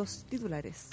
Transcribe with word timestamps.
los 0.00 0.24
titulares. 0.24 0.88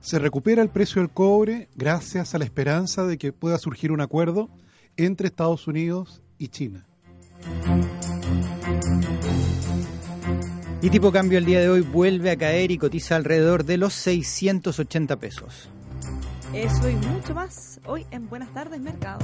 Se 0.00 0.18
recupera 0.18 0.60
el 0.60 0.70
precio 0.70 1.00
del 1.00 1.10
cobre 1.10 1.68
gracias 1.76 2.34
a 2.34 2.38
la 2.38 2.44
esperanza 2.44 3.04
de 3.04 3.16
que 3.16 3.32
pueda 3.32 3.58
surgir 3.58 3.92
un 3.92 4.00
acuerdo 4.00 4.48
entre 4.96 5.28
Estados 5.28 5.68
Unidos 5.68 6.20
y 6.38 6.48
China. 6.48 6.84
Y 10.80 10.90
tipo 10.90 11.12
cambio 11.12 11.38
el 11.38 11.44
día 11.44 11.60
de 11.60 11.68
hoy 11.68 11.82
vuelve 11.82 12.32
a 12.32 12.36
caer 12.36 12.72
y 12.72 12.78
cotiza 12.78 13.14
alrededor 13.14 13.64
de 13.64 13.76
los 13.76 13.92
680 13.94 15.16
pesos. 15.16 15.68
Eso 16.52 16.90
y 16.90 16.96
mucho 16.96 17.34
más 17.34 17.80
hoy 17.86 18.04
en 18.10 18.28
Buenas 18.28 18.52
tardes 18.52 18.80
Mercado. 18.80 19.20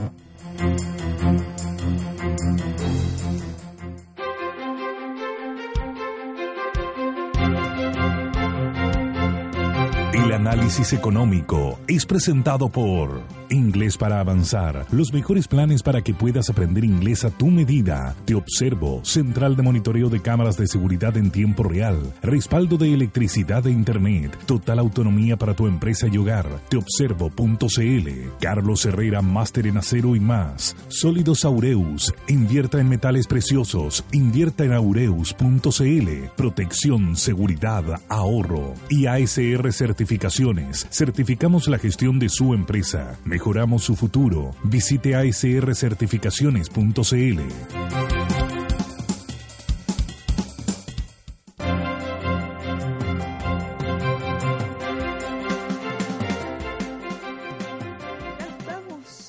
El 10.29 10.35
análisis 10.35 10.93
económico 10.93 11.79
es 11.89 12.05
presentado 12.05 12.68
por 12.68 13.23
Inglés 13.50 13.96
para 13.96 14.20
avanzar. 14.20 14.86
Los 14.90 15.12
mejores 15.12 15.48
planes 15.48 15.82
para 15.82 16.02
que 16.02 16.14
puedas 16.14 16.50
aprender 16.50 16.84
inglés 16.84 17.25
a 17.25 17.30
tu 17.30 17.46
medida. 17.46 18.14
Te 18.25 18.34
observo. 18.34 19.00
Central 19.04 19.56
de 19.56 19.62
monitoreo 19.62 20.08
de 20.08 20.20
cámaras 20.20 20.56
de 20.56 20.66
seguridad 20.66 21.16
en 21.16 21.30
tiempo 21.30 21.62
real. 21.62 22.12
Respaldo 22.22 22.76
de 22.76 22.92
electricidad 22.92 23.66
e 23.66 23.70
internet. 23.70 24.36
Total 24.46 24.79
autonomía 24.79 25.36
para 25.36 25.54
tu 25.54 25.66
empresa 25.66 26.06
y 26.11 26.18
hogar. 26.18 26.61
Teobservo.cl. 26.68 28.08
Carlos 28.40 28.84
Herrera, 28.84 29.22
máster 29.22 29.67
en 29.67 29.78
acero 29.78 30.17
y 30.17 30.20
más. 30.20 30.76
Sólidos 30.89 31.44
Aureus. 31.44 32.14
Invierta 32.28 32.80
en 32.80 32.89
metales 32.89 33.27
preciosos. 33.27 34.05
Invierta 34.12 34.64
en 34.64 34.72
aureus.cl. 34.72 36.08
Protección, 36.36 37.17
seguridad, 37.17 37.84
ahorro. 38.08 38.75
Y 38.89 39.06
ASR 39.06 39.72
Certificaciones. 39.72 40.86
Certificamos 40.91 41.69
la 41.69 41.78
gestión 41.78 42.19
de 42.19 42.28
su 42.28 42.55
empresa 42.55 43.17
mejoramos 43.39 43.84
su 43.84 43.94
futuro. 43.94 44.50
Visite 44.64 45.14
asrcertificaciones.cl. 45.14 47.41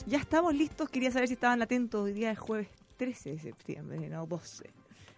Ya 0.07 0.17
estamos, 0.17 0.55
listos. 0.55 0.89
Quería 0.89 1.11
saber 1.11 1.27
si 1.27 1.35
estaban 1.35 1.61
atentos. 1.61 2.01
Hoy 2.01 2.13
día 2.13 2.31
es 2.31 2.39
jueves 2.39 2.67
13 2.97 3.33
de 3.33 3.37
septiembre, 3.37 4.09
no 4.09 4.25
12. 4.25 4.71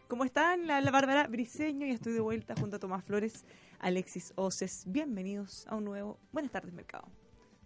¿Cómo 0.09 0.26
están? 0.26 0.67
La, 0.67 0.81
la 0.81 0.92
Bárbara 0.92 1.28
Briseño 1.28 1.88
y 1.88 1.92
estoy 1.92 2.11
de 2.11 2.20
vuelta 2.20 2.55
junto 2.59 2.76
a 2.76 2.80
Tomás 2.80 3.05
Flores, 3.05 3.45
Alexis 3.80 4.33
Oces. 4.36 4.83
Bienvenidos 4.86 5.66
a 5.70 5.78
un 5.78 5.86
nuevo 5.86 6.20
Buenas 6.33 6.52
tardes, 6.52 6.73
Mercado. 6.73 7.08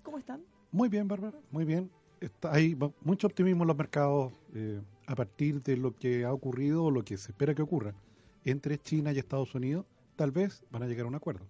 ¿Cómo 0.03 0.19
están? 0.19 0.43
Muy 0.71 0.89
bien, 0.89 1.08
Bárbara, 1.08 1.39
muy 1.52 1.66
bien. 1.66 1.89
Está, 2.19 2.53
hay 2.53 2.77
mucho 3.02 3.27
optimismo 3.27 3.63
en 3.63 3.67
los 3.67 3.77
mercados 3.77 4.33
eh, 4.53 4.81
a 5.05 5.16
partir 5.16 5.61
de 5.61 5.77
lo 5.77 5.95
que 5.95 6.25
ha 6.25 6.33
ocurrido 6.33 6.85
o 6.85 6.91
lo 6.91 7.03
que 7.03 7.17
se 7.17 7.31
espera 7.31 7.53
que 7.53 7.61
ocurra 7.61 7.94
entre 8.44 8.77
China 8.77 9.11
y 9.11 9.19
Estados 9.19 9.53
Unidos. 9.55 9.85
Tal 10.16 10.31
vez 10.31 10.63
van 10.72 10.83
a 10.83 10.88
llegar 10.88 11.05
a 11.05 11.09
un 11.09 11.16
acuerdo. 11.16 11.45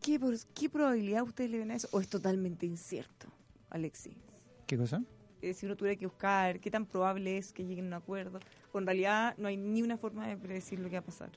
¿Qué, 0.00 0.18
por- 0.18 0.34
qué 0.54 0.68
probabilidad 0.70 1.22
ustedes 1.22 1.50
le 1.50 1.58
ven 1.58 1.70
a 1.70 1.74
eso? 1.74 1.88
¿O 1.92 2.00
es 2.00 2.08
totalmente 2.08 2.66
incierto, 2.66 3.28
Alexis? 3.70 4.14
¿Qué 4.66 4.76
cosa? 4.76 5.02
Eh, 5.42 5.54
si 5.54 5.66
uno 5.66 5.76
tuviera 5.76 5.96
que 5.98 6.06
buscar 6.06 6.58
qué 6.60 6.70
tan 6.70 6.86
probable 6.86 7.38
es 7.38 7.52
que 7.52 7.64
lleguen 7.64 7.84
a 7.86 7.88
un 7.88 7.94
acuerdo, 7.94 8.40
o 8.72 8.78
en 8.78 8.86
realidad 8.86 9.34
no 9.38 9.48
hay 9.48 9.56
ni 9.56 9.82
una 9.82 9.96
forma 9.96 10.26
de 10.26 10.36
predecir 10.36 10.80
lo 10.80 10.88
que 10.88 10.96
va 10.96 11.00
a 11.00 11.04
pasar. 11.04 11.30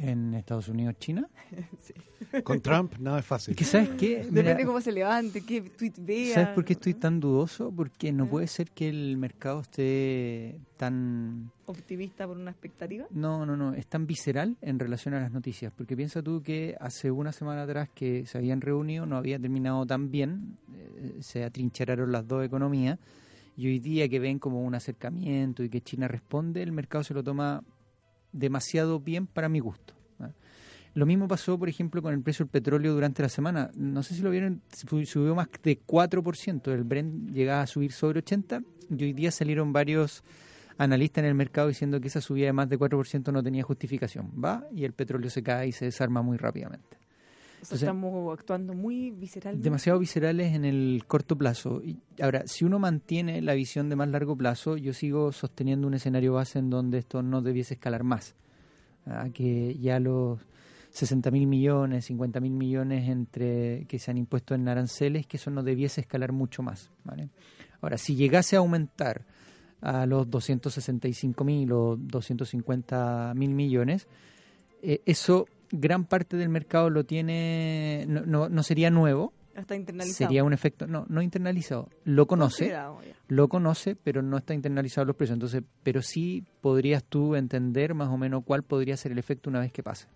¿En 0.00 0.32
Estados 0.34 0.68
Unidos, 0.68 0.96
China? 0.98 1.28
Sí. 1.78 1.94
Con 2.42 2.60
Trump 2.60 2.94
nada 2.98 3.20
es 3.20 3.24
fácil. 3.24 3.56
¿Qué 3.56 3.64
sabes 3.64 3.90
qué? 3.90 4.26
Mira, 4.28 4.42
Depende 4.42 4.66
cómo 4.66 4.80
se 4.80 4.92
levante, 4.92 5.40
qué 5.42 5.62
tweet 5.62 5.94
vea. 5.98 6.34
¿Sabes 6.34 6.48
por 6.50 6.64
qué 6.64 6.74
estoy 6.74 6.94
tan 6.94 7.20
dudoso? 7.20 7.72
Porque 7.72 8.12
no 8.12 8.24
¿Eh? 8.24 8.28
puede 8.28 8.46
ser 8.48 8.70
que 8.70 8.88
el 8.88 9.16
mercado 9.16 9.60
esté 9.60 10.58
tan... 10.76 11.50
optimista 11.66 12.26
por 12.26 12.36
una 12.36 12.50
expectativa. 12.50 13.06
No, 13.10 13.46
no, 13.46 13.56
no, 13.56 13.72
es 13.72 13.86
tan 13.86 14.06
visceral 14.06 14.56
en 14.60 14.78
relación 14.78 15.14
a 15.14 15.20
las 15.20 15.32
noticias. 15.32 15.72
Porque 15.74 15.96
piensa 15.96 16.22
tú 16.22 16.42
que 16.42 16.76
hace 16.80 17.10
una 17.10 17.32
semana 17.32 17.62
atrás 17.62 17.88
que 17.94 18.26
se 18.26 18.36
habían 18.36 18.60
reunido, 18.60 19.06
no 19.06 19.16
había 19.16 19.38
terminado 19.38 19.86
tan 19.86 20.10
bien, 20.10 20.58
eh, 20.74 21.18
se 21.20 21.44
atrincheraron 21.44 22.12
las 22.12 22.26
dos 22.26 22.44
economías, 22.44 22.98
y 23.56 23.66
hoy 23.66 23.78
día 23.78 24.08
que 24.08 24.18
ven 24.18 24.38
como 24.38 24.62
un 24.62 24.74
acercamiento 24.74 25.62
y 25.62 25.68
que 25.68 25.80
China 25.80 26.08
responde, 26.08 26.62
el 26.62 26.72
mercado 26.72 27.02
se 27.04 27.14
lo 27.14 27.24
toma 27.24 27.62
demasiado 28.32 29.00
bien 29.00 29.26
para 29.26 29.48
mi 29.48 29.60
gusto. 29.60 29.94
Lo 30.94 31.06
mismo 31.06 31.28
pasó, 31.28 31.58
por 31.58 31.68
ejemplo, 31.68 32.02
con 32.02 32.12
el 32.12 32.20
precio 32.22 32.44
del 32.44 32.50
petróleo 32.50 32.92
durante 32.92 33.22
la 33.22 33.28
semana. 33.28 33.70
No 33.76 34.02
sé 34.02 34.14
si 34.14 34.22
lo 34.22 34.30
vieron, 34.30 34.62
su- 34.74 35.04
subió 35.06 35.34
más 35.34 35.48
de 35.62 35.78
4%. 35.78 36.72
El 36.72 36.82
Brent 36.82 37.30
llegaba 37.30 37.62
a 37.62 37.66
subir 37.68 37.92
sobre 37.92 38.18
80 38.18 38.62
y 38.90 39.04
hoy 39.04 39.12
día 39.12 39.30
salieron 39.30 39.72
varios 39.72 40.24
analistas 40.76 41.22
en 41.22 41.28
el 41.28 41.34
mercado 41.34 41.68
diciendo 41.68 42.00
que 42.00 42.08
esa 42.08 42.20
subida 42.20 42.46
de 42.46 42.52
más 42.52 42.68
de 42.68 42.78
4% 42.78 43.30
no 43.32 43.42
tenía 43.42 43.62
justificación. 43.62 44.32
Va 44.42 44.64
y 44.74 44.84
el 44.84 44.92
petróleo 44.92 45.30
se 45.30 45.42
cae 45.42 45.68
y 45.68 45.72
se 45.72 45.84
desarma 45.84 46.22
muy 46.22 46.36
rápidamente. 46.36 46.96
O 47.60 47.64
sea, 47.64 47.74
Entonces- 47.74 47.82
estamos 47.82 48.38
actuando 48.38 48.74
muy 48.74 49.10
visceralmente. 49.10 49.64
Demasiado 49.64 49.98
viscerales 49.98 50.54
en 50.54 50.64
el 50.64 51.04
corto 51.06 51.36
plazo. 51.36 51.82
Y 51.84 51.98
ahora, 52.22 52.44
si 52.46 52.64
uno 52.64 52.78
mantiene 52.78 53.42
la 53.42 53.54
visión 53.54 53.88
de 53.88 53.96
más 53.96 54.08
largo 54.08 54.36
plazo, 54.36 54.76
yo 54.76 54.92
sigo 54.92 55.32
sosteniendo 55.32 55.86
un 55.86 55.94
escenario 55.94 56.34
base 56.34 56.58
en 56.58 56.70
donde 56.70 56.98
esto 56.98 57.22
no 57.22 57.42
debiese 57.42 57.74
escalar 57.74 58.04
más. 58.04 58.34
Ah, 59.06 59.28
que 59.32 59.76
ya 59.78 59.98
los 59.98 60.38
60 60.90 61.30
mil 61.30 61.46
millones, 61.46 62.06
50 62.06 62.40
mil 62.40 62.52
millones 62.52 63.08
entre 63.08 63.86
que 63.86 63.98
se 63.98 64.10
han 64.10 64.18
impuesto 64.18 64.54
en 64.54 64.68
aranceles, 64.68 65.26
que 65.26 65.36
eso 65.36 65.50
no 65.50 65.62
debiese 65.62 66.00
escalar 66.02 66.32
mucho 66.32 66.62
más. 66.62 66.90
¿vale? 67.04 67.28
Ahora, 67.80 67.98
si 67.98 68.14
llegase 68.16 68.56
a 68.56 68.60
aumentar 68.60 69.24
a 69.80 70.06
los 70.06 70.28
265 70.28 71.44
mil 71.44 71.72
o 71.72 71.96
250 71.96 73.32
mil 73.36 73.50
millones, 73.54 74.08
eh, 74.82 75.02
eso 75.06 75.46
gran 75.70 76.04
parte 76.04 76.36
del 76.36 76.48
mercado 76.48 76.90
lo 76.90 77.04
tiene, 77.04 78.04
no, 78.08 78.22
no, 78.26 78.48
no 78.48 78.62
sería 78.62 78.90
nuevo, 78.90 79.32
Está 79.54 79.74
internalizado. 79.74 80.28
sería 80.28 80.44
un 80.44 80.52
efecto, 80.52 80.86
no, 80.86 81.04
no 81.08 81.20
internalizado, 81.20 81.88
lo 82.04 82.26
conoce, 82.26 82.72
lo 83.26 83.48
conoce, 83.48 83.96
pero 83.96 84.22
no 84.22 84.38
está 84.38 84.54
internalizado 84.54 85.04
los 85.06 85.16
precios. 85.16 85.34
Entonces, 85.34 85.62
pero 85.82 86.00
sí 86.00 86.44
podrías 86.60 87.02
tú 87.02 87.34
entender 87.34 87.94
más 87.94 88.08
o 88.08 88.16
menos 88.16 88.44
cuál 88.44 88.62
podría 88.62 88.96
ser 88.96 89.12
el 89.12 89.18
efecto 89.18 89.50
una 89.50 89.60
vez 89.60 89.72
que 89.72 89.82
pase. 89.82 90.06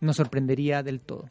No 0.00 0.14
sorprendería 0.14 0.82
del 0.82 1.00
todo. 1.00 1.30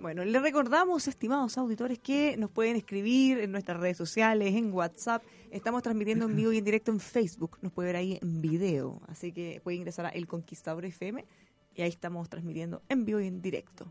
Bueno, 0.00 0.24
le 0.24 0.38
recordamos, 0.38 1.08
estimados 1.08 1.58
auditores, 1.58 1.98
que 1.98 2.36
nos 2.36 2.50
pueden 2.50 2.76
escribir 2.76 3.38
en 3.40 3.50
nuestras 3.50 3.80
redes 3.80 3.96
sociales, 3.96 4.54
en 4.54 4.72
WhatsApp. 4.72 5.24
Estamos 5.50 5.82
transmitiendo 5.82 6.26
en 6.26 6.36
vivo 6.36 6.52
y 6.52 6.58
en 6.58 6.64
directo 6.64 6.92
en 6.92 7.00
Facebook. 7.00 7.58
Nos 7.62 7.72
puede 7.72 7.88
ver 7.88 7.96
ahí 7.96 8.18
en 8.22 8.40
video. 8.40 9.02
Así 9.08 9.32
que 9.32 9.60
puede 9.64 9.76
ingresar 9.76 10.06
a 10.06 10.10
El 10.10 10.28
Conquistador 10.28 10.84
FM 10.84 11.24
y 11.78 11.82
ahí 11.82 11.88
estamos 11.90 12.28
transmitiendo 12.28 12.82
en 12.88 13.04
vivo 13.04 13.20
y 13.20 13.28
en 13.28 13.40
directo. 13.40 13.86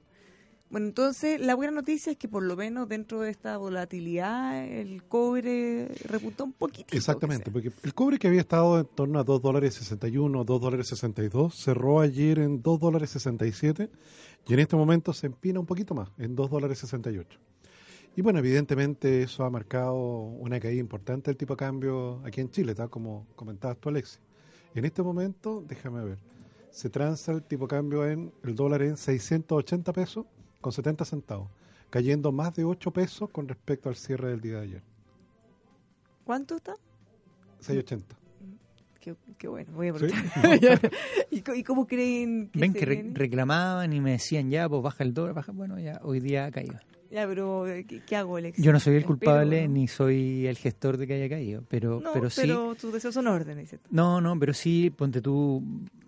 Bueno, 0.70 0.88
entonces 0.88 1.40
la 1.40 1.56
buena 1.56 1.72
noticia 1.72 2.12
es 2.12 2.18
que 2.18 2.28
por 2.28 2.44
lo 2.44 2.58
menos 2.58 2.90
dentro 2.90 3.22
de 3.22 3.30
esta 3.30 3.58
volatilidad 3.58 4.66
el 4.66 5.02
cobre 5.04 5.88
repuntó 6.04 6.44
un 6.44 6.52
poquitito. 6.52 6.98
Exactamente, 6.98 7.46
que 7.46 7.52
porque 7.52 7.72
el 7.84 7.94
cobre 7.94 8.20
que 8.20 8.28
había 8.28 8.42
estado 8.42 8.78
en 8.78 8.86
torno 8.86 9.18
a 9.18 9.24
2 9.24 9.42
dólares 9.42 9.76
61, 9.76 10.44
2 10.44 10.62
dólares 10.62 10.88
62, 10.90 11.56
cerró 11.56 12.02
ayer 12.02 12.40
en 12.40 12.62
2 12.62 12.80
dólares 12.82 13.12
67 13.12 13.90
y 14.46 14.54
en 14.54 14.60
este 14.60 14.76
momento 14.76 15.14
se 15.14 15.28
empina 15.28 15.62
un 15.62 15.66
poquito 15.66 15.96
más, 15.96 16.10
en 16.18 16.36
2 16.36 16.50
dólares 16.50 16.80
68. 16.80 17.40
Y 18.18 18.22
bueno, 18.22 18.40
evidentemente 18.40 19.24
eso 19.24 19.46
ha 19.46 19.50
marcado 19.50 19.96
una 19.96 20.60
caída 20.60 20.82
importante 20.82 21.32
del 21.32 21.38
tipo 21.38 21.54
de 21.54 21.60
cambio 21.60 22.22
aquí 22.26 22.42
en 22.42 22.52
Chile, 22.52 22.76
tal 22.76 22.90
como 22.90 23.28
comentabas 23.38 23.78
tú, 23.78 23.88
Alexis. 23.88 24.20
En 24.76 24.84
este 24.84 25.02
momento, 25.02 25.64
déjame 25.66 26.04
ver, 26.04 26.18
se 26.72 26.90
transa 26.90 27.32
el 27.32 27.44
tipo 27.44 27.66
de 27.66 27.70
cambio 27.70 28.06
en 28.06 28.32
el 28.44 28.56
dólar 28.56 28.82
en 28.84 28.98
680 28.98 29.94
pesos 29.94 30.26
con 30.62 30.72
70 30.72 31.06
centavos, 31.06 31.50
cayendo 31.90 32.32
más 32.32 32.54
de 32.56 32.64
8 32.66 32.92
pesos 32.92 33.30
con 33.30 33.48
respecto 33.48 33.90
al 33.90 33.96
cierre 33.96 34.30
del 34.30 34.42
día 34.42 34.54
de 34.58 34.62
ayer. 34.64 34.84
¿Cuánto 36.24 36.56
está? 36.58 36.74
680. 37.60 38.16
Qué, 39.00 39.16
qué 39.38 39.48
bueno, 39.48 39.72
voy 39.74 39.88
a 39.88 39.94
¿Sí? 39.98 40.06
aprovechar. 40.06 40.92
¿Y, 41.32 41.64
cómo 41.64 41.88
creen 41.88 42.50
que 42.50 42.60
Ven 42.60 42.74
se 42.74 42.80
que 42.80 42.86
re- 42.86 42.96
viene? 42.96 43.12
reclamaban 43.14 43.94
y 43.94 44.02
me 44.02 44.12
decían 44.12 44.50
ya, 44.50 44.68
pues 44.68 44.82
baja 44.84 45.04
el 45.04 45.14
dólar, 45.14 45.34
baja. 45.34 45.52
Bueno, 45.54 45.80
ya 45.80 46.00
hoy 46.04 46.20
día 46.20 46.46
ha 46.46 46.52
caído. 46.52 46.78
Ya, 47.10 47.26
pero 47.26 47.66
eh, 47.68 47.86
¿qué, 47.86 48.02
qué 48.06 48.18
hago, 48.18 48.36
Alex? 48.36 48.62
Yo 48.62 48.74
no 48.74 48.82
soy 48.82 48.96
el 48.96 48.98
Espero, 49.04 49.08
culpable 49.16 49.66
¿no? 49.66 49.74
ni 49.76 49.88
soy 49.88 50.46
el 50.46 50.58
gestor 50.58 50.98
de 50.98 51.08
que 51.08 51.14
haya 51.14 51.30
caído, 51.30 51.64
pero, 51.70 52.02
No, 52.02 52.12
pero 52.12 52.30
sí. 52.30 52.42
pero 52.42 52.76
tus 52.76 52.92
deseos 52.92 53.14
son 53.14 53.28
órdenes, 53.28 53.70
¿cierto? 53.70 53.88
No, 53.92 54.20
no, 54.20 54.38
pero 54.38 54.54
sí, 54.54 54.90
ponte 54.90 55.22
tú, 55.22 55.64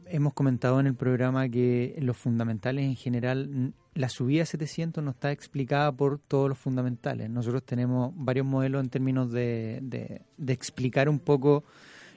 hemos 0.09 0.33
comentado 0.33 0.79
en 0.79 0.87
el 0.87 0.95
programa 0.95 1.47
que 1.49 1.95
los 1.99 2.17
fundamentales 2.17 2.85
en 2.85 2.95
general, 2.95 3.73
la 3.93 4.09
subida 4.09 4.43
a 4.43 4.45
700 4.45 5.03
no 5.03 5.11
está 5.11 5.31
explicada 5.31 5.91
por 5.91 6.19
todos 6.19 6.49
los 6.49 6.57
fundamentales. 6.57 7.29
Nosotros 7.29 7.63
tenemos 7.63 8.13
varios 8.15 8.45
modelos 8.45 8.83
en 8.83 8.89
términos 8.89 9.31
de, 9.31 9.79
de, 9.81 10.21
de 10.37 10.53
explicar 10.53 11.09
un 11.09 11.19
poco 11.19 11.63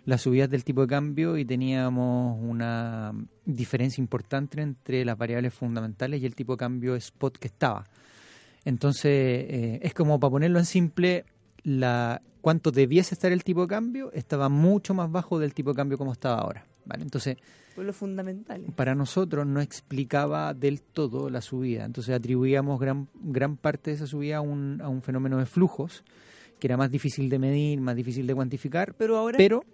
las 0.04 0.22
subidas 0.22 0.50
del 0.50 0.64
tipo 0.64 0.80
de 0.82 0.88
cambio 0.88 1.36
y 1.38 1.44
teníamos 1.44 2.38
una 2.40 3.12
diferencia 3.44 4.00
importante 4.00 4.60
entre 4.60 5.04
las 5.04 5.16
variables 5.16 5.54
fundamentales 5.54 6.20
y 6.20 6.26
el 6.26 6.34
tipo 6.34 6.54
de 6.54 6.58
cambio 6.58 6.96
spot 6.96 7.38
que 7.38 7.48
estaba. 7.48 7.84
Entonces, 8.64 9.04
eh, 9.04 9.80
es 9.82 9.94
como 9.94 10.18
para 10.18 10.30
ponerlo 10.30 10.58
en 10.58 10.66
simple, 10.66 11.24
la 11.62 12.20
cuánto 12.40 12.70
debiese 12.70 13.14
estar 13.14 13.30
el 13.32 13.44
tipo 13.44 13.62
de 13.62 13.68
cambio 13.68 14.12
estaba 14.12 14.48
mucho 14.48 14.94
más 14.94 15.10
bajo 15.10 15.38
del 15.38 15.54
tipo 15.54 15.70
de 15.70 15.76
cambio 15.76 15.98
como 15.98 16.12
estaba 16.12 16.40
ahora. 16.40 16.66
¿vale? 16.84 17.02
Entonces, 17.02 17.36
lo 17.76 17.92
fundamental. 17.92 18.64
para 18.76 18.94
nosotros 18.94 19.46
no 19.46 19.60
explicaba 19.60 20.54
del 20.54 20.82
todo 20.82 21.30
la 21.30 21.40
subida. 21.40 21.84
Entonces 21.84 22.14
atribuíamos 22.14 22.78
gran, 22.80 23.08
gran 23.14 23.56
parte 23.56 23.90
de 23.90 23.96
esa 23.96 24.06
subida 24.06 24.38
a 24.38 24.40
un, 24.40 24.80
a 24.82 24.88
un 24.88 25.02
fenómeno 25.02 25.38
de 25.38 25.46
flujos, 25.46 26.04
que 26.58 26.66
era 26.66 26.76
más 26.76 26.90
difícil 26.90 27.28
de 27.28 27.38
medir, 27.38 27.80
más 27.80 27.96
difícil 27.96 28.26
de 28.26 28.34
cuantificar, 28.34 28.94
Pero 28.94 29.16
ahora 29.16 29.36
pero 29.36 29.64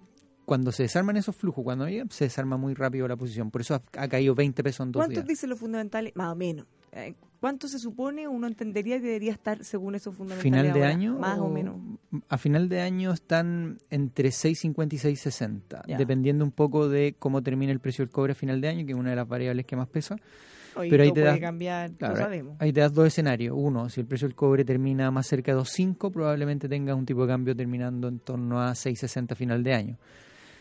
cuando 0.44 0.72
se 0.72 0.84
desarman 0.84 1.18
esos 1.18 1.36
flujos, 1.36 1.62
cuando 1.62 1.86
se 2.08 2.24
desarma 2.24 2.56
muy 2.56 2.72
rápido 2.72 3.06
la 3.06 3.16
posición. 3.16 3.50
Por 3.50 3.60
eso 3.60 3.74
ha, 3.74 3.82
ha 3.98 4.08
caído 4.08 4.34
20 4.34 4.62
pesos 4.62 4.86
en 4.86 4.92
dos 4.92 5.00
¿Cuántos 5.00 5.16
días. 5.16 5.28
dicen 5.28 5.50
los 5.50 5.58
fundamentales? 5.58 6.16
Más 6.16 6.32
o 6.32 6.36
menos. 6.36 6.66
¿Cuánto 7.40 7.68
se 7.68 7.78
supone 7.78 8.26
uno 8.26 8.46
entendería 8.48 8.96
que 9.00 9.06
debería 9.06 9.32
estar 9.32 9.62
según 9.64 9.94
esos 9.94 10.14
fundamentales? 10.16 10.42
Final 10.42 10.72
de 10.72 10.80
ahora? 10.80 10.88
año. 10.88 11.18
Más 11.18 11.38
o 11.38 11.48
menos. 11.48 11.76
A 12.28 12.36
final 12.38 12.68
de 12.68 12.80
año 12.80 13.12
están 13.12 13.78
entre 13.90 14.30
6.50 14.30 14.94
y 14.94 14.98
6.60, 14.98 15.82
Ya. 15.86 15.96
dependiendo 15.98 16.44
un 16.44 16.50
poco 16.50 16.88
de 16.88 17.14
cómo 17.18 17.42
termine 17.42 17.70
el 17.70 17.78
precio 17.80 18.04
del 18.04 18.10
cobre 18.12 18.32
a 18.32 18.34
final 18.34 18.60
de 18.60 18.68
año, 18.68 18.84
que 18.86 18.92
es 18.92 18.98
una 18.98 19.10
de 19.10 19.16
las 19.16 19.28
variables 19.28 19.66
que 19.66 19.76
más 19.76 19.88
pesa. 19.88 20.16
Oye, 20.74 20.90
pero 20.90 21.02
ahí 21.04 21.12
te 21.12 21.20
das- 21.20 21.38
cambiar, 21.40 21.90
Claro. 21.92 22.56
Ahí 22.58 22.72
te 22.72 22.80
das 22.80 22.92
dos 22.92 23.06
escenarios. 23.06 23.54
Uno, 23.56 23.88
si 23.88 24.00
el 24.00 24.06
precio 24.06 24.26
del 24.28 24.34
cobre 24.36 24.64
termina 24.64 25.10
más 25.10 25.26
cerca 25.26 25.52
de 25.52 25.58
2.5, 25.58 26.10
probablemente 26.12 26.68
tengas 26.68 26.96
un 26.96 27.06
tipo 27.06 27.22
de 27.22 27.28
cambio 27.28 27.54
terminando 27.56 28.08
en 28.08 28.18
torno 28.20 28.60
a 28.60 28.74
6.60 28.74 29.32
a 29.32 29.34
final 29.36 29.62
de 29.62 29.74
año. 29.74 29.96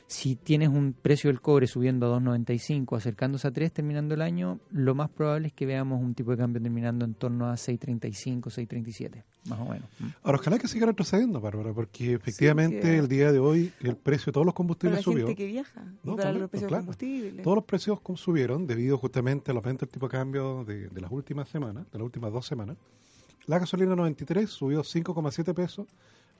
Si 0.09 0.37
tienes 0.37 0.69
un 0.69 0.93
precio 0.93 1.29
del 1.29 1.41
cobre 1.41 1.67
subiendo 1.67 2.05
a 2.13 2.17
2.95, 2.19 2.95
acercándose 2.95 3.45
a 3.45 3.51
3 3.51 3.73
terminando 3.73 4.15
el 4.15 4.21
año, 4.21 4.61
lo 4.71 4.95
más 4.95 5.09
probable 5.09 5.47
es 5.49 5.53
que 5.53 5.65
veamos 5.65 6.01
un 6.01 6.15
tipo 6.15 6.31
de 6.31 6.37
cambio 6.37 6.61
terminando 6.61 7.03
en 7.03 7.13
torno 7.13 7.49
a 7.49 7.55
6.35, 7.55 8.43
6.37, 8.43 9.23
más 9.49 9.59
o 9.59 9.65
menos. 9.65 9.89
¿Mm? 9.99 10.05
Ahora, 10.23 10.37
ojalá 10.39 10.59
que 10.59 10.69
siga 10.69 10.85
retrocediendo, 10.85 11.41
Bárbara, 11.41 11.73
porque 11.73 12.13
efectivamente 12.13 12.81
sí. 12.83 12.87
el 12.87 13.09
día 13.09 13.33
de 13.33 13.39
hoy 13.39 13.73
el 13.81 13.97
precio 13.97 14.27
de 14.27 14.31
todos 14.31 14.45
los 14.45 14.53
Para 14.53 14.57
combustibles 14.57 14.97
la 14.99 15.03
subió. 15.03 15.27
gente 15.27 15.35
que 15.43 15.47
viaja 15.47 15.83
No, 16.03 16.15
para 16.15 16.23
también, 16.23 16.41
los 16.41 16.49
precios 16.51 16.69
claro. 16.69 16.81
de 16.83 16.85
combustible. 16.85 17.43
Todos 17.43 17.55
los 17.57 17.65
precios 17.65 17.99
subieron 18.15 18.65
debido 18.65 18.97
justamente 18.97 19.51
al 19.51 19.57
aumento 19.57 19.85
del 19.85 19.91
tipo 19.91 20.07
de 20.07 20.11
cambio 20.11 20.63
de, 20.63 20.87
de 20.87 21.01
las 21.01 21.11
últimas 21.11 21.49
semanas, 21.49 21.83
de 21.91 21.97
las 21.97 22.05
últimas 22.05 22.31
dos 22.31 22.45
semanas. 22.45 22.77
La 23.45 23.59
gasolina 23.59 23.93
93 23.93 24.49
subió 24.49 24.83
5,7 24.83 25.53
pesos, 25.53 25.85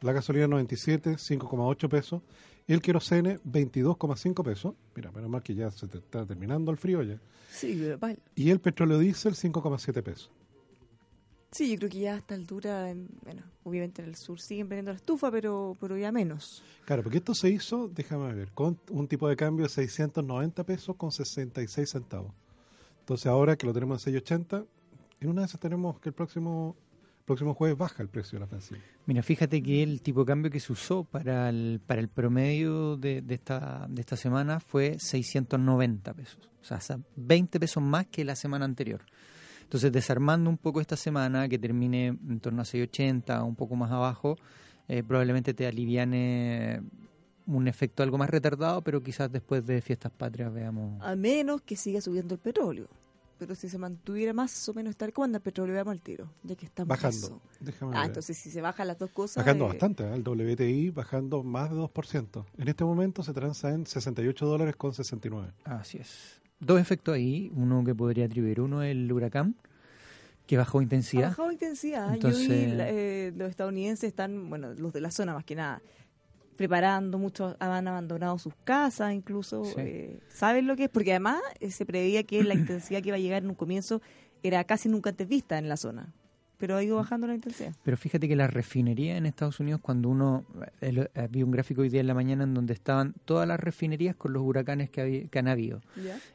la 0.01 0.13
gasolina 0.13 0.47
97 0.47 1.15
5,8 1.15 1.89
pesos 1.89 2.21
y 2.67 2.73
el 2.73 2.81
querosene 2.81 3.39
22,5 3.43 4.43
pesos. 4.43 4.75
Mira, 4.95 5.11
menos 5.11 5.29
mal 5.29 5.41
que 5.41 5.55
ya 5.55 5.71
se 5.71 5.87
te 5.87 5.97
está 5.99 6.25
terminando 6.25 6.69
el 6.71 6.77
frío 6.77 7.01
ya. 7.01 7.19
Sí, 7.49 7.77
pero, 7.79 7.97
vale. 7.97 8.19
Y 8.35 8.49
el 8.51 8.59
petróleo 8.59 8.99
diésel 8.99 9.35
5,7 9.35 10.03
pesos. 10.03 10.29
Sí, 11.51 11.71
yo 11.71 11.77
creo 11.77 11.89
que 11.89 11.99
ya 11.99 12.13
a 12.13 12.17
esta 12.17 12.35
altura, 12.35 12.91
en- 12.91 13.07
bueno, 13.23 13.41
obviamente 13.63 14.01
en 14.01 14.09
el 14.09 14.15
sur 14.15 14.39
siguen 14.39 14.67
vendiendo 14.67 14.91
la 14.91 14.97
estufa, 14.97 15.31
pero, 15.31 15.77
pero 15.79 15.97
ya 15.97 16.11
menos. 16.11 16.61
Claro, 16.85 17.03
porque 17.03 17.19
esto 17.19 17.33
se 17.33 17.49
hizo, 17.49 17.87
déjame 17.87 18.33
ver, 18.33 18.51
con 18.51 18.77
un 18.91 19.07
tipo 19.07 19.29
de 19.29 19.37
cambio 19.37 19.63
de 19.65 19.69
690 19.69 20.65
pesos 20.65 20.95
con 20.97 21.11
66 21.11 21.89
centavos. 21.89 22.33
Entonces 22.99 23.27
ahora 23.27 23.55
que 23.55 23.65
lo 23.65 23.73
tenemos 23.73 24.05
en 24.05 24.13
680, 24.13 24.65
en 25.21 25.29
una 25.29 25.41
de 25.41 25.47
esas 25.47 25.59
tenemos 25.61 25.99
que 26.01 26.09
el 26.09 26.13
próximo 26.15 26.75
próximo 27.27 27.53
jueves 27.53 27.77
baja 27.77 28.01
el 28.01 28.09
precio 28.09 28.38
de 28.38 28.39
la 28.39 28.45
ofensiva. 28.45 28.79
Mira, 29.06 29.21
fíjate 29.21 29.62
que 29.62 29.83
el 29.83 30.01
tipo 30.01 30.21
de 30.21 30.25
cambio 30.25 30.50
que 30.50 30.59
se 30.59 30.71
usó 30.71 31.03
para 31.03 31.50
el, 31.50 31.79
para 31.85 32.01
el 32.01 32.07
promedio 32.07 32.95
de, 32.97 33.21
de 33.21 33.35
esta, 33.35 33.85
de 33.89 34.01
esta 34.01 34.15
semana 34.15 34.59
fue 34.59 34.97
690 34.97 36.13
pesos. 36.13 36.50
O 36.62 36.63
sea, 36.65 36.79
sa- 36.79 37.00
20 37.18 37.59
pesos 37.59 37.83
más 37.83 38.07
que 38.07 38.24
la 38.25 38.35
semana 38.35 38.65
anterior. 38.65 39.01
Entonces, 39.62 39.91
desarmando 39.91 40.50
un 40.50 40.57
poco 40.57 40.79
esta 40.79 40.95
semana, 40.95 41.50
que 41.50 41.59
termine 41.59 42.07
en 42.07 42.39
torno 42.39 42.62
a 42.62 42.65
680, 42.65 43.44
un 43.44 43.56
poco 43.56 43.75
más 43.75 43.91
abajo, 43.91 44.38
eh, 44.88 45.03
probablemente 45.03 45.53
te 45.53 45.68
aliviane 45.68 46.81
un 47.45 47.68
efecto 47.68 48.03
algo 48.03 48.18
más 48.18 48.29
retardado, 48.29 48.81
pero 48.81 49.03
quizás 49.03 49.29
después 49.31 49.65
de 49.65 49.81
fiestas 49.81 50.12
patrias 50.13 50.53
veamos... 50.53 51.01
A 51.01 51.15
menos 51.15 51.62
que 51.62 51.75
siga 51.75 52.00
subiendo 52.01 52.35
el 52.35 52.39
petróleo. 52.39 52.88
Pero 53.38 53.54
si 53.54 53.69
se 53.69 53.78
mantuviera 53.78 54.34
más 54.34 54.68
o 54.68 54.74
menos 54.74 54.95
tal, 54.95 55.13
¿cómo 55.13 55.25
anda 55.25 55.38
el 55.38 55.44
petróleo? 55.44 55.74
Veamos 55.75 55.92
al 55.92 56.01
tiro, 56.01 56.31
ya 56.44 56.56
que 56.56 56.66
está 56.66 56.81
en 56.81 56.88
Bajando. 56.88 57.39
Déjame 57.60 57.95
Ah, 57.95 58.00
ver. 58.01 58.07
entonces 58.07 58.36
si 58.38 58.50
se 58.50 58.62
bajan 58.62 58.88
las 58.88 58.98
dos 58.98 59.12
cosas... 59.12 59.44
Bajando 59.45 59.66
eh, 59.66 59.68
bastante, 59.69 60.04
¿eh? 60.04 60.13
el 60.16 60.24
WTI 60.28 60.89
bajando 60.89 61.44
más 61.44 61.69
de 61.69 61.75
2%. 61.78 62.45
En 62.57 62.68
este 62.68 62.84
momento 62.84 63.22
se 63.22 63.34
transa 63.34 63.72
en 63.74 63.86
68 63.86 64.45
dólares 64.45 64.75
con 64.75 64.94
69. 64.94 65.54
Así 65.66 66.00
es. 66.00 66.42
Dos 66.60 66.81
efectos 66.81 67.13
ahí, 67.13 67.51
uno 67.56 67.84
que 67.84 67.94
podría 67.94 68.25
atribuir, 68.25 68.60
uno 68.62 68.81
el 68.81 69.12
huracán, 69.12 69.56
que 70.48 70.57
bajó 70.57 70.80
Ha 70.80 70.84
intensidad. 70.84 71.28
bajado 71.30 71.51
intensidad. 71.51 72.13
Entonces- 72.16 72.48
Yo 72.48 72.54
vi, 72.56 72.66
la- 72.75 72.89
eh, 72.89 73.34
los 73.36 73.50
estadounidenses 73.51 74.07
están, 74.07 74.50
bueno, 74.50 74.74
los 74.74 74.94
de 74.94 75.01
la 75.01 75.12
zona 75.12 75.34
más 75.34 75.44
que 75.45 75.54
nada, 75.56 75.81
preparando, 76.57 77.18
muchos 77.18 77.56
han 77.59 77.88
abandonado 77.88 78.38
sus 78.38 78.54
casas 78.63 79.13
incluso. 79.13 79.63
Sí. 79.63 79.75
eh, 79.77 80.19
¿Saben 80.27 80.68
lo 80.68 80.75
que 80.75 80.86
es? 80.86 80.89
Porque 80.89 81.12
además 81.12 81.39
eh, 81.59 81.71
se 81.71 81.86
preveía 81.86 82.24
que 82.24 82.44
la 82.44 82.56
intensidad 82.56 83.01
que 83.01 83.09
iba 83.09 83.15
a 83.15 83.19
llegar 83.19 83.44
en 83.44 83.50
un 83.50 83.56
comienzo 83.56 84.01
era 84.44 84.63
casi 84.65 84.89
nunca 84.89 85.12
antes 85.12 85.27
vista 85.27 85.57
en 85.57 85.69
la 85.69 85.77
zona. 85.77 86.13
Pero 86.57 86.75
ha 86.75 86.83
ido 86.83 86.95
bajando 86.98 87.27
la 87.27 87.36
intensidad. 87.36 87.74
Pero 87.83 87.98
fíjate 87.98 88.27
que 88.27 88.36
la 88.36 88.48
refinería 88.48 89.15
en 89.18 89.25
Estados 89.27 89.59
Unidos, 89.59 89.80
cuando 89.81 90.09
uno 90.09 90.44
el- 90.81 91.09
eh, 91.13 91.27
vi 91.30 91.44
un 91.44 91.51
gráfico 91.51 91.81
hoy 91.81 91.89
día 91.89 92.01
en 92.01 92.07
la 92.07 92.15
mañana 92.15 92.45
en 92.45 92.54
donde 92.56 92.74
estaban 92.74 93.13
todas 93.25 93.48
las 93.48 93.59
refinerías 93.59 94.15
con 94.15 94.33
los 94.33 94.42
huracanes 94.42 94.89
que, 94.89 95.01
había- 95.01 95.27
que 95.27 95.38
han 95.39 95.48
habido. 95.48 95.81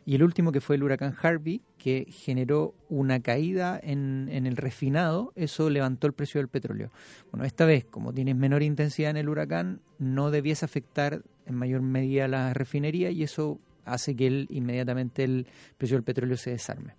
Y 0.07 0.15
el 0.15 0.23
último 0.23 0.53
que 0.53 0.61
fue 0.61 0.77
el 0.77 0.85
huracán 0.85 1.15
Harvey, 1.21 1.61
que 1.77 2.07
generó 2.09 2.75
una 2.89 3.21
caída 3.21 3.81
en, 3.83 4.29
en 4.31 4.47
el 4.47 4.57
refinado, 4.57 5.33
eso 5.35 5.69
levantó 5.71 6.07
el 6.07 6.13
precio 6.13 6.39
del 6.41 6.47
petróleo. 6.49 6.91
Bueno, 7.33 7.45
esta 7.45 7.65
vez, 7.65 7.85
como 7.85 8.13
tienes 8.13 8.37
menor 8.37 8.63
intensidad 8.63 9.11
en 9.11 9.17
el 9.17 9.29
huracán, 9.29 9.81
no 9.99 10.31
debiese 10.31 10.65
afectar 10.65 11.23
en 11.47 11.55
mayor 11.57 11.83
medida 11.83 12.29
la 12.29 12.55
refinería 12.55 13.11
y 13.11 13.25
eso 13.25 13.59
hace 13.85 14.15
que 14.15 14.29
el, 14.29 14.47
inmediatamente 14.51 15.25
el 15.25 15.49
precio 15.77 15.97
del 15.97 16.05
petróleo 16.05 16.37
se 16.37 16.51
desarme. 16.51 16.95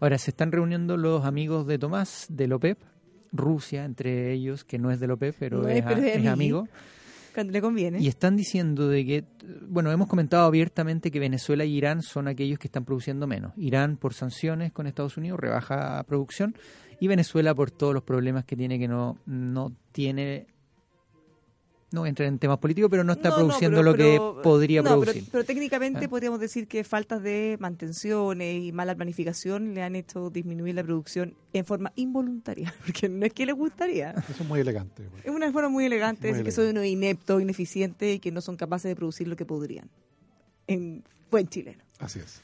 Ahora, 0.00 0.18
se 0.18 0.30
están 0.30 0.50
reuniendo 0.52 0.96
los 0.96 1.24
amigos 1.24 1.66
de 1.66 1.78
Tomás, 1.78 2.26
del 2.28 2.52
OPEP, 2.54 2.78
Rusia 3.32 3.84
entre 3.84 4.32
ellos, 4.32 4.64
que 4.64 4.78
no 4.78 4.90
es 4.90 4.98
del 4.98 5.12
OPEP, 5.12 5.36
pero 5.38 5.62
No 5.62 5.68
es, 5.68 5.78
es, 5.78 5.84
pero 5.84 5.96
a- 5.96 6.06
es 6.06 6.16
es 6.16 6.16
amigo. 6.26 6.30
amigo. 6.60 6.68
Cuando 7.32 7.52
le 7.52 7.60
conviene. 7.60 8.00
Y 8.00 8.08
están 8.08 8.34
diciendo 8.36 8.88
de 8.88 9.06
que, 9.06 9.24
bueno, 9.68 9.92
hemos 9.92 10.08
comentado 10.08 10.46
abiertamente 10.46 11.12
que 11.12 11.20
Venezuela 11.20 11.64
y 11.64 11.76
Irán 11.76 12.02
son 12.02 12.26
aquellos 12.26 12.58
que 12.58 12.66
están 12.66 12.84
produciendo 12.84 13.28
menos. 13.28 13.52
Irán 13.56 13.96
por 13.98 14.14
sanciones 14.14 14.72
con 14.72 14.88
Estados 14.88 15.16
Unidos 15.16 15.38
rebaja 15.38 16.02
producción 16.08 16.56
y 16.98 17.06
Venezuela 17.06 17.54
por 17.54 17.70
todos 17.70 17.94
los 17.94 18.02
problemas 18.02 18.44
que 18.44 18.56
tiene 18.56 18.80
que 18.80 18.88
no, 18.88 19.16
no 19.26 19.72
tiene, 19.92 20.48
no 21.92 22.06
entrar 22.06 22.28
en 22.28 22.38
temas 22.38 22.58
políticos, 22.58 22.88
pero 22.90 23.02
no 23.04 23.12
está 23.14 23.30
No, 23.30 23.38
no, 23.38 23.46
produciendo 23.46 23.78
pero- 23.78 23.90
lo 23.90 23.96
pero- 23.96 24.36
que 24.36 24.42
podría 24.42 24.82
no, 24.82 24.90
producir. 25.00 25.24
Pero, 25.30 25.44
técnicamente 25.44 26.04
Ah. 26.04 26.08
podríamos 26.08 26.38
decir 26.38 26.68
que 26.68 26.84
faltas 26.84 27.22
de 27.22 27.56
mantenciones 27.60 28.62
y 28.62 28.72
mala 28.72 28.94
planificación 28.94 29.74
le 29.74 29.82
han 29.82 29.96
hecho 29.96 30.30
disminuir 30.30 30.74
la 30.76 30.84
producción 30.84 31.34
en 31.52 31.64
forma 31.64 31.92
involuntaria, 31.96 32.72
porque 32.86 33.08
no 33.08 33.26
es 33.26 33.32
que 33.32 33.44
les 33.46 33.54
gustaría. 33.56 34.10
Eso 34.12 34.42
es 34.42 34.48
muy 34.48 34.60
elegante. 34.60 35.02
Es 35.24 35.30
una 35.30 35.50
forma 35.52 35.68
muy 35.68 35.84
elegante 35.84 36.28
de 36.28 36.32
Muy 36.32 36.38
decir 36.38 36.44
que 36.44 36.52
son 36.52 36.66
unos 36.68 36.84
ineptos, 36.86 37.42
ineficientes 37.42 38.16
y 38.16 38.18
que 38.20 38.30
no 38.30 38.40
son 38.40 38.56
capaces 38.56 38.88
de 38.88 38.94
producir 38.96 39.26
lo 39.26 39.34
que 39.36 39.44
podrían. 39.44 39.88
En 40.66 41.02
buen 41.30 41.48
chileno. 41.48 41.82
Así 41.98 42.20
es. 42.20 42.40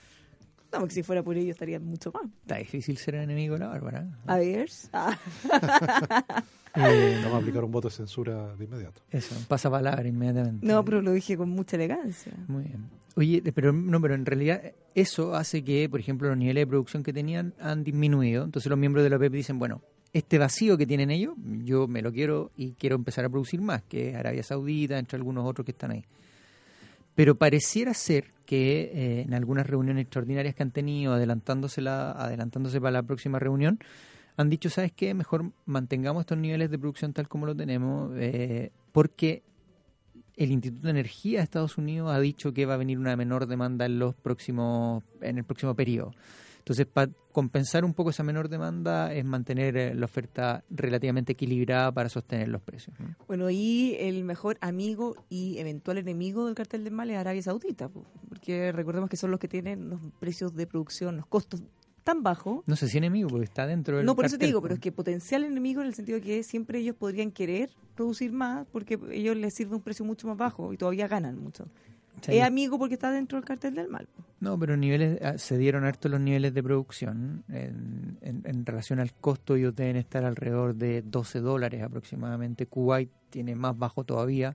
No, 0.72 0.80
porque 0.80 0.94
si 0.94 1.02
fuera 1.02 1.22
por 1.22 1.36
ello 1.36 1.50
estarían 1.52 1.84
mucho 1.84 2.10
más. 2.12 2.24
Está 2.42 2.56
difícil 2.56 2.96
ser 2.98 3.14
enemigo 3.16 3.54
de 3.54 3.60
la 3.60 3.68
Bárbara. 3.68 4.06
A 4.26 4.36
ver. 4.38 4.68
ah, 4.92 5.16
Eh, 6.76 7.20
Vamos 7.24 7.34
a 7.34 7.38
aplicar 7.38 7.64
un 7.64 7.72
voto 7.72 7.88
de 7.88 7.94
censura 7.94 8.54
de 8.54 8.64
inmediato. 8.64 9.00
eso, 9.10 9.34
pasa 9.48 9.70
palabra 9.70 10.06
inmediatamente. 10.06 10.66
No, 10.66 10.84
pero 10.84 11.00
lo 11.00 11.12
dije 11.12 11.36
con 11.36 11.48
mucha 11.48 11.76
elegancia. 11.76 12.32
Muy 12.48 12.64
bien. 12.64 12.88
Oye, 13.16 13.42
pero 13.54 13.72
no, 13.72 13.98
pero 14.00 14.14
en 14.14 14.26
realidad 14.26 14.60
eso 14.94 15.34
hace 15.34 15.64
que, 15.64 15.88
por 15.88 16.00
ejemplo, 16.00 16.28
los 16.28 16.36
niveles 16.36 16.62
de 16.62 16.66
producción 16.66 17.02
que 17.02 17.14
tenían 17.14 17.54
han 17.58 17.82
disminuido. 17.82 18.44
Entonces 18.44 18.68
los 18.68 18.78
miembros 18.78 19.04
de 19.04 19.10
la 19.10 19.16
OPEP 19.16 19.32
dicen, 19.32 19.58
bueno, 19.58 19.80
este 20.12 20.36
vacío 20.38 20.76
que 20.76 20.86
tienen 20.86 21.10
ellos, 21.10 21.34
yo 21.64 21.88
me 21.88 22.02
lo 22.02 22.12
quiero 22.12 22.50
y 22.56 22.72
quiero 22.72 22.96
empezar 22.96 23.24
a 23.24 23.30
producir 23.30 23.60
más, 23.62 23.82
que 23.82 24.10
es 24.10 24.16
Arabia 24.16 24.42
Saudita, 24.42 24.98
entre 24.98 25.16
algunos 25.16 25.46
otros 25.46 25.64
que 25.64 25.72
están 25.72 25.92
ahí. 25.92 26.04
Pero 27.16 27.34
pareciera 27.34 27.94
ser 27.94 28.34
que 28.44 28.92
eh, 28.94 29.20
en 29.22 29.34
algunas 29.34 29.66
reuniones 29.66 30.02
extraordinarias 30.02 30.54
que 30.54 30.62
han 30.62 30.70
tenido, 30.70 31.14
adelantándose, 31.14 31.80
la, 31.80 32.12
adelantándose 32.12 32.80
para 32.80 32.92
la 32.92 33.02
próxima 33.02 33.40
reunión, 33.40 33.80
han 34.36 34.50
dicho, 34.50 34.70
¿sabes 34.70 34.92
qué? 34.92 35.14
Mejor 35.14 35.50
mantengamos 35.64 36.20
estos 36.20 36.38
niveles 36.38 36.70
de 36.70 36.78
producción 36.78 37.14
tal 37.14 37.26
como 37.26 37.46
lo 37.46 37.56
tenemos, 37.56 38.12
eh, 38.16 38.70
porque 38.92 39.42
el 40.36 40.52
Instituto 40.52 40.84
de 40.84 40.90
Energía 40.90 41.38
de 41.38 41.44
Estados 41.44 41.78
Unidos 41.78 42.12
ha 42.12 42.20
dicho 42.20 42.52
que 42.52 42.66
va 42.66 42.74
a 42.74 42.76
venir 42.76 42.98
una 42.98 43.16
menor 43.16 43.46
demanda 43.46 43.86
en 43.86 43.98
los 43.98 44.14
próximos 44.14 45.02
en 45.22 45.38
el 45.38 45.44
próximo 45.44 45.74
periodo. 45.74 46.12
Entonces, 46.66 46.86
para 46.86 47.12
compensar 47.30 47.84
un 47.84 47.94
poco 47.94 48.10
esa 48.10 48.24
menor 48.24 48.48
demanda 48.48 49.14
es 49.14 49.24
mantener 49.24 49.76
eh, 49.76 49.94
la 49.94 50.06
oferta 50.06 50.64
relativamente 50.68 51.34
equilibrada 51.34 51.92
para 51.92 52.08
sostener 52.08 52.48
los 52.48 52.60
precios. 52.60 52.98
¿no? 52.98 53.14
Bueno, 53.28 53.50
y 53.50 53.94
el 54.00 54.24
mejor 54.24 54.58
amigo 54.60 55.14
y 55.28 55.58
eventual 55.58 55.98
enemigo 55.98 56.46
del 56.46 56.56
cartel 56.56 56.82
del 56.82 56.92
mal 56.92 57.08
es 57.08 57.18
Arabia 57.18 57.40
Saudita, 57.40 57.88
po, 57.88 58.04
porque 58.28 58.72
recordemos 58.72 59.08
que 59.08 59.16
son 59.16 59.30
los 59.30 59.38
que 59.38 59.46
tienen 59.46 59.90
los 59.90 60.00
precios 60.18 60.56
de 60.56 60.66
producción, 60.66 61.16
los 61.18 61.26
costos 61.26 61.62
tan 62.02 62.24
bajos. 62.24 62.64
No 62.66 62.74
sé 62.74 62.88
si 62.88 62.98
enemigo, 62.98 63.28
porque 63.28 63.44
está 63.44 63.64
dentro 63.64 63.98
del 63.98 64.04
No, 64.04 64.16
por 64.16 64.24
eso 64.24 64.36
te 64.36 64.46
digo, 64.46 64.60
pero 64.60 64.74
es 64.74 64.80
que 64.80 64.90
potencial 64.90 65.44
enemigo 65.44 65.82
en 65.82 65.86
el 65.86 65.94
sentido 65.94 66.18
de 66.18 66.24
que 66.24 66.42
siempre 66.42 66.80
ellos 66.80 66.96
podrían 66.96 67.30
querer 67.30 67.70
producir 67.94 68.32
más 68.32 68.66
porque 68.72 68.98
ellos 69.12 69.36
les 69.36 69.54
sirve 69.54 69.76
un 69.76 69.82
precio 69.82 70.04
mucho 70.04 70.26
más 70.26 70.36
bajo 70.36 70.72
y 70.72 70.76
todavía 70.76 71.06
ganan 71.06 71.38
mucho. 71.38 71.68
Sí. 72.22 72.36
Es 72.38 72.42
amigo 72.44 72.78
porque 72.78 72.94
está 72.94 73.10
dentro 73.10 73.36
del 73.38 73.44
cartel 73.44 73.74
del 73.74 73.88
mal. 73.88 74.08
No, 74.40 74.58
pero 74.58 74.76
niveles 74.76 75.20
ah, 75.22 75.38
se 75.38 75.56
dieron 75.58 75.84
harto 75.84 76.08
los 76.08 76.20
niveles 76.20 76.52
de 76.54 76.62
producción. 76.62 77.44
En, 77.48 78.18
en- 78.22 78.42
en 78.44 78.66
relación 78.66 79.00
al 79.00 79.12
costo, 79.14 79.54
ellos 79.56 79.74
deben 79.76 79.96
estar 79.96 80.24
alrededor 80.24 80.74
de 80.74 81.02
12 81.02 81.40
dólares 81.40 81.82
aproximadamente. 81.82 82.66
Kuwait 82.66 83.10
tiene 83.30 83.54
más 83.54 83.78
bajo 83.78 84.04
todavía. 84.04 84.54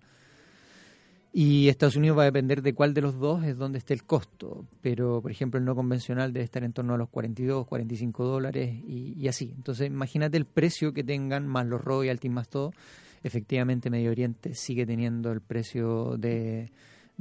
Y 1.33 1.69
Estados 1.69 1.95
Unidos 1.95 2.17
va 2.17 2.23
a 2.23 2.25
depender 2.25 2.61
de 2.61 2.73
cuál 2.73 2.93
de 2.93 3.01
los 3.01 3.17
dos 3.17 3.43
es 3.45 3.57
donde 3.57 3.77
esté 3.77 3.93
el 3.93 4.03
costo. 4.03 4.65
Pero, 4.81 5.21
por 5.21 5.31
ejemplo, 5.31 5.57
el 5.59 5.65
no 5.65 5.75
convencional 5.75 6.33
debe 6.33 6.43
estar 6.43 6.63
en 6.63 6.73
torno 6.73 6.93
a 6.93 6.97
los 6.97 7.07
42, 7.09 7.65
45 7.67 8.25
dólares 8.25 8.75
y, 8.85 9.13
y 9.17 9.27
así. 9.29 9.53
Entonces, 9.55 9.87
imagínate 9.87 10.35
el 10.35 10.45
precio 10.45 10.91
que 10.93 11.05
tengan, 11.05 11.47
más 11.47 11.65
los 11.67 11.79
royalties, 11.81 12.33
más 12.33 12.49
todo. 12.49 12.73
Efectivamente, 13.23 13.89
Medio 13.89 14.11
Oriente 14.11 14.55
sigue 14.55 14.85
teniendo 14.85 15.31
el 15.31 15.39
precio 15.39 16.17
de, 16.17 16.69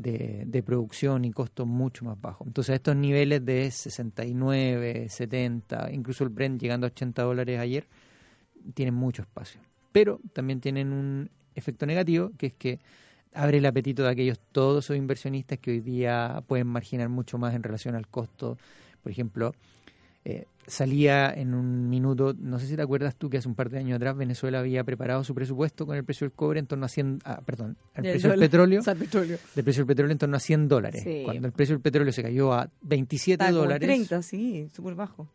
de, 0.00 0.44
de 0.46 0.62
producción 0.62 1.24
y 1.24 1.32
costo 1.32 1.66
mucho 1.66 2.04
más 2.04 2.20
bajo. 2.20 2.44
Entonces, 2.46 2.76
estos 2.76 2.96
niveles 2.96 3.44
de 3.44 3.70
69, 3.70 5.08
70, 5.08 5.92
incluso 5.92 6.24
el 6.24 6.30
Brent 6.30 6.60
llegando 6.60 6.86
a 6.86 6.88
80 6.88 7.22
dólares 7.22 7.58
ayer, 7.58 7.86
tienen 8.74 8.94
mucho 8.94 9.22
espacio. 9.22 9.60
Pero 9.92 10.20
también 10.32 10.60
tienen 10.60 10.92
un 10.92 11.30
efecto 11.54 11.86
negativo, 11.86 12.30
que 12.38 12.46
es 12.46 12.52
que 12.54 12.80
abre 13.34 13.58
el 13.58 13.66
apetito 13.66 14.02
de 14.02 14.10
aquellos 14.10 14.38
todos 14.52 14.84
esos 14.84 14.96
inversionistas 14.96 15.58
que 15.58 15.72
hoy 15.72 15.80
día 15.80 16.42
pueden 16.46 16.66
marginar 16.66 17.08
mucho 17.08 17.38
más 17.38 17.54
en 17.54 17.62
relación 17.62 17.94
al 17.94 18.08
costo. 18.08 18.58
Por 19.02 19.12
ejemplo, 19.12 19.54
eh, 20.24 20.44
salía 20.66 21.32
en 21.32 21.54
un 21.54 21.88
minuto, 21.88 22.34
no 22.38 22.58
sé 22.58 22.66
si 22.66 22.76
te 22.76 22.82
acuerdas 22.82 23.16
tú 23.16 23.28
que 23.28 23.38
hace 23.38 23.48
un 23.48 23.54
par 23.54 23.70
de 23.70 23.78
años 23.78 23.96
atrás 23.96 24.16
Venezuela 24.16 24.60
había 24.60 24.84
preparado 24.84 25.24
su 25.24 25.34
presupuesto 25.34 25.86
con 25.86 25.96
el 25.96 26.04
precio 26.04 26.26
del 26.26 26.32
cobre 26.32 26.60
en 26.60 26.66
torno 26.66 26.86
a 26.86 26.88
100, 26.88 27.20
ah, 27.24 27.40
perdón, 27.44 27.76
el 27.94 28.02
Del 28.04 28.12
precio 28.12 28.30
del 28.30 28.38
petróleo, 28.40 28.82
el 28.86 28.96
petróleo. 28.96 29.38
del 29.54 29.64
precio 29.64 29.80
del 29.82 29.86
petróleo 29.88 30.12
en 30.12 30.18
torno 30.18 30.36
a 30.36 30.40
100 30.40 30.68
dólares. 30.68 31.02
Sí. 31.02 31.22
Cuando 31.24 31.46
el 31.46 31.52
precio 31.52 31.74
del 31.74 31.82
petróleo 31.82 32.12
se 32.12 32.22
cayó 32.22 32.52
a 32.52 32.70
27 32.82 33.44
Está 33.44 33.50
dólares. 33.52 33.86
30, 33.86 34.22
sí, 34.22 34.68
súper 34.72 34.94
bajo. 34.94 35.28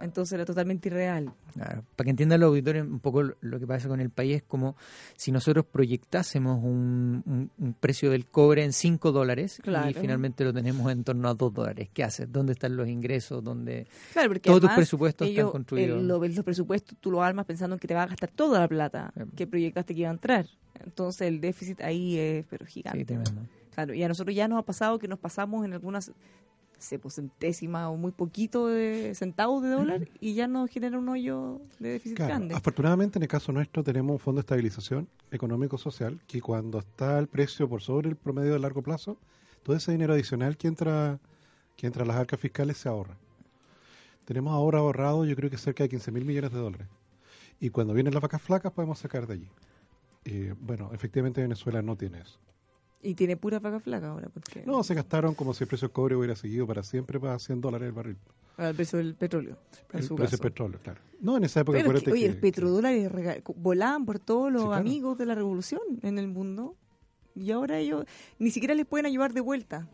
Entonces 0.00 0.32
era 0.34 0.44
totalmente 0.44 0.88
irreal. 0.88 1.32
Claro, 1.54 1.82
para 1.96 2.04
que 2.06 2.10
entiendan 2.10 2.40
los 2.40 2.48
auditores 2.48 2.82
un 2.84 3.00
poco 3.00 3.22
lo- 3.22 3.58
que 3.58 3.66
pasa 3.66 3.88
con 3.88 4.00
el 4.00 4.10
país 4.10 4.36
es 4.36 4.42
como 4.42 4.76
si 5.16 5.32
nosotros 5.32 5.64
proyectásemos 5.66 6.62
un, 6.62 7.22
un- 7.26 7.50
un 7.58 7.74
precio 7.74 8.10
del 8.10 8.26
cobre 8.26 8.64
en 8.64 8.72
5 8.72 9.10
dólares 9.12 9.60
Claro. 9.62 9.90
y 9.90 9.94
finalmente 9.94 10.44
lo 10.44 10.52
tenemos 10.52 10.90
en 10.92 11.02
torno 11.04 11.28
a 11.28 11.34
2 11.34 11.52
dólares. 11.52 11.88
¿Qué 11.92 12.04
haces? 12.04 12.30
¿Dónde 12.30 12.52
están 12.52 12.76
los 12.76 12.88
ingresos? 12.88 13.42
¿Dónde... 13.42 13.86
Claro, 14.12 14.32
Todos 14.40 14.60
tus 14.60 14.70
presupuestos 14.70 15.26
están 15.28 15.40
ellos, 15.40 15.50
construidos. 15.52 16.00
el- 16.00 16.06
lo- 16.08 16.18
los 16.26 16.44
presupuestos 16.44 16.96
tú 17.00 17.10
lo 17.10 17.22
armas 17.22 17.46
pensando 17.46 17.74
en 17.76 17.80
que 17.80 17.88
te 17.88 17.94
va 17.94 18.04
a 18.04 18.06
gastar 18.06 18.30
toda 18.30 18.60
la 18.60 18.68
plata 18.68 19.12
Sí. 19.16 19.22
que 19.36 19.46
proyectaste 19.46 19.94
que 19.94 20.00
iba 20.00 20.10
a 20.10 20.12
entrar. 20.12 20.46
Entonces 20.84 21.22
el 21.28 21.40
déficit 21.40 21.80
ahí 21.80 22.16
es 22.18 22.46
pero 22.48 22.64
gigante. 22.66 22.98
Sí, 23.00 23.04
tremendo. 23.04 23.42
Claro, 23.74 23.94
y 23.94 24.02
a 24.02 24.08
nosotros 24.08 24.34
ya 24.34 24.46
nos 24.48 24.58
ha 24.58 24.62
pasado 24.62 24.98
que 24.98 25.08
nos 25.08 25.18
pasamos 25.18 25.64
en 25.64 25.72
algunas 25.72 26.12
pues, 27.00 27.14
centésimas 27.14 27.88
o 27.88 27.96
muy 27.96 28.12
poquito 28.12 28.68
de 28.68 29.14
centavos 29.14 29.62
de 29.62 29.70
dólar 29.70 30.08
y 30.20 30.34
ya 30.34 30.46
nos 30.46 30.70
genera 30.70 30.98
un 30.98 31.08
hoyo 31.08 31.60
de 31.78 31.90
déficit 31.90 32.16
Claro, 32.16 32.34
grande. 32.34 32.54
afortunadamente 32.54 33.18
en 33.18 33.22
el 33.24 33.28
caso 33.28 33.52
nuestro 33.52 33.82
tenemos 33.82 34.12
un 34.12 34.18
fondo 34.18 34.38
de 34.38 34.42
estabilización 34.42 35.08
económico-social 35.30 36.20
que 36.26 36.40
cuando 36.40 36.78
está 36.78 37.18
el 37.18 37.26
precio 37.26 37.68
por 37.68 37.82
sobre 37.82 38.08
el 38.08 38.16
promedio 38.16 38.52
de 38.52 38.58
largo 38.58 38.82
plazo, 38.82 39.16
todo 39.62 39.76
ese 39.76 39.92
dinero 39.92 40.14
adicional 40.14 40.56
que 40.56 40.68
entra, 40.68 41.18
que 41.76 41.86
entra 41.86 42.04
a 42.04 42.06
las 42.06 42.16
arcas 42.16 42.40
fiscales 42.40 42.78
se 42.78 42.88
ahorra. 42.88 43.16
Tenemos 44.24 44.52
ahora 44.52 44.78
ahorrado 44.78 45.24
yo 45.24 45.34
creo 45.36 45.50
que 45.50 45.58
cerca 45.58 45.82
de 45.84 45.88
15 45.88 46.12
mil 46.12 46.24
millones 46.24 46.52
de 46.52 46.58
dólares. 46.58 46.86
Y 47.60 47.70
cuando 47.70 47.92
vienen 47.94 48.14
las 48.14 48.22
vacas 48.22 48.40
flacas 48.42 48.72
podemos 48.72 48.98
sacar 48.98 49.26
de 49.26 49.34
allí. 49.34 49.48
Eh, 50.24 50.54
bueno, 50.60 50.90
efectivamente 50.92 51.40
Venezuela 51.40 51.82
no 51.82 51.96
tiene 51.96 52.20
eso. 52.20 52.38
Y 53.00 53.14
tiene 53.14 53.36
pura 53.36 53.60
vaca 53.60 53.78
flaca 53.78 54.08
ahora, 54.08 54.28
porque 54.28 54.64
No, 54.66 54.82
se 54.82 54.92
gastaron 54.94 55.34
como 55.34 55.54
si 55.54 55.62
el 55.64 55.68
precio 55.68 55.86
del 55.88 55.92
cobre 55.92 56.16
hubiera 56.16 56.34
seguido 56.34 56.66
para 56.66 56.82
siempre 56.82 57.20
para 57.20 57.38
100 57.38 57.60
dólares 57.60 57.86
el 57.86 57.92
barril. 57.92 58.16
al 58.56 58.74
precio 58.74 58.98
del 58.98 59.14
petróleo. 59.14 59.56
El 59.92 60.02
su 60.02 60.16
precio 60.16 60.36
del 60.36 60.50
petróleo, 60.50 60.80
claro. 60.82 61.00
No, 61.20 61.36
en 61.36 61.44
esa 61.44 61.60
época 61.60 61.78
Pero 61.78 62.00
que, 62.00 62.10
oye, 62.10 62.22
que- 62.22 62.26
el 62.26 62.36
petrodólares 62.40 63.10
rega- 63.12 63.40
volaban 63.56 64.04
por 64.04 64.18
todos 64.18 64.52
los 64.52 64.62
Sí, 64.62 64.66
claro. 64.66 64.80
amigos 64.80 65.16
de 65.18 65.26
la 65.26 65.34
revolución 65.36 65.80
en 66.02 66.18
el 66.18 66.26
mundo 66.26 66.74
y 67.36 67.52
ahora 67.52 67.78
ellos 67.78 68.04
ni 68.40 68.50
siquiera 68.50 68.74
les 68.74 68.84
pueden 68.84 69.06
ayudar 69.06 69.32
de 69.32 69.40
vuelta 69.42 69.86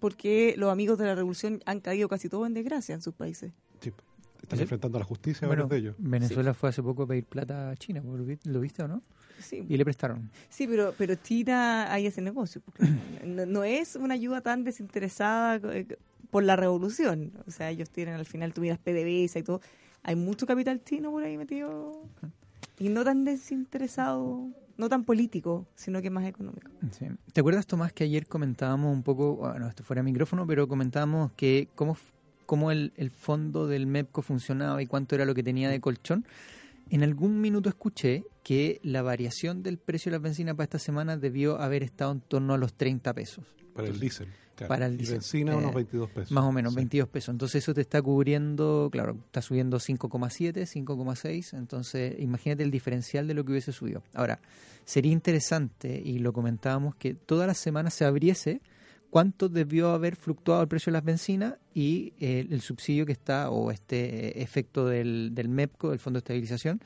porque 0.00 0.54
los 0.56 0.70
amigos 0.72 0.98
de 0.98 1.04
la 1.04 1.14
revolución 1.14 1.60
han 1.66 1.80
caído 1.80 2.08
casi 2.08 2.30
todos 2.30 2.46
en 2.46 2.54
desgracia 2.54 2.94
en 2.94 3.02
sus 3.02 3.12
países. 3.14 3.52
Sí, 3.80 3.92
están 4.40 4.58
Sí. 4.58 4.62
enfrentando 4.62 4.96
a 4.96 5.00
la 5.00 5.04
justicia 5.04 5.46
Bueno, 5.46 5.64
varios 5.64 5.70
de 5.70 5.88
ellos. 5.90 5.96
Venezuela 5.98 6.54
fue 6.54 6.70
hace 6.70 6.82
poco 6.82 7.02
a 7.02 7.06
pedir 7.06 7.24
plata 7.26 7.68
a 7.70 7.76
China, 7.76 8.00
¿lo 8.02 8.24
vi- 8.24 8.38
¿lo 8.44 8.60
viste 8.60 8.82
o 8.82 8.88
no? 8.88 9.02
Sí, 9.40 9.64
Y 9.68 9.76
le 9.76 9.84
prestaron. 9.84 10.30
sí 10.48 10.66
pero, 10.66 10.94
pero 10.96 11.14
China 11.16 11.92
hay 11.92 12.06
ese 12.06 12.20
negocio. 12.22 12.60
porque 12.64 12.84
no, 13.24 13.46
no 13.46 13.64
es 13.64 13.96
una 13.96 14.14
ayuda 14.14 14.40
tan 14.40 14.64
desinteresada 14.64 15.56
eh, 15.72 15.86
por 16.30 16.42
la 16.44 16.56
revolución. 16.56 17.32
O 17.46 17.50
sea, 17.50 17.70
ellos 17.70 17.90
tienen 17.90 18.14
al 18.14 18.26
final, 18.26 18.52
tú 18.52 18.60
miras 18.60 18.78
PDVSA 18.78 19.38
y 19.38 19.42
todo. 19.42 19.60
Hay 20.02 20.16
mucho 20.16 20.46
capital 20.46 20.82
chino 20.84 21.10
por 21.10 21.22
ahí 21.24 21.36
metido 21.36 22.02
y 22.78 22.88
no 22.88 23.04
tan 23.04 23.24
desinteresado, 23.24 24.48
no 24.76 24.88
tan 24.88 25.04
político, 25.04 25.66
sino 25.74 26.00
que 26.02 26.10
más 26.10 26.24
económico. 26.26 26.70
Sí. 26.92 27.06
¿Te 27.32 27.40
acuerdas, 27.40 27.66
Tomás, 27.66 27.92
que 27.92 28.04
ayer 28.04 28.26
comentábamos 28.26 28.92
un 28.94 29.02
poco, 29.02 29.36
bueno, 29.36 29.66
esto 29.68 29.82
fuera 29.82 30.00
de 30.00 30.04
micrófono, 30.04 30.46
pero 30.46 30.68
comentábamos 30.68 31.32
que 31.32 31.68
cómo, 31.74 31.96
cómo 32.44 32.70
el, 32.70 32.92
el 32.96 33.10
fondo 33.10 33.66
del 33.66 33.86
MEPCO 33.86 34.22
funcionaba 34.22 34.80
y 34.82 34.86
cuánto 34.86 35.14
era 35.14 35.24
lo 35.24 35.34
que 35.34 35.42
tenía 35.42 35.68
de 35.70 35.80
colchón? 35.80 36.24
En 36.88 37.02
algún 37.02 37.40
minuto 37.40 37.68
escuché 37.68 38.24
que 38.44 38.80
la 38.82 39.02
variación 39.02 39.62
del 39.62 39.78
precio 39.78 40.10
de 40.10 40.18
las 40.18 40.22
bencinas 40.22 40.54
para 40.54 40.64
esta 40.64 40.78
semana 40.78 41.16
debió 41.16 41.60
haber 41.60 41.82
estado 41.82 42.12
en 42.12 42.20
torno 42.20 42.54
a 42.54 42.58
los 42.58 42.74
30 42.74 43.12
pesos. 43.12 43.44
Para 43.74 43.88
el 43.88 43.98
diésel. 43.98 44.28
claro. 44.54 44.68
Para 44.68 44.86
el 44.86 44.94
Y 44.94 44.98
diésel. 44.98 45.14
benzina 45.16 45.52
Eh, 45.52 45.56
unos 45.56 45.74
22 45.74 46.10
pesos. 46.10 46.30
Más 46.32 46.44
o 46.44 46.52
menos, 46.52 46.72
Sí. 46.72 46.76
22 46.76 47.08
pesos. 47.08 47.28
Entonces 47.34 47.62
eso 47.64 47.74
te 47.74 47.80
está 47.82 48.00
cubriendo, 48.00 48.88
claro, 48.92 49.16
está 49.26 49.42
subiendo 49.42 49.78
5,7, 49.80 50.64
5,6. 50.64 51.52
Entonces 51.54 52.14
imagínate 52.20 52.62
el 52.62 52.70
diferencial 52.70 53.26
de 53.26 53.34
lo 53.34 53.44
que 53.44 53.52
hubiese 53.52 53.72
subido. 53.72 54.02
Ahora, 54.14 54.40
sería 54.84 55.12
interesante, 55.12 56.00
y 56.02 56.20
lo 56.20 56.32
comentábamos, 56.32 56.94
que 56.94 57.14
todas 57.14 57.46
las 57.48 57.58
semanas 57.58 57.92
se 57.94 58.04
abriese 58.04 58.62
cuánto 59.16 59.48
debió 59.48 59.92
haber 59.92 60.14
fluctuado 60.14 60.60
el 60.60 60.68
precio 60.68 60.90
de 60.90 60.98
las 60.98 61.04
bencinas 61.04 61.54
y 61.72 62.12
eh, 62.20 62.46
el 62.50 62.60
subsidio 62.60 63.06
que 63.06 63.12
está, 63.12 63.48
o 63.48 63.70
este 63.70 64.28
eh, 64.38 64.42
efecto 64.42 64.84
del, 64.84 65.30
del 65.32 65.48
MEPCO, 65.48 65.88
del 65.88 66.00
Fondo 66.00 66.18
de 66.18 66.20
Estabilización, 66.20 66.82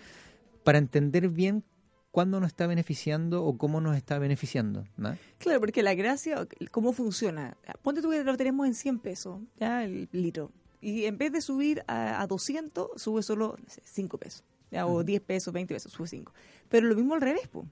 para 0.62 0.78
entender 0.78 1.28
bien 1.28 1.64
cuándo 2.12 2.38
nos 2.38 2.46
está 2.46 2.68
beneficiando 2.68 3.44
o 3.44 3.58
cómo 3.58 3.80
nos 3.80 3.96
está 3.96 4.20
beneficiando. 4.20 4.84
¿no? 4.96 5.18
Claro, 5.38 5.58
porque 5.58 5.82
la 5.82 5.94
gracia, 5.94 6.46
¿cómo 6.70 6.92
funciona? 6.92 7.56
Ponte 7.82 8.00
tú 8.00 8.10
que 8.10 8.22
lo 8.22 8.36
tenemos 8.36 8.64
en 8.64 8.74
100 8.76 9.00
pesos, 9.00 9.40
ya 9.58 9.82
el 9.82 10.08
litro. 10.12 10.52
Y 10.80 11.06
en 11.06 11.18
vez 11.18 11.32
de 11.32 11.40
subir 11.40 11.82
a, 11.88 12.22
a 12.22 12.28
200, 12.28 12.90
sube 12.94 13.24
solo 13.24 13.56
no 13.60 13.68
sé, 13.68 13.82
5 13.84 14.18
pesos. 14.18 14.44
Ya, 14.70 14.86
o 14.86 15.02
10 15.02 15.20
pesos, 15.22 15.52
20 15.52 15.74
pesos, 15.74 15.90
sube 15.90 16.06
5. 16.06 16.32
Pero 16.68 16.86
lo 16.86 16.94
mismo 16.94 17.14
al 17.14 17.22
revés, 17.22 17.48
po. 17.48 17.66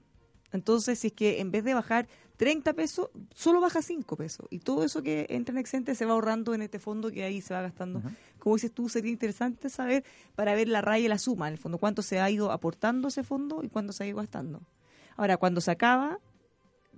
Entonces, 0.51 0.99
si 0.99 1.07
es 1.07 1.13
que 1.13 1.39
en 1.41 1.51
vez 1.51 1.63
de 1.63 1.73
bajar 1.73 2.07
30 2.37 2.73
pesos, 2.73 3.09
solo 3.35 3.59
baja 3.61 3.81
5 3.81 4.15
pesos. 4.15 4.47
Y 4.49 4.59
todo 4.59 4.83
eso 4.83 5.03
que 5.03 5.27
entra 5.29 5.51
en 5.53 5.59
excedente 5.59 5.93
se 5.95 6.05
va 6.05 6.13
ahorrando 6.13 6.53
en 6.53 6.61
este 6.61 6.79
fondo 6.79 7.11
que 7.11 7.23
ahí 7.23 7.41
se 7.41 7.53
va 7.53 7.61
gastando. 7.61 8.01
Como 8.39 8.55
dices 8.55 8.71
tú, 8.71 8.87
sería 8.89 9.11
interesante 9.11 9.69
saber 9.69 10.03
para 10.35 10.55
ver 10.55 10.69
la 10.69 10.81
raya 10.81 11.05
y 11.05 11.09
la 11.09 11.17
suma, 11.17 11.47
en 11.47 11.53
el 11.53 11.57
fondo, 11.59 11.77
cuánto 11.77 12.01
se 12.01 12.19
ha 12.19 12.29
ido 12.29 12.51
aportando 12.51 13.09
ese 13.09 13.23
fondo 13.23 13.61
y 13.63 13.69
cuánto 13.69 13.91
se 13.93 14.03
ha 14.03 14.07
ido 14.07 14.17
gastando. 14.17 14.61
Ahora, 15.17 15.35
cuando 15.37 15.59
se 15.61 15.69
acaba, 15.71 16.19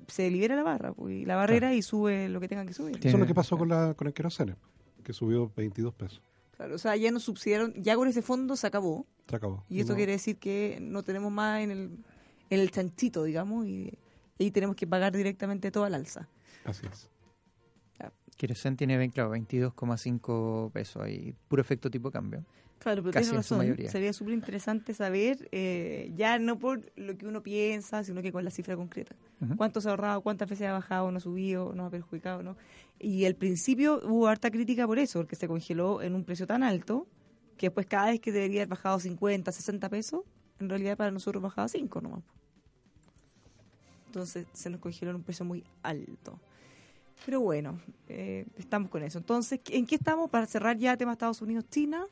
se 0.08 0.30
libera 0.30 0.56
la 0.56 0.64
barra, 0.64 0.94
pues, 0.94 1.16
y 1.16 1.26
la 1.26 1.36
barrera 1.36 1.74
y 1.74 1.82
sube 1.82 2.30
lo 2.30 2.40
que 2.40 2.48
tengan 2.48 2.68
que 2.68 2.74
subir. 2.74 2.98
Eso 2.98 3.08
es 3.08 3.20
lo 3.20 3.26
que 3.26 3.34
pasó 3.34 3.58
con, 3.58 3.68
la, 3.70 3.94
con 3.96 4.08
el 4.08 4.14
querosene, 4.14 4.56
que 5.04 5.12
subió 5.14 5.52
22 5.56 5.94
pesos. 5.96 6.22
Claro, 6.56 6.76
o 6.76 6.78
sea, 6.78 6.96
ya 6.96 7.10
nos 7.12 7.24
subsidiaron, 7.24 7.74
ya 7.76 7.96
con 7.96 8.08
ese 8.08 8.22
fondo 8.22 8.56
se 8.56 8.68
acabó. 8.68 9.08
Se 9.28 9.36
acabó. 9.36 9.64
Y 9.70 9.80
esto 9.80 9.94
No- 9.94 9.98
quiere 9.98 10.12
decir 10.12 10.38
que 10.38 10.78
no 10.82 11.02
tenemos 11.02 11.32
más 11.32 11.62
en 11.62 11.72
el, 11.72 11.90
en 12.52 12.60
el 12.60 12.70
chanchito, 12.70 13.24
digamos, 13.24 13.66
y 13.66 13.98
ahí 14.40 14.52
tenemos 14.52 14.76
que 14.76 14.86
pagar 14.86 15.16
directamente 15.16 15.72
toda 15.72 15.90
la 15.90 15.98
alza. 15.98 16.28
Así 16.66 16.86
es. 16.86 17.10
Querosén 18.38 18.76
tiene, 18.76 19.10
claro, 19.12 19.36
22,5 19.36 20.72
pesos 20.72 21.02
ahí, 21.02 21.36
puro 21.48 21.62
efecto 21.62 21.92
tipo 21.92 22.10
cambio. 22.10 22.44
Claro, 22.80 23.04
pero 23.04 23.12
tienes 23.12 23.32
razón. 23.32 23.78
Sería 23.88 24.12
súper 24.12 24.34
interesante 24.34 24.96
saber, 24.96 25.48
eh, 25.52 26.12
ya 26.16 26.40
no 26.40 26.58
por 26.58 26.82
lo 26.96 27.16
que 27.16 27.28
uno 27.28 27.44
piensa, 27.44 28.04
sino 28.04 28.24
que 28.24 28.32
con 28.32 28.44
la 28.44 28.50
cifra 28.50 28.76
concreta. 28.76 29.16
¿Cuánto 29.56 29.80
se 29.80 29.88
ha 29.88 29.92
ahorrado? 29.92 30.22
¿Cuántas 30.22 30.50
veces 30.50 30.68
ha 30.68 30.74
bajado? 30.74 31.12
¿No 31.12 31.18
ha 31.18 31.20
subido? 31.20 31.74
¿No 31.76 31.86
ha 31.86 31.90
perjudicado? 31.92 32.42
¿no? 32.42 32.58
Y 33.00 33.26
al 33.26 33.36
principio 33.36 34.02
hubo 34.04 34.28
harta 34.28 34.50
crítica 34.50 34.88
por 34.88 34.98
eso, 34.98 35.20
porque 35.20 35.36
se 35.36 35.48
congeló 35.48 36.02
en 36.02 36.16
un 36.16 36.24
precio 36.24 36.48
tan 36.48 36.64
alto 36.64 37.08
que 37.58 37.68
después 37.68 37.86
cada 37.86 38.08
vez 38.08 38.20
que 38.20 38.32
debería 38.32 38.62
haber 38.62 38.70
bajado 38.70 39.00
50, 39.00 39.52
60 39.52 39.90
pesos, 39.90 40.22
en 40.60 40.68
realidad 40.68 40.98
para 40.98 41.12
nosotros 41.12 41.44
bajaba 41.44 41.68
5 41.68 42.02
nomás. 42.02 42.24
Entonces 44.12 44.46
se 44.52 44.70
nos 44.70 44.82
congeló 44.82 45.12
en 45.12 45.18
un 45.18 45.24
precio 45.24 45.46
muy 45.46 45.64
alto. 45.84 46.38
Pero 47.26 47.40
bueno, 47.40 47.80
eh, 48.10 48.46
estamos 48.58 48.90
con 48.90 49.04
eso. 49.04 49.20
Entonces, 49.20 49.62
¿en 49.70 49.86
qué 49.86 49.96
estamos 49.96 50.30
para 50.30 50.46
cerrar 50.46 50.78
ya 50.78 50.98
tema 50.98 51.14
Estados 51.14 51.42
Unidos-China? 51.42 52.06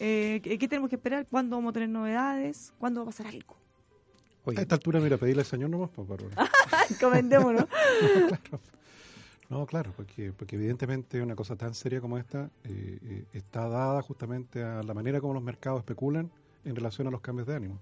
Eh, 0.00 0.40
¿qué, 0.42 0.68
tenemos 0.68 0.88
que 0.88 0.96
esperar? 0.96 1.26
¿Cuándo 1.26 1.56
vamos 1.56 1.70
a 1.70 1.72
tener 1.74 1.90
novedades? 1.90 2.72
¿Cuándo 2.78 3.00
va 3.00 3.04
a 3.04 3.06
pasar 3.06 3.26
algo? 3.26 3.56
Oye, 4.44 4.58
A 4.58 4.62
esta 4.62 4.76
altura, 4.76 5.00
mira, 5.00 5.18
pedirle 5.18 5.42
al 5.42 5.46
Señor 5.46 5.68
nomás, 5.68 5.90
pues, 5.94 6.08
Bárbara. 6.08 6.50
Comentémonos. 7.00 7.66
No, 9.48 9.64
claro, 9.64 9.92
porque, 9.96 10.32
porque 10.32 10.56
evidentemente 10.56 11.22
una 11.22 11.36
cosa 11.36 11.54
tan 11.54 11.72
seria 11.72 12.00
como 12.00 12.18
esta 12.18 12.50
eh, 12.64 12.98
eh, 13.00 13.24
está 13.32 13.68
dada 13.68 14.02
justamente 14.02 14.60
a 14.60 14.82
la 14.82 14.92
manera 14.92 15.20
como 15.20 15.34
los 15.34 15.42
mercados 15.42 15.78
especulan 15.78 16.32
en 16.64 16.74
relación 16.74 17.06
a 17.06 17.12
los 17.12 17.20
cambios 17.20 17.46
de 17.46 17.54
ánimo. 17.54 17.78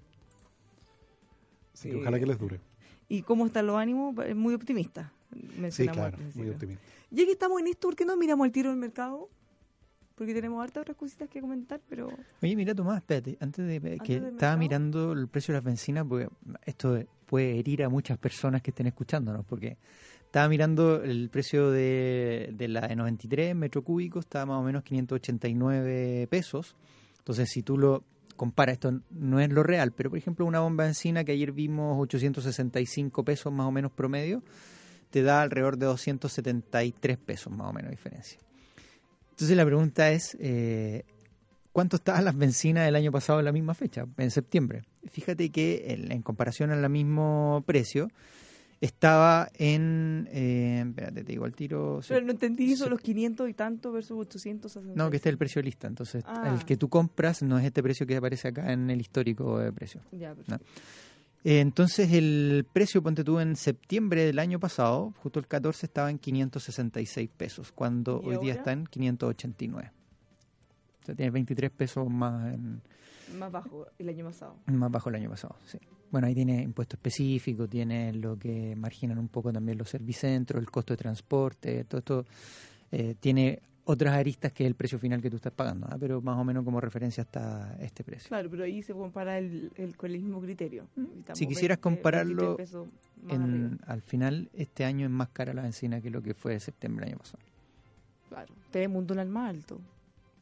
Así 1.73 1.89
que 1.89 1.97
ojalá 1.97 2.21
que 2.21 2.27
les 2.27 2.39
dure. 2.39 2.61
¿Y 3.09 3.23
cómo 3.23 3.47
están 3.47 3.67
los 3.67 3.77
ánimos? 3.77 4.15
Eh, 4.25 4.35
Muy 4.35 4.55
optimista. 4.55 5.13
Sí, 5.71 5.89
claro, 5.89 6.17
muy 6.35 6.49
optimista. 6.51 6.83
Ya 7.11 7.25
que 7.25 7.33
estamos 7.33 7.61
en 7.61 7.67
esto, 7.69 7.89
¿por 7.89 7.97
qué 7.97 8.05
no 8.05 8.17
miramos 8.17 8.47
el 8.47 8.53
tiro 8.53 8.71
del 8.71 8.79
mercado? 8.79 9.29
Porque 10.15 10.33
tenemos 10.33 10.63
hartas 10.63 10.83
otras 10.83 10.97
cositas 10.97 11.29
que 11.29 11.41
comentar, 11.41 11.81
pero... 11.89 12.09
Oye, 12.41 12.55
mira 12.55 12.73
Tomás, 12.75 12.99
espérate, 12.99 13.37
antes 13.41 13.67
de 13.67 13.81
que 13.99 14.15
estaba 14.15 14.31
mercado. 14.31 14.59
mirando 14.59 15.13
el 15.13 15.27
precio 15.27 15.53
de 15.53 15.59
las 15.59 15.65
bencinas, 15.65 16.07
porque 16.09 16.29
esto 16.65 17.03
puede 17.27 17.59
herir 17.59 17.83
a 17.83 17.89
muchas 17.89 18.17
personas 18.19 18.63
que 18.63 18.71
estén 18.71 18.87
escuchándonos, 18.87 19.45
porque 19.45 19.77
estaba 20.25 20.49
mirando 20.49 21.03
el 21.03 21.31
precio 21.31 21.71
de, 21.73 22.51
de 22.53 22.69
la 22.69 22.87
de 22.87 22.95
93 22.95 23.57
metro 23.57 23.83
cúbico, 23.83 24.21
está 24.21 24.47
más 24.47 24.61
o 24.61 24.63
menos 24.63 24.85
589 24.85 26.29
pesos. 26.29 26.77
Entonces, 27.19 27.49
si 27.51 27.63
tú 27.63 27.77
lo 27.77 28.05
comparas, 28.37 28.75
esto 28.75 29.01
no 29.11 29.41
es 29.41 29.51
lo 29.51 29.63
real, 29.63 29.93
pero 29.93 30.11
por 30.11 30.19
ejemplo, 30.19 30.45
una 30.47 30.61
bomba 30.61 30.85
de 30.85 30.91
encina 30.91 31.25
que 31.25 31.33
ayer 31.33 31.53
vimos 31.53 31.97
865 32.01 33.25
pesos 33.25 33.53
más 33.53 33.67
o 33.67 33.71
menos 33.71 33.93
promedio, 33.93 34.43
te 35.11 35.23
da 35.23 35.43
alrededor 35.43 35.79
de 35.79 35.87
273 35.87 37.19
pesos 37.19 37.53
más 37.53 37.69
o 37.69 37.73
menos 37.73 37.91
diferencia. 37.91 38.39
Entonces 39.31 39.57
la 39.57 39.65
pregunta 39.65 40.11
es, 40.11 40.37
eh, 40.41 41.05
¿cuánto 41.73 41.97
estaban 41.97 42.25
las 42.25 42.37
bencinas 42.37 42.85
del 42.85 42.97
año 42.97 43.13
pasado 43.13 43.39
en 43.39 43.45
la 43.45 43.53
misma 43.53 43.75
fecha, 43.75 44.07
en 44.17 44.31
septiembre? 44.31 44.83
Fíjate 45.11 45.51
que 45.51 45.85
en 45.89 46.23
comparación 46.23 46.71
al 46.71 46.89
mismo 46.91 47.63
precio, 47.67 48.09
estaba 48.81 49.49
en... 49.55 50.29
eh, 50.31 50.85
espérate, 50.87 51.25
te 51.25 51.33
digo 51.33 51.45
al 51.45 51.55
tiro... 51.55 52.01
Pero 52.07 52.25
no 52.25 52.33
entendí 52.33 52.73
eso, 52.73 52.89
los 52.89 53.01
500 53.01 53.49
y 53.49 53.55
tanto 53.55 53.93
versus 53.93 54.19
860. 54.19 54.95
No, 55.03 55.11
que 55.11 55.17
este 55.17 55.29
es 55.29 55.33
el 55.33 55.39
precio 55.39 55.63
lista. 55.63 55.87
Entonces, 55.87 56.23
Ah. 56.27 56.55
el 56.55 56.65
que 56.65 56.77
tú 56.77 56.89
compras 56.89 57.43
no 57.43 57.59
es 57.59 57.65
este 57.65 57.83
precio 57.83 58.07
que 58.07 58.17
aparece 58.17 58.49
acá 58.49 58.73
en 58.73 58.91
el 58.91 59.01
histórico 59.01 59.59
de 59.59 59.73
precio. 59.73 60.01
Ya. 60.13 60.35
Eh, 61.47 61.61
entonces, 61.61 62.11
el 62.13 62.67
precio, 62.73 63.03
ponte 63.03 63.23
tú, 63.25 63.39
en 63.39 63.57
septiembre 63.57 64.25
del 64.25 64.39
año 64.39 64.59
pasado, 64.59 65.13
justo 65.23 65.39
el 65.41 65.47
14, 65.47 65.87
estaba 65.87 66.11
en 66.11 66.19
566 66.19 67.29
pesos, 67.37 67.71
cuando 67.73 68.21
¿Y 68.25 68.29
hoy 68.29 68.39
día 68.39 68.55
está 68.55 68.73
en 68.73 68.87
589. 68.87 69.93
O 71.03 71.07
sea, 71.07 71.15
tiene 71.15 71.31
23 71.31 71.71
pesos 71.71 72.09
más, 72.09 72.55
en- 72.55 72.81
Más 73.39 73.53
bajo 73.53 73.87
el 73.99 74.09
año 74.09 74.25
pasado. 74.25 74.57
más 74.67 74.91
bajo 74.91 75.09
el 75.11 75.17
año 75.17 75.29
pasado, 75.31 75.57
sí. 75.67 75.79
Bueno, 76.15 76.29
ahí 76.29 76.35
tiene 76.37 76.63
impuesto 76.63 76.95
específico, 76.95 77.67
tiene 77.67 78.13
lo 78.13 78.39
que 78.39 78.77
marginan 78.77 79.19
un 79.19 79.27
poco 79.27 79.53
también 79.53 79.77
los 79.77 79.91
servicentros, 79.91 80.63
el 80.63 80.71
costo 80.71 80.93
de 80.93 80.97
transporte, 80.97 81.83
todo 81.87 81.99
esto 81.99 82.25
eh, 82.93 83.17
tiene 83.19 83.61
otras 83.83 84.15
aristas 84.15 84.53
que 84.53 84.65
el 84.65 84.77
precio 84.77 84.97
final 84.97 85.21
que 85.21 85.29
tú 85.29 85.35
estás 85.35 85.53
pagando, 85.53 85.89
¿ah? 85.91 85.97
pero 85.99 86.23
más 86.23 86.39
o 86.39 86.45
menos 86.45 86.63
como 86.63 86.81
referencia 86.81 87.23
está 87.23 87.77
este 87.81 88.05
precio. 88.05 88.29
Claro, 88.29 88.49
pero 88.49 88.63
ahí 88.63 88.81
se 88.81 88.93
compara 88.93 89.39
el, 89.39 89.73
el, 89.75 89.97
con 89.97 90.13
el 90.13 90.21
mismo 90.21 90.41
criterio. 90.41 90.87
Estamos 91.19 91.37
Si 91.37 91.49
quisieras 91.49 91.79
20, 91.79 91.83
compararlo 91.83 92.55
23 92.55 92.57
pesos 92.57 92.89
más 93.25 93.35
En, 93.35 93.81
al 93.85 94.01
final, 94.01 94.51
este 94.55 94.85
año 94.85 95.07
es 95.07 95.11
más 95.11 95.31
cara 95.31 95.53
la 95.53 95.63
bencina 95.63 96.01
que 96.01 96.11
lo 96.11 96.23
que 96.23 96.35
fue 96.35 96.53
de 96.53 96.61
septiembre 96.61 97.07
del 97.07 97.15
año 97.15 97.19
pasado. 97.19 97.43
Claro, 98.29 98.55
tenemos 98.71 99.01
un 99.01 99.07
dólar 99.09 99.27
más 99.27 99.51
alto. 99.51 99.81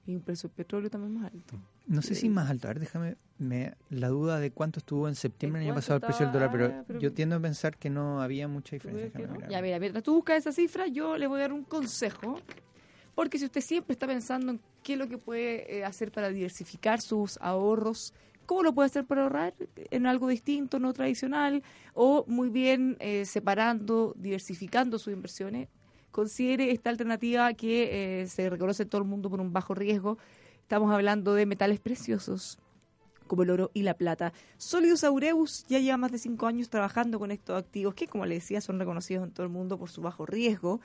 Y 0.07 0.15
un 0.17 0.21
precio 0.23 0.49
del 0.49 0.57
petróleo 0.57 0.91
también 0.91 1.15
más 1.15 1.33
alto. 1.33 1.57
No 1.87 2.03
sé 2.03 2.15
si 2.15 2.29
más 2.29 2.51
alto. 2.51 2.67
A 2.67 2.71
ver, 2.73 2.81
déjame 2.81 3.17
me, 3.39 3.75
la 3.91 4.09
duda 4.09 4.41
de 4.41 4.51
cuánto 4.51 4.81
estuvo 4.81 5.09
en 5.09 5.15
septiembre 5.15 5.63
¿En 5.63 5.69
año 5.69 5.75
pasado 5.75 5.97
el 5.97 6.03
precio 6.03 6.27
del 6.27 6.33
dólar, 6.33 6.51
pero, 6.51 6.67
Ah, 6.67 6.85
pero- 6.87 6.99
yo 7.01 7.13
tiendo 7.13 7.37
a 7.37 7.41
pensar 7.41 7.77
que 7.77 7.91
no 7.91 8.21
había 8.21 8.49
mucha 8.49 8.77
¿Tú 8.79 8.89
diferencia. 8.89 9.27
no? 9.27 9.49
Ya, 9.49 9.63
mira, 9.63 9.79
mientras 9.79 10.03
tú 10.03 10.15
buscas 10.15 10.39
esa 10.39 10.53
cifra, 10.53 10.87
yo 10.89 11.17
le 11.17 11.27
voy 11.27 11.39
a 11.39 11.43
dar 11.43 11.53
un 11.53 11.65
consejo. 11.65 12.41
Porque 13.15 13.39
si 13.39 13.45
usted 13.45 13.61
siempre 13.61 13.93
está 13.93 14.07
pensando 14.07 14.53
en 14.53 14.61
qué 14.83 14.95
es 14.95 14.99
lo 14.99 15.07
que 15.09 15.19
puede 15.19 15.79
eh, 15.79 15.85
hacer 15.85 16.11
para 16.11 16.31
diversificar 16.31 17.01
sus 17.01 17.37
ahorros, 17.43 18.15
¿cómo 18.47 18.63
lo 18.63 18.73
puede 18.75 18.87
hacer 18.87 19.05
para 19.05 19.25
ahorrar? 19.25 19.55
En 19.91 20.07
algo 20.07 20.29
distinto, 20.29 20.79
no 20.79 20.93
tradicional, 20.95 21.63
o 21.95 22.25
muy 22.27 22.49
bien 22.49 22.97
eh, 23.01 23.25
separando, 23.27 24.15
diversificando 24.17 24.99
sus 24.99 25.13
inversiones. 25.13 25.69
Considere 26.13 26.71
esta 26.71 26.91
alternativa 26.91 27.53
que 27.55 28.23
eh, 28.23 28.27
se 28.29 28.49
reconoce 28.51 28.85
en 28.85 28.91
todo 28.91 29.01
el 29.01 29.09
mundo 29.09 29.31
por 29.31 29.41
un 29.41 29.53
bajo 29.53 29.75
riesgo. 29.75 30.19
Estamos 30.61 30.93
hablando 30.93 31.35
de 31.35 31.47
metales 31.47 31.81
preciosos 31.81 32.59
como 33.27 33.45
el 33.45 33.51
oro 33.51 33.71
y 33.73 33.83
la 33.83 33.95
plata. 33.95 34.35
Sólidos 34.59 35.05
Aureus 35.05 35.65
ya 35.67 35.79
lleva 35.79 35.97
más 35.97 36.13
de 36.13 36.19
cinco 36.19 36.47
años 36.47 36.69
trabajando 36.69 37.19
con 37.19 37.31
estos 37.31 37.59
activos 37.59 37.95
que, 37.95 38.07
como 38.07 38.27
le 38.27 38.35
decía, 38.35 38.61
son 38.61 38.79
reconocidos 38.79 39.25
en 39.25 39.33
todo 39.33 39.45
el 39.45 39.51
mundo 39.51 39.79
por 39.79 39.89
su 39.89 40.03
bajo 40.03 40.27
riesgo. 40.27 40.81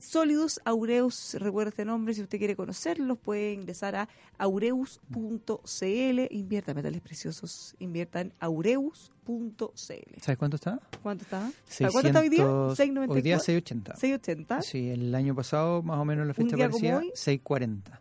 Sólidos 0.00 0.60
Aureus, 0.64 1.34
recuerda 1.38 1.68
este 1.70 1.84
nombre, 1.84 2.14
si 2.14 2.22
usted 2.22 2.38
quiere 2.38 2.56
conocerlos, 2.56 3.18
puede 3.18 3.52
ingresar 3.52 3.94
a 3.96 4.08
aureus.cl, 4.38 6.20
invierta 6.30 6.70
en 6.72 6.76
metales 6.76 7.00
preciosos, 7.02 7.74
invierta 7.78 8.22
en 8.22 8.32
aureus.cl. 8.40 9.70
¿Sabes 10.20 10.38
cuánto 10.38 10.56
está? 10.56 10.80
¿Cuánto 11.02 11.24
está? 11.24 11.46
¿A 11.46 11.90
¿Cuánto 11.90 12.08
está 12.08 12.20
hoy 12.20 12.28
día? 12.30 12.44
600 12.74 13.08
Hoy 13.08 13.22
día 13.22 13.36
6.94. 13.38 13.40
680. 13.40 13.94
6.80. 14.58 14.62
Sí, 14.62 14.88
el 14.90 15.14
año 15.14 15.34
pasado, 15.34 15.82
más 15.82 15.98
o 15.98 16.04
menos 16.04 16.26
la 16.26 16.34
fecha 16.34 16.56
día 16.56 16.70
como 16.70 16.80
parecía, 16.80 16.98
hoy. 16.98 17.12
640. 17.14 18.00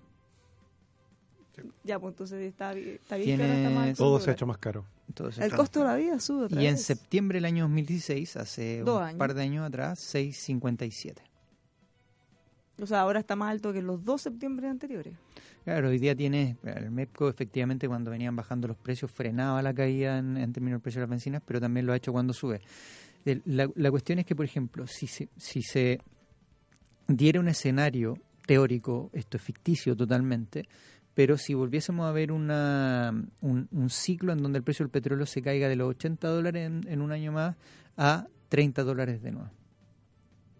Ya, 1.83 1.99
pues 1.99 2.13
entonces 2.13 2.41
está 2.41 2.73
bien, 2.73 2.89
está 3.01 3.17
bien 3.17 3.37
que 3.37 3.43
ahora 3.43 3.55
está 3.67 3.89
el 3.89 3.95
Todo 3.97 4.19
se 4.21 4.29
ha 4.29 4.33
hecho 4.33 4.45
más 4.47 4.57
caro. 4.59 4.85
Entonces, 5.09 5.43
El 5.43 5.51
costo 5.53 5.79
de 5.81 5.85
la 5.87 5.95
vida 5.95 6.19
sube 6.19 6.45
otra 6.45 6.61
Y 6.61 6.67
en 6.67 6.75
vez. 6.75 6.83
septiembre 6.85 7.37
del 7.37 7.45
año 7.45 7.63
2016, 7.65 8.37
hace 8.37 8.79
Dos 8.79 8.97
un 8.97 9.03
años. 9.03 9.17
par 9.19 9.33
de 9.33 9.41
años 9.41 9.67
atrás, 9.67 9.99
657. 9.99 11.21
O 12.81 12.85
sea, 12.85 13.01
ahora 13.01 13.19
está 13.19 13.35
más 13.35 13.51
alto 13.51 13.73
que 13.73 13.81
los 13.81 14.03
dos 14.03 14.21
septiembre 14.21 14.67
anteriores. 14.67 15.13
Claro, 15.63 15.89
hoy 15.89 15.99
día 15.99 16.15
tiene, 16.15 16.57
el 16.63 16.89
MEPCO 16.91 17.29
efectivamente 17.29 17.87
cuando 17.87 18.11
venían 18.11 18.35
bajando 18.35 18.67
los 18.67 18.77
precios 18.77 19.11
frenaba 19.11 19.61
la 19.61 19.73
caída 19.73 20.17
en, 20.17 20.35
términos 20.53 20.77
del 20.77 20.81
precio 20.81 20.99
de 20.99 21.03
las 21.03 21.09
bencinas, 21.09 21.41
pero 21.45 21.59
también 21.59 21.85
lo 21.85 21.93
ha 21.93 21.97
hecho 21.97 22.11
cuando 22.11 22.33
sube. 22.33 22.61
La, 23.45 23.91
cuestión 23.91 24.19
es 24.19 24.25
que, 24.25 24.35
por 24.35 24.45
ejemplo, 24.45 24.87
si 24.87 25.07
se, 25.07 25.29
si 25.37 25.61
se 25.61 25.99
diera 27.07 27.39
un 27.39 27.49
escenario 27.49 28.15
teórico, 28.45 29.09
esto 29.13 29.37
es 29.37 29.43
ficticio 29.43 29.95
totalmente, 29.95 30.67
pero 31.13 31.37
si 31.37 31.53
volviésemos 31.53 32.07
a 32.07 32.11
ver 32.11 32.31
una, 32.31 33.13
un, 33.41 33.67
un 33.71 33.89
ciclo 33.89 34.31
en 34.31 34.41
donde 34.41 34.57
el 34.57 34.63
precio 34.63 34.85
del 34.85 34.91
petróleo 34.91 35.25
se 35.25 35.41
caiga 35.41 35.67
de 35.67 35.75
los 35.75 35.89
80 35.89 36.27
dólares 36.29 36.65
en, 36.65 36.81
en 36.87 37.01
un 37.01 37.11
año 37.11 37.31
más 37.31 37.57
a 37.97 38.27
30 38.47 38.83
dólares 38.83 39.21
de 39.21 39.31
nuevo 39.31 39.58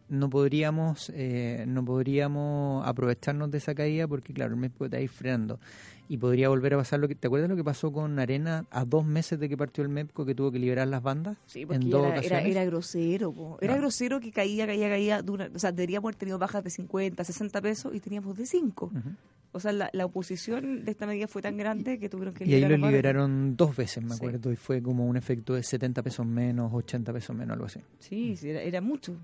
no 0.10 0.30
podríamos 0.30 1.12
eh, 1.15 1.63
no 1.67 1.84
podríamos 1.86 2.86
aprovecharnos 2.88 3.52
de 3.52 3.60
esa 3.60 3.76
caída 3.76 4.08
porque 4.08 4.34
claro 4.34 4.54
el 4.56 4.60
mes 4.60 4.72
puede 4.72 5.02
ir 5.02 5.10
frenando 5.10 5.60
y 6.08 6.17
podría 6.17 6.50
volver 6.50 6.74
a 6.74 6.78
pasar 6.78 7.00
lo 7.00 7.08
que 7.08 7.13
te 7.15 7.28
acuerdas 7.28 7.50
lo 7.50 7.56
que 7.56 7.63
pasó 7.63 7.91
con 7.93 8.17
Arena 8.17 8.65
a 8.72 8.84
dos 8.86 9.06
meses 9.06 9.39
de 9.39 9.48
que 9.48 9.56
partió 9.56 9.84
el 9.84 9.89
MEPCO 9.89 10.26
que 10.26 10.34
tuvo 10.34 10.52
que 10.52 10.58
liberar 10.60 10.88
las 10.88 11.04
bandas 11.04 11.38
Sí, 11.45 11.65
porque 11.65 11.84
en 11.84 11.89
dos 11.91 12.02
era, 12.02 12.10
era, 12.10 12.19
ocasiones 12.19 12.52
era 12.56 12.65
grosero. 12.65 13.32
po. 13.32 13.58
Era 13.62 13.78
grosero 13.78 14.19
que 14.19 14.32
caía, 14.32 14.65
caía, 14.65 14.89
caía. 14.89 15.22
de 15.22 15.32
una- 15.32 15.50
o 15.54 15.60
sea, 15.60 15.72
deberíamos 15.72 16.08
haber 16.10 16.15
tenido 16.15 16.39
bajas 16.39 16.63
de 16.63 16.69
50, 16.72 17.24
60 17.24 17.62
pesos 17.62 17.93
y 17.93 18.00
teníamos 18.00 18.36
de 18.38 18.45
5. 18.48 18.86
Ujú. 18.88 19.10
O 19.52 19.60
sea, 19.60 19.72
la, 19.72 19.89
la 19.93 20.06
oposición 20.06 20.84
de 20.86 20.91
esta 20.91 21.06
medida 21.08 21.28
fue 21.28 21.41
tan 21.41 21.58
grande 21.58 21.98
que 22.00 22.08
tuvieron 22.10 22.34
que 22.34 22.45
y 22.45 22.54
ahí 22.54 22.62
lo 22.62 22.76
liberaron 22.78 23.56
dos 23.56 23.76
veces 23.76 24.04
me 24.04 24.10
Sí. 24.12 24.15
acuerdo 24.17 24.52
y 24.52 24.56
fue 24.56 24.82
como 24.82 25.06
un 25.08 25.17
efecto 25.17 25.54
de 25.56 25.63
70 25.63 26.02
pesos 26.04 26.26
menos 26.26 26.72
80 26.74 27.12
pesos 27.13 27.36
menos 27.36 27.54
algo 27.54 27.65
así 27.65 27.80
Sí, 28.00 28.36
sí, 28.36 28.50
era, 28.50 28.62
era 28.62 28.80
mucho. 28.82 29.15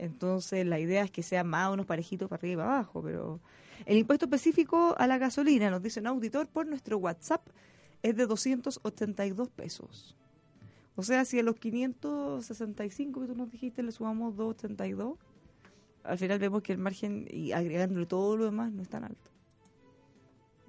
Entonces, 0.00 0.66
la 0.66 0.80
idea 0.80 1.04
es 1.04 1.10
que 1.10 1.22
sean 1.22 1.46
más 1.46 1.70
unos 1.70 1.84
parejitos 1.84 2.26
para 2.28 2.40
arriba 2.40 2.52
y 2.52 2.56
para 2.56 2.74
abajo. 2.78 3.02
Pero 3.02 3.40
el 3.84 3.98
impuesto 3.98 4.24
específico 4.24 4.94
a 4.96 5.06
la 5.06 5.18
gasolina, 5.18 5.70
nos 5.70 5.82
dice 5.82 6.00
un 6.00 6.06
auditor 6.06 6.48
por 6.48 6.66
nuestro 6.66 6.96
WhatsApp, 6.96 7.46
es 8.02 8.16
de 8.16 8.26
282 8.26 9.50
pesos. 9.50 10.16
O 10.96 11.02
sea, 11.02 11.26
si 11.26 11.38
a 11.38 11.42
los 11.42 11.56
565 11.56 13.20
que 13.20 13.26
tú 13.26 13.34
nos 13.34 13.50
dijiste 13.50 13.82
le 13.82 13.92
sumamos 13.92 14.36
282, 14.36 15.18
al 16.02 16.18
final 16.18 16.38
vemos 16.38 16.62
que 16.62 16.72
el 16.72 16.78
margen, 16.78 17.28
y 17.30 17.52
agregándole 17.52 18.06
todo 18.06 18.38
lo 18.38 18.46
demás, 18.46 18.72
no 18.72 18.80
es 18.80 18.88
tan 18.88 19.04
alto. 19.04 19.30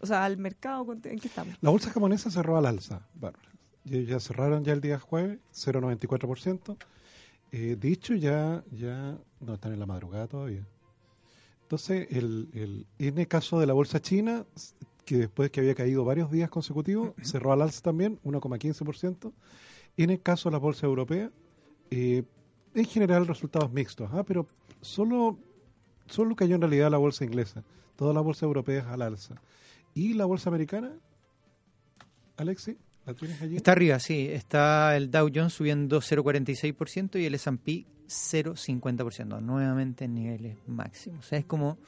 o 0.00 0.06
sea, 0.06 0.24
al 0.24 0.36
mercado, 0.36 0.86
¿en 0.92 1.18
qué 1.18 1.28
estamos? 1.28 1.54
La 1.60 1.70
bolsa 1.70 1.90
japonesa 1.90 2.30
cerró 2.30 2.56
al 2.56 2.66
alza. 2.66 3.06
Bárbara. 3.14 3.48
Ya, 3.84 4.20
cerraron 4.20 4.64
ya 4.64 4.72
el 4.72 4.80
día 4.80 4.98
jueves, 4.98 5.38
0,94%. 5.54 6.76
Eh, 7.52 7.76
dicho 7.78 8.14
ya, 8.14 8.64
ya 8.70 9.18
no 9.40 9.54
están 9.54 9.72
en 9.72 9.80
la 9.80 9.86
madrugada 9.86 10.26
todavía. 10.26 10.66
Entonces, 11.62 12.08
el, 12.10 12.48
el, 12.54 12.86
en 12.98 13.18
el 13.18 13.28
caso 13.28 13.60
de 13.60 13.66
la 13.66 13.72
bolsa 13.72 14.00
china, 14.00 14.44
que 15.04 15.16
después 15.16 15.50
que 15.50 15.60
había 15.60 15.74
caído 15.74 16.04
varios 16.04 16.30
días 16.30 16.50
consecutivos, 16.50 17.12
cerró 17.22 17.52
al 17.52 17.62
alza 17.62 17.80
también, 17.82 18.18
1,15%. 18.24 19.32
En 19.96 20.10
el 20.10 20.20
caso 20.20 20.48
de 20.48 20.52
la 20.52 20.58
bolsa 20.58 20.86
europea, 20.86 21.30
eh, 21.90 22.24
en 22.74 22.84
general 22.86 23.26
resultados 23.26 23.70
mixtos, 23.72 24.10
¿ah? 24.12 24.24
pero 24.24 24.46
solo, 24.82 25.38
solo 26.06 26.36
cayó 26.36 26.56
en 26.56 26.60
realidad 26.60 26.90
la 26.90 26.98
bolsa 26.98 27.24
inglesa. 27.24 27.64
Todas 27.96 28.14
las 28.14 28.22
bolsas 28.22 28.42
europeas 28.42 28.86
al 28.88 29.02
alza. 29.02 29.36
¿Y 29.94 30.14
la 30.14 30.26
bolsa 30.26 30.50
americana? 30.50 30.92
Alexi, 32.36 32.76
¿la 33.06 33.14
tienes 33.14 33.40
allí? 33.40 33.56
Está 33.56 33.72
arriba, 33.72 33.98
sí. 33.98 34.28
Está 34.30 34.96
el 34.96 35.10
Dow 35.10 35.30
Jones 35.34 35.54
subiendo 35.54 36.00
0,46% 36.00 37.20
y 37.20 37.26
el 37.26 37.34
S&P 37.34 37.86
0,50%, 38.08 39.40
nuevamente 39.40 40.04
en 40.04 40.14
niveles 40.14 40.56
máximos. 40.66 41.24
O 41.24 41.28
sea, 41.28 41.38
es 41.38 41.46
como 41.46 41.78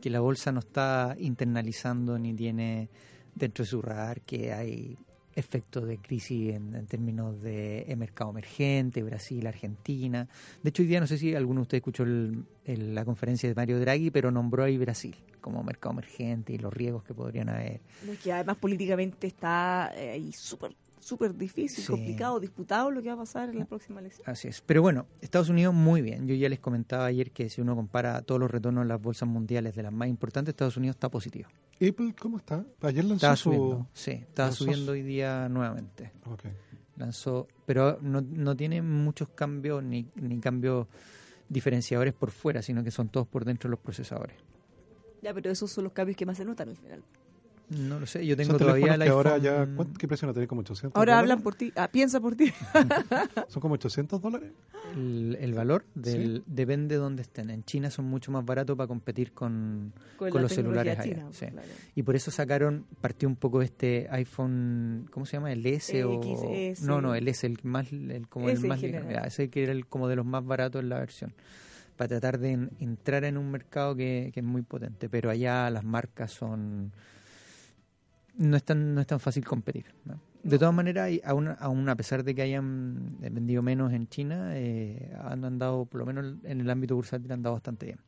que 0.00 0.10
la 0.10 0.20
bolsa 0.20 0.52
no 0.52 0.60
está 0.60 1.16
internalizando 1.18 2.18
ni 2.18 2.34
tiene 2.34 2.90
dentro 3.34 3.64
de 3.64 3.70
su 3.70 3.80
radar 3.80 4.20
que 4.22 4.52
hay 4.52 4.98
efectos 5.34 5.86
de 5.86 5.98
crisis 5.98 6.54
en, 6.54 6.86
términos 6.86 7.40
de 7.42 7.82
eh, 7.90 7.96
mercado 7.96 8.30
emergente, 8.30 9.02
Brasil, 9.02 9.46
Argentina. 9.46 10.28
De 10.62 10.70
hecho, 10.70 10.82
hoy 10.82 10.88
día 10.88 11.00
no 11.00 11.06
sé 11.06 11.18
si 11.18 11.34
alguno 11.34 11.60
de 11.60 11.62
ustedes 11.62 11.80
escuchó 11.80 12.02
el- 12.02 12.44
el- 12.64 12.94
la 12.94 13.04
conferencia 13.04 13.48
de 13.48 13.54
Mario 13.54 13.80
Draghi, 13.80 14.10
pero 14.10 14.30
nombró 14.30 14.64
ahí 14.64 14.76
Brasil 14.78 15.14
como 15.40 15.62
mercado 15.64 15.92
emergente 15.94 16.52
y 16.52 16.58
los 16.58 16.72
riesgos 16.72 17.02
que 17.02 17.14
podrían 17.14 17.48
haber. 17.48 17.80
Que 18.22 18.32
además 18.32 18.56
políticamente 18.58 19.26
está 19.26 19.92
eh, 19.96 20.10
ahí 20.10 20.32
súper, 20.32 20.72
súper 21.04 21.34
difícil, 21.36 21.84
Sí. 21.84 21.90
complicado, 21.90 22.38
disputado 22.40 22.90
lo 22.90 23.02
que 23.02 23.08
va 23.08 23.14
a 23.14 23.18
pasar 23.18 23.48
en 23.50 23.58
la 23.58 23.64
próxima 23.64 24.00
elección. 24.00 24.28
Así 24.28 24.48
es. 24.48 24.60
Pero 24.62 24.82
bueno, 24.82 25.06
Estados 25.20 25.48
Unidos 25.48 25.74
muy 25.74 26.00
bien. 26.00 26.26
Yo 26.26 26.34
ya 26.34 26.48
les 26.48 26.60
comentaba 26.60 27.06
ayer 27.06 27.32
que 27.32 27.48
si 27.50 27.60
uno 27.60 27.74
compara 27.74 28.22
todos 28.22 28.40
los 28.40 28.50
retornos 28.50 28.82
en 28.82 28.88
las 28.88 29.02
bolsas 29.02 29.28
mundiales 29.28 29.74
de 29.74 29.82
las 29.82 29.92
más 29.92 30.08
importantes, 30.08 30.52
Estados 30.52 30.76
Unidos 30.76 30.94
está 30.96 31.08
positivo. 31.10 31.48
Apple, 31.80 32.14
¿cómo 32.18 32.38
está? 32.38 32.64
Ayer 32.82 33.04
lanzó 33.04 33.14
Estaba 33.16 33.36
su... 33.36 33.42
subiendo, 33.50 33.88
sí, 33.92 34.10
estaba 34.12 34.48
lanzó 34.48 34.64
subiendo 34.64 34.86
su- 34.86 34.92
hoy 34.92 35.02
día 35.02 35.48
nuevamente. 35.48 36.12
Ok. 36.26 36.44
Lanzó, 36.96 37.48
pero 37.66 37.98
no, 38.00 38.20
no 38.20 38.54
tiene 38.56 38.80
muchos 38.82 39.28
cambios 39.30 39.82
ni, 39.82 40.06
ni 40.14 40.38
cambios 40.38 40.86
diferenciadores 41.48 42.14
por 42.14 42.30
fuera, 42.30 42.62
sino 42.62 42.84
que 42.84 42.90
son 42.90 43.08
todos 43.08 43.26
por 43.26 43.44
dentro 43.44 43.68
de 43.68 43.72
los 43.72 43.80
procesadores. 43.80 44.36
Ya, 45.22 45.32
pero 45.34 45.50
esos 45.50 45.70
son 45.70 45.84
los 45.84 45.92
cambios 45.92 46.16
que 46.16 46.26
más 46.26 46.36
se 46.36 46.44
notan 46.44 46.68
al 46.68 46.76
final. 46.76 47.02
No 47.76 47.98
lo 48.00 48.06
sé, 48.06 48.26
yo 48.26 48.36
tengo 48.36 48.56
todavía 48.58 48.94
el 48.94 49.02
ahora 49.08 49.34
iPhone- 49.36 49.42
ya... 49.42 49.66
¿cuánto- 49.76 49.98
¿Qué 49.98 50.08
precio 50.08 50.26
no 50.26 50.32
tiene? 50.34 50.46
¿Como 50.46 50.60
800 50.60 50.96
Ahora 50.96 51.12
dólares? 51.12 51.30
hablan 51.32 51.42
por 51.42 51.54
ti, 51.54 51.72
ah, 51.76 51.88
piensa 51.88 52.20
por 52.20 52.34
ti. 52.36 52.52
¿Son 53.48 53.60
como 53.60 53.74
800 53.74 54.20
dólares? 54.20 54.50
El, 54.94 55.38
el 55.40 55.54
valor 55.54 55.84
del, 55.94 56.42
depende 56.46 56.96
de 56.96 57.00
dónde 57.00 57.22
estén. 57.22 57.48
En 57.50 57.64
China 57.64 57.90
son 57.90 58.04
mucho 58.04 58.30
más 58.30 58.44
baratos 58.44 58.76
para 58.76 58.86
competir 58.86 59.32
con, 59.32 59.92
con 60.18 60.42
los 60.42 60.52
celulares 60.52 60.98
allá, 60.98 61.14
china, 61.14 61.26
sí. 61.32 61.46
claro. 61.46 61.68
Y 61.94 62.02
por 62.02 62.14
eso 62.16 62.30
sacaron, 62.30 62.84
partió 63.00 63.28
un 63.28 63.36
poco 63.36 63.62
este 63.62 64.06
iPhone, 64.10 65.08
¿cómo 65.10 65.24
se 65.24 65.36
llama? 65.36 65.50
El 65.52 65.64
S 65.64 66.04
o 66.04 66.20
XS. 66.22 66.82
no, 66.84 67.00
no, 67.00 67.14
el 67.14 67.26
S, 67.28 67.46
el 67.46 67.58
más 67.62 67.90
el 67.92 68.28
como 68.28 68.48
Ese 68.50 68.62
el 68.62 68.68
más 68.68 68.80
general. 68.80 69.26
ese 69.26 69.48
que 69.48 69.62
era 69.62 69.72
el 69.72 69.86
como 69.86 70.08
de 70.08 70.16
los 70.16 70.26
más 70.26 70.44
baratos 70.44 70.82
en 70.82 70.88
la 70.90 70.98
versión. 70.98 71.32
Para 71.96 72.08
tratar 72.08 72.38
de 72.38 72.50
en- 72.52 72.70
entrar 72.80 73.24
en 73.24 73.36
un 73.38 73.50
mercado 73.50 73.94
que, 73.94 74.30
que 74.34 74.40
es 74.40 74.46
muy 74.46 74.62
potente, 74.62 75.08
pero 75.08 75.30
allá 75.30 75.70
las 75.70 75.84
marcas 75.84 76.32
son 76.32 76.90
no 78.36 78.56
es 78.56 78.64
tan, 78.64 78.94
no 78.94 79.00
es 79.00 79.06
tan 79.06 79.20
fácil 79.20 79.44
competir. 79.44 79.86
¿no? 80.04 80.20
De 80.42 80.58
todas 80.58 80.74
maneras, 80.74 81.10
aún, 81.24 81.48
aún 81.58 81.88
a 81.88 81.94
pesar 81.96 82.24
de 82.24 82.34
que 82.34 82.42
hayan 82.42 83.16
eh, 83.22 83.30
vendido 83.30 83.62
menos 83.62 83.92
en 83.92 84.08
China, 84.08 84.50
eh, 84.54 85.14
han 85.22 85.44
andado, 85.44 85.84
por 85.84 86.00
lo 86.00 86.06
menos 86.06 86.36
en 86.44 86.60
el 86.60 86.68
ámbito 86.70 86.94
bursátil, 86.96 87.30
han 87.30 87.38
andado 87.38 87.54
bastante 87.54 87.86
bien. 87.86 87.98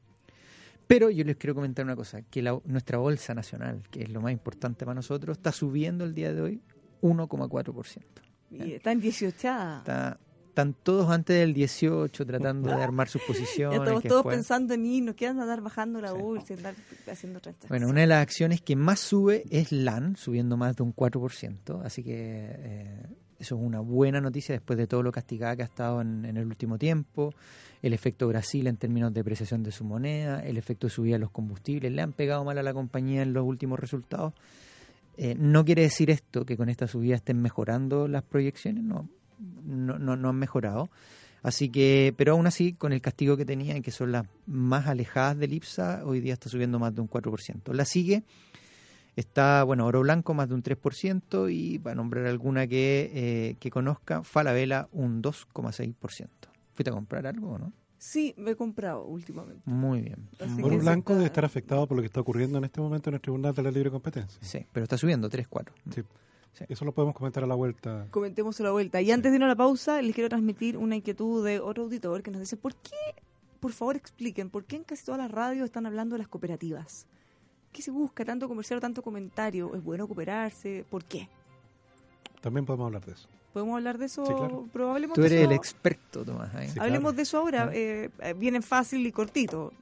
Pero 0.87 1.09
yo 1.11 1.25
les 1.25 1.37
quiero 1.37 1.55
comentar 1.55 1.85
una 1.85 1.97
cosa, 1.97 2.23
que 2.23 2.43
la- 2.43 2.61
nuestra 2.67 2.99
bolsa 2.99 3.35
nacional, 3.35 3.83
que 3.91 4.03
es 4.03 4.11
lo 4.11 4.21
más 4.21 4.33
importante 4.33 4.85
para 4.85 4.95
nosotros, 4.95 5.37
está 5.39 5.51
subiendo 5.53 6.05
el 6.05 6.13
día 6.15 6.33
de 6.35 6.41
hoy 6.43 6.61
1,4%. 7.03 8.03
Y 8.51 8.73
está 8.73 8.93
en 8.93 9.01
18. 9.01 9.35
Está, 9.79 10.19
están 10.55 10.73
todos 10.73 11.11
antes 11.11 11.37
del 11.37 11.53
18 11.53 12.25
tratando 12.25 12.69
de 12.69 12.81
armar 12.83 13.09
sus 13.09 13.21
Ya 13.23 13.27
posiciones. 13.27 13.79
estamos 13.81 14.03
que 14.03 14.09
todos 14.09 14.21
después- 14.21 14.37
pensando 14.37 14.75
en 14.75 14.87
irnos, 14.87 15.14
que 15.17 15.27
andar 15.27 15.61
bajando 15.61 16.01
la 16.01 16.12
Sí. 16.12 16.19
bolsa, 16.23 16.53
y 16.55 16.57
andar 16.57 16.75
haciendo 17.11 17.38
otras 17.38 17.57
Bueno, 17.69 17.88
una 17.88 18.03
de 18.03 18.07
las 18.07 18.23
acciones 18.23 18.61
que 18.61 18.77
más 18.77 19.01
sube 19.01 19.45
es 19.51 19.73
LAN, 19.73 20.17
subiendo 20.17 20.57
más 20.57 20.77
de 20.77 20.85
un 20.85 20.93
4%, 20.95 21.81
así 21.85 22.05
que 22.05 22.12
eh, 22.14 23.03
eso 23.40 23.57
es 23.57 23.61
una 23.61 23.81
buena 23.81 24.21
noticia 24.21 24.55
después 24.55 24.79
de 24.79 24.87
todo 24.87 25.03
lo 25.03 25.11
castigada 25.11 25.57
que 25.57 25.62
ha 25.62 25.67
estado 25.67 26.01
en, 26.01 26.25
en 26.25 26.37
el 26.37 26.47
último 26.47 26.79
tiempo, 26.79 27.35
el 27.83 27.93
efecto 27.93 28.29
Brasil 28.29 28.67
en 28.69 28.77
términos 28.77 29.12
de 29.12 29.21
depreciación 29.21 29.62
de 29.64 29.73
su 29.73 29.85
moneda, 29.85 30.38
el 30.40 30.57
efecto 30.57 30.87
de 30.87 30.93
subida 30.93 31.17
de 31.17 31.19
los 31.19 31.31
combustibles, 31.33 31.90
le 31.93 32.01
han 32.01 32.12
pegado 32.12 32.45
mal 32.45 32.57
a 32.59 32.62
la 32.62 32.73
compañía 32.73 33.23
en 33.23 33.33
los 33.33 33.45
últimos 33.45 33.79
resultados. 33.81 34.33
Eh, 35.17 35.35
no 35.38 35.64
quiere 35.64 35.83
decir 35.83 36.11
esto 36.11 36.45
que 36.47 36.57
con 36.57 36.69
esta 36.69 36.87
subida 36.87 37.17
estén 37.17 37.43
mejorando 37.43 38.09
las 38.09 38.23
proyecciones, 38.23 38.83
no, 38.85 39.09
no, 39.38 39.99
no, 39.99 40.16
no 40.16 40.29
han 40.29 40.37
mejorado. 40.37 40.90
Así 41.42 41.68
que, 41.68 42.14
pero 42.16 42.33
aún 42.33 42.47
así, 42.47 42.73
con 42.73 42.92
el 42.92 43.03
castigo 43.03 43.37
que 43.37 43.44
tenían, 43.44 43.83
que 43.83 43.90
son 43.90 44.12
las 44.12 44.27
más 44.47 44.87
alejadas 44.87 45.38
del 45.38 45.53
IPSA, 45.53 46.03
hoy 46.07 46.20
día 46.20 46.33
está 46.33 46.49
subiendo 46.49 46.79
más 46.79 46.94
de 46.94 47.03
un 47.03 47.09
4%. 47.11 47.73
La 47.75 47.85
sigue, 47.85 48.23
está, 49.16 49.62
bueno, 49.64 49.87
Oro 49.87 50.01
Blanco 50.01 50.35
más 50.35 50.49
de 50.49 50.55
un 50.55 50.62
3%, 50.62 51.53
y 51.53 51.79
para 51.79 51.94
nombrar 51.97 52.27
alguna 52.27 52.66
que, 52.66 53.11
eh, 53.14 53.57
que 53.61 53.70
conozca, 53.70 54.23
Falabella 54.25 54.88
un 54.92 55.23
2,6%. 55.23 56.29
¿Fuiste 56.75 56.90
a 56.90 56.92
comprar 56.94 57.27
algo 57.27 57.51
o 57.53 57.59
no? 57.59 57.73
Sí, 57.99 58.35
me 58.37 58.51
he 58.53 58.57
comprado 58.57 59.05
últimamente. 59.07 59.62
Muy 59.64 60.01
bien. 60.03 60.29
Así 60.40 60.62
Oro 60.62 60.79
Blanco 60.79 61.12
se 61.12 61.18
debe 61.18 61.27
está- 61.27 61.40
estar 61.40 61.44
afectado 61.44 61.87
por 61.87 61.97
lo 61.97 62.03
que 62.03 62.07
está 62.07 62.20
ocurriendo 62.20 62.59
en 62.59 62.64
este 62.64 62.81
momento 62.81 63.09
en 63.11 63.14
el 63.14 63.20
Tribunal 63.20 63.55
de 63.55 63.62
la 63.62 63.70
Libre 63.70 63.90
Competencia. 63.90 64.38
Sí, 64.42 64.66
pero 64.73 64.85
está 64.85 64.99
subiendo 64.99 65.29
3,4%. 65.31 65.73
Sí. 65.94 66.03
Sí. 66.55 66.64
Eso 66.69 66.85
lo 66.85 66.93
podemos 66.93 67.14
comentar 67.14 67.43
a 67.43 67.47
la 67.47 67.55
vuelta. 67.57 68.07
Comentemos 68.11 68.59
a 68.61 68.62
la 68.64 68.71
vuelta. 68.71 69.01
Y 69.01 69.11
antes 69.11 69.33
de 69.33 69.37
irnos 69.37 69.47
a 69.47 69.51
la 69.51 69.57
pausa, 69.57 70.01
les 70.01 70.14
quiero 70.14 70.29
transmitir 70.29 70.77
una 70.77 70.97
inquietud 70.97 71.45
de 71.45 71.61
otro 71.61 71.85
auditor 71.85 72.23
que 72.23 72.31
nos 72.31 72.40
dice, 72.40 72.57
¿por 72.57 72.75
qué, 72.77 73.23
por 73.61 73.73
favor 73.73 73.97
expliquen, 73.97 74.51
por 74.51 74.64
qué 74.64 74.77
en 74.77 74.85
casi 74.85 75.05
todas 75.05 75.21
las 75.21 75.31
radios 75.31 75.64
están 75.64 75.85
hablando 75.87 76.14
de 76.14 76.19
las 76.21 76.29
cooperativas? 76.29 77.07
¿Qué 77.73 77.83
se 77.83 77.90
busca? 77.90 78.25
¿Tanto 78.25 78.47
comercial 78.47 78.79
o 78.79 78.81
tanto 78.81 79.03
comentario? 79.03 79.75
¿Es 79.75 79.83
bueno 79.83 80.07
cooperarse? 80.07 80.85
¿Por 80.88 81.05
qué? 81.05 81.29
También 82.40 82.64
podemos 82.64 82.87
hablar 82.87 83.05
de 83.05 83.12
eso. 83.12 83.29
¿Podemos 83.53 83.77
hablar 83.77 83.99
de 83.99 84.07
eso? 84.07 84.25
Sí, 84.25 84.33
claro. 84.33 84.69
Pero 84.73 84.93
hablemos 84.93 85.14
Tú 85.17 85.23
eres 85.23 85.40
eso. 85.40 85.51
el 85.51 85.57
experto, 85.57 86.25
Tomás. 86.25 86.55
ahí. 86.55 86.69
Sí. 86.69 86.79
Hablemos 86.79 87.12
claro. 87.12 87.17
de 87.17 87.23
eso 87.23 87.38
ahora. 87.38 87.64
Ah. 87.64 87.75
Eh, 87.75 88.11
eh, 88.21 88.35
viene 88.35 88.62
fácil 88.62 89.05
y 89.07 89.11
cortito. 89.11 89.73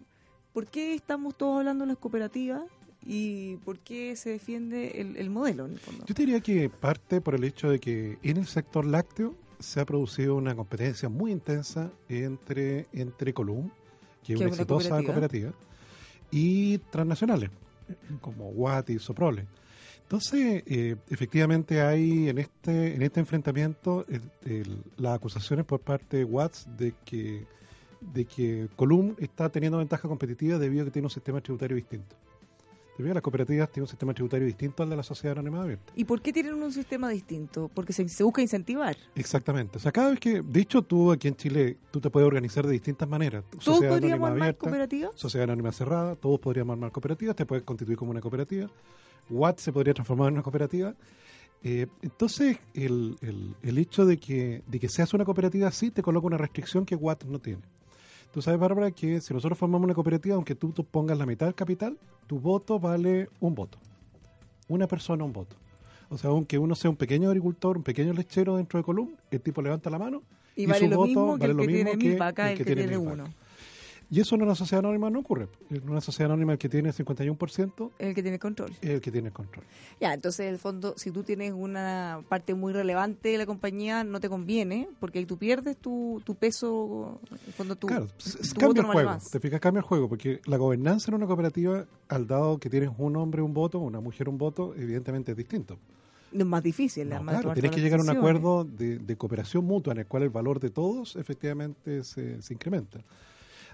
¿Por 0.54 0.66
qué 0.66 0.94
estamos 0.94 1.34
todos 1.36 1.58
hablando 1.58 1.84
de 1.84 1.88
las 1.88 1.98
cooperativas 1.98 2.62
y 3.06 3.56
por 3.64 3.78
qué 3.78 4.14
se 4.16 4.30
defiende 4.30 5.00
el, 5.00 5.16
el 5.16 5.30
modelo 5.30 5.66
en 5.66 5.72
el 5.72 5.78
fondo? 5.78 6.04
Yo 6.06 6.14
te 6.14 6.22
diría 6.22 6.40
que 6.40 6.68
parte 6.68 7.20
por 7.20 7.34
el 7.34 7.44
hecho 7.44 7.68
de 7.70 7.78
que 7.78 8.18
en 8.22 8.36
el 8.36 8.46
sector 8.46 8.84
lácteo 8.84 9.34
se 9.58 9.80
ha 9.80 9.84
producido 9.84 10.34
una 10.36 10.54
competencia 10.54 11.08
muy 11.08 11.30
intensa 11.32 11.90
entre, 12.08 12.86
entre 12.92 13.32
Column, 13.32 13.70
que 14.24 14.34
es 14.34 14.40
una 14.40 14.48
exitosa 14.48 14.88
cooperativa. 15.02 15.50
cooperativa, 15.52 15.52
y 16.30 16.78
transnacionales, 16.90 17.50
como 18.20 18.48
Watt 18.50 18.90
y 18.90 18.98
Soprole. 18.98 19.46
Entonces, 20.02 20.62
eh, 20.66 20.96
efectivamente 21.10 21.80
hay 21.80 22.28
en 22.28 22.38
este 22.38 22.94
en 22.94 23.02
este 23.02 23.20
enfrentamiento 23.20 24.04
el- 24.08 24.30
el- 24.50 24.82
las 24.98 25.14
acusaciones 25.14 25.64
por 25.64 25.80
parte 25.80 26.18
de 26.18 26.24
Watts 26.24 26.66
de 26.76 26.92
que 27.04 27.46
de 28.00 28.24
que 28.24 28.68
Column 28.76 29.14
está 29.18 29.48
teniendo 29.48 29.78
ventaja 29.78 30.08
competitiva 30.08 30.58
debido 30.58 30.82
a 30.82 30.84
que 30.86 30.90
tiene 30.90 31.06
un 31.06 31.10
sistema 31.10 31.40
tributario 31.40 31.76
distinto. 31.76 32.16
Te 32.96 33.02
fijas, 33.02 33.14
las 33.14 33.22
cooperativas 33.22 33.70
tienen 33.70 33.84
un 33.84 33.88
sistema 33.88 34.12
tributario 34.12 34.46
distinto 34.46 34.82
al 34.82 34.90
de 34.90 34.96
la 34.96 35.02
sociedad 35.02 35.38
anónima 35.38 35.62
abierta. 35.62 35.92
¿Y 35.96 36.04
por 36.04 36.20
qué 36.20 36.30
tienen 36.32 36.54
un 36.54 36.72
sistema 36.72 37.08
distinto? 37.08 37.70
Porque 37.72 37.94
se, 37.94 38.06
se 38.08 38.22
busca 38.22 38.42
incentivar. 38.42 38.96
Exactamente. 39.14 39.78
O 39.78 39.80
sea, 39.80 39.92
cada 39.92 40.10
vez 40.10 40.20
que, 40.20 40.42
de 40.42 40.60
hecho, 40.60 40.82
tú 40.82 41.10
aquí 41.10 41.28
en 41.28 41.36
Chile, 41.36 41.78
tú 41.90 42.00
te 42.00 42.10
puedes 42.10 42.26
organizar 42.26 42.66
de 42.66 42.72
distintas 42.72 43.08
maneras. 43.08 43.44
¿Todos 43.50 43.64
Sociedad 43.64 43.94
podríamos 43.94 44.26
anónima 44.26 44.26
armar 44.26 44.42
abierta, 44.42 44.60
cooperativas? 44.60 45.10
sociedad 45.14 45.44
anónima 45.44 45.72
cerrada, 45.72 46.16
todos 46.16 46.38
podríamos 46.38 46.74
armar 46.74 46.92
cooperativas, 46.92 47.34
te 47.34 47.46
puedes 47.46 47.64
constituir 47.64 47.96
como 47.96 48.10
una 48.10 48.20
cooperativa. 48.20 48.68
Watt 49.30 49.58
se 49.58 49.72
podría 49.72 49.94
transformar 49.94 50.28
en 50.28 50.34
una 50.34 50.42
cooperativa. 50.42 50.94
Eh, 51.64 51.86
entonces, 52.02 52.58
el, 52.74 53.16
el, 53.22 53.54
el 53.62 53.78
hecho 53.78 54.04
de 54.04 54.18
que, 54.18 54.62
de 54.66 54.80
que 54.80 54.88
seas 54.88 55.14
una 55.14 55.24
cooperativa 55.24 55.70
sí 55.70 55.90
te 55.90 56.02
coloca 56.02 56.26
una 56.26 56.36
restricción 56.36 56.84
que 56.84 56.94
Watt 56.94 57.24
no 57.24 57.38
tiene. 57.38 57.62
Tú 58.32 58.40
sabes, 58.40 58.58
Bárbara, 58.58 58.90
que 58.90 59.20
si 59.20 59.34
nosotros 59.34 59.58
formamos 59.58 59.84
una 59.84 59.94
cooperativa, 59.94 60.34
aunque 60.36 60.54
tú, 60.54 60.70
tú 60.72 60.84
pongas 60.84 61.18
la 61.18 61.26
mitad 61.26 61.46
del 61.46 61.54
capital, 61.54 61.98
tu 62.26 62.40
voto 62.40 62.80
vale 62.80 63.28
un 63.40 63.54
voto. 63.54 63.78
Una 64.68 64.86
persona, 64.86 65.22
un 65.22 65.34
voto. 65.34 65.54
O 66.08 66.16
sea, 66.16 66.30
aunque 66.30 66.58
uno 66.58 66.74
sea 66.74 66.90
un 66.90 66.96
pequeño 66.96 67.28
agricultor, 67.28 67.76
un 67.76 67.82
pequeño 67.82 68.14
lechero 68.14 68.56
dentro 68.56 68.78
de 68.78 68.84
Colum, 68.84 69.10
el 69.30 69.40
tipo 69.40 69.60
levanta 69.60 69.90
la 69.90 69.98
mano 69.98 70.22
Y, 70.56 70.62
Y 70.62 70.66
vale 70.66 70.80
su 70.80 70.90
lo 70.90 70.96
voto 70.96 71.08
mismo 71.08 71.34
que 71.34 71.40
vale 71.40 71.50
el 71.50 71.56
lo 71.56 71.62
que 71.62 71.68
tiene 71.68 71.84
mismo 71.84 71.98
mil 71.98 72.12
que 72.12 72.18
vacas, 72.18 72.50
el 72.52 72.58
que, 72.58 72.64
tiene, 72.64 72.86
mil 72.86 72.96
uno. 72.96 73.24
Y 74.12 74.20
eso 74.20 74.34
en 74.34 74.42
una 74.42 74.54
sociedad 74.54 74.84
anónima 74.84 75.08
no 75.08 75.20
ocurre. 75.20 75.48
En 75.70 75.88
una 75.88 76.02
sociedad 76.02 76.30
anónima 76.30 76.52
el 76.52 76.58
que 76.58 76.68
tiene 76.68 76.90
51% 76.92 77.92
El 77.98 78.14
que 78.14 78.22
tiene 78.22 78.38
control. 78.38 78.70
es 78.82 78.90
el 78.90 79.00
que 79.00 79.10
tiene 79.10 79.28
el 79.28 79.32
control. 79.32 79.64
Ya, 80.02 80.12
entonces, 80.12 80.40
en 80.40 80.52
el 80.52 80.58
fondo, 80.58 80.92
si 80.98 81.10
tú 81.10 81.22
tienes 81.22 81.54
una 81.54 82.22
parte 82.28 82.54
muy 82.54 82.74
relevante 82.74 83.30
de 83.30 83.38
la 83.38 83.46
compañía, 83.46 84.04
no 84.04 84.20
te 84.20 84.28
conviene, 84.28 84.86
porque 85.00 85.18
ahí 85.18 85.24
tú 85.24 85.38
pierdes 85.38 85.78
tu, 85.78 86.20
tu 86.26 86.34
peso, 86.34 87.22
en 87.30 87.38
el 87.46 87.52
fondo, 87.54 87.74
tu, 87.74 87.86
claro, 87.86 88.06
tu 88.06 88.60
cambia 88.60 88.82
no 88.82 88.90
el 88.90 88.96
vale 88.96 89.08
juego. 89.08 89.30
Te 89.32 89.40
fijas, 89.40 89.60
cambia 89.60 89.78
el 89.78 89.86
juego, 89.86 90.08
porque 90.10 90.42
la 90.44 90.58
gobernanza 90.58 91.10
en 91.10 91.14
una 91.14 91.26
cooperativa, 91.26 91.86
al 92.08 92.26
dado 92.26 92.58
que 92.58 92.68
tienes 92.68 92.90
un 92.98 93.16
hombre 93.16 93.40
un 93.40 93.54
voto, 93.54 93.78
una 93.78 94.00
mujer 94.00 94.28
un 94.28 94.36
voto, 94.36 94.74
evidentemente 94.76 95.30
es 95.30 95.38
distinto. 95.38 95.78
Es 96.30 96.44
más 96.44 96.62
difícil. 96.62 97.08
No, 97.08 97.16
además, 97.16 97.40
claro, 97.40 97.54
tienes 97.54 97.70
que 97.70 97.80
llegar 97.80 98.00
a 98.00 98.02
un 98.02 98.10
acuerdo 98.10 98.64
de, 98.64 98.98
de 98.98 99.16
cooperación 99.16 99.64
mutua 99.64 99.94
en 99.94 100.00
el 100.00 100.06
cual 100.06 100.24
el 100.24 100.30
valor 100.30 100.60
de 100.60 100.68
todos 100.68 101.16
efectivamente 101.16 102.04
se, 102.04 102.42
se 102.42 102.52
incrementa. 102.52 103.00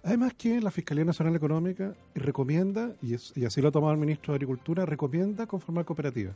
Además 0.09 0.33
que 0.39 0.59
la 0.63 0.71
Fiscalía 0.71 1.05
Nacional 1.05 1.37
Económica 1.37 1.95
recomienda, 2.15 2.95
y, 3.03 3.13
es- 3.13 3.31
y 3.37 3.45
así 3.45 3.61
lo 3.61 3.69
ha 3.69 3.73
tomado 3.73 3.93
el 3.93 3.99
ministro 3.99 4.33
de 4.33 4.37
Agricultura, 4.37 4.87
recomienda 4.87 5.47
conformar 5.47 5.85
cooperativas. 5.85 6.35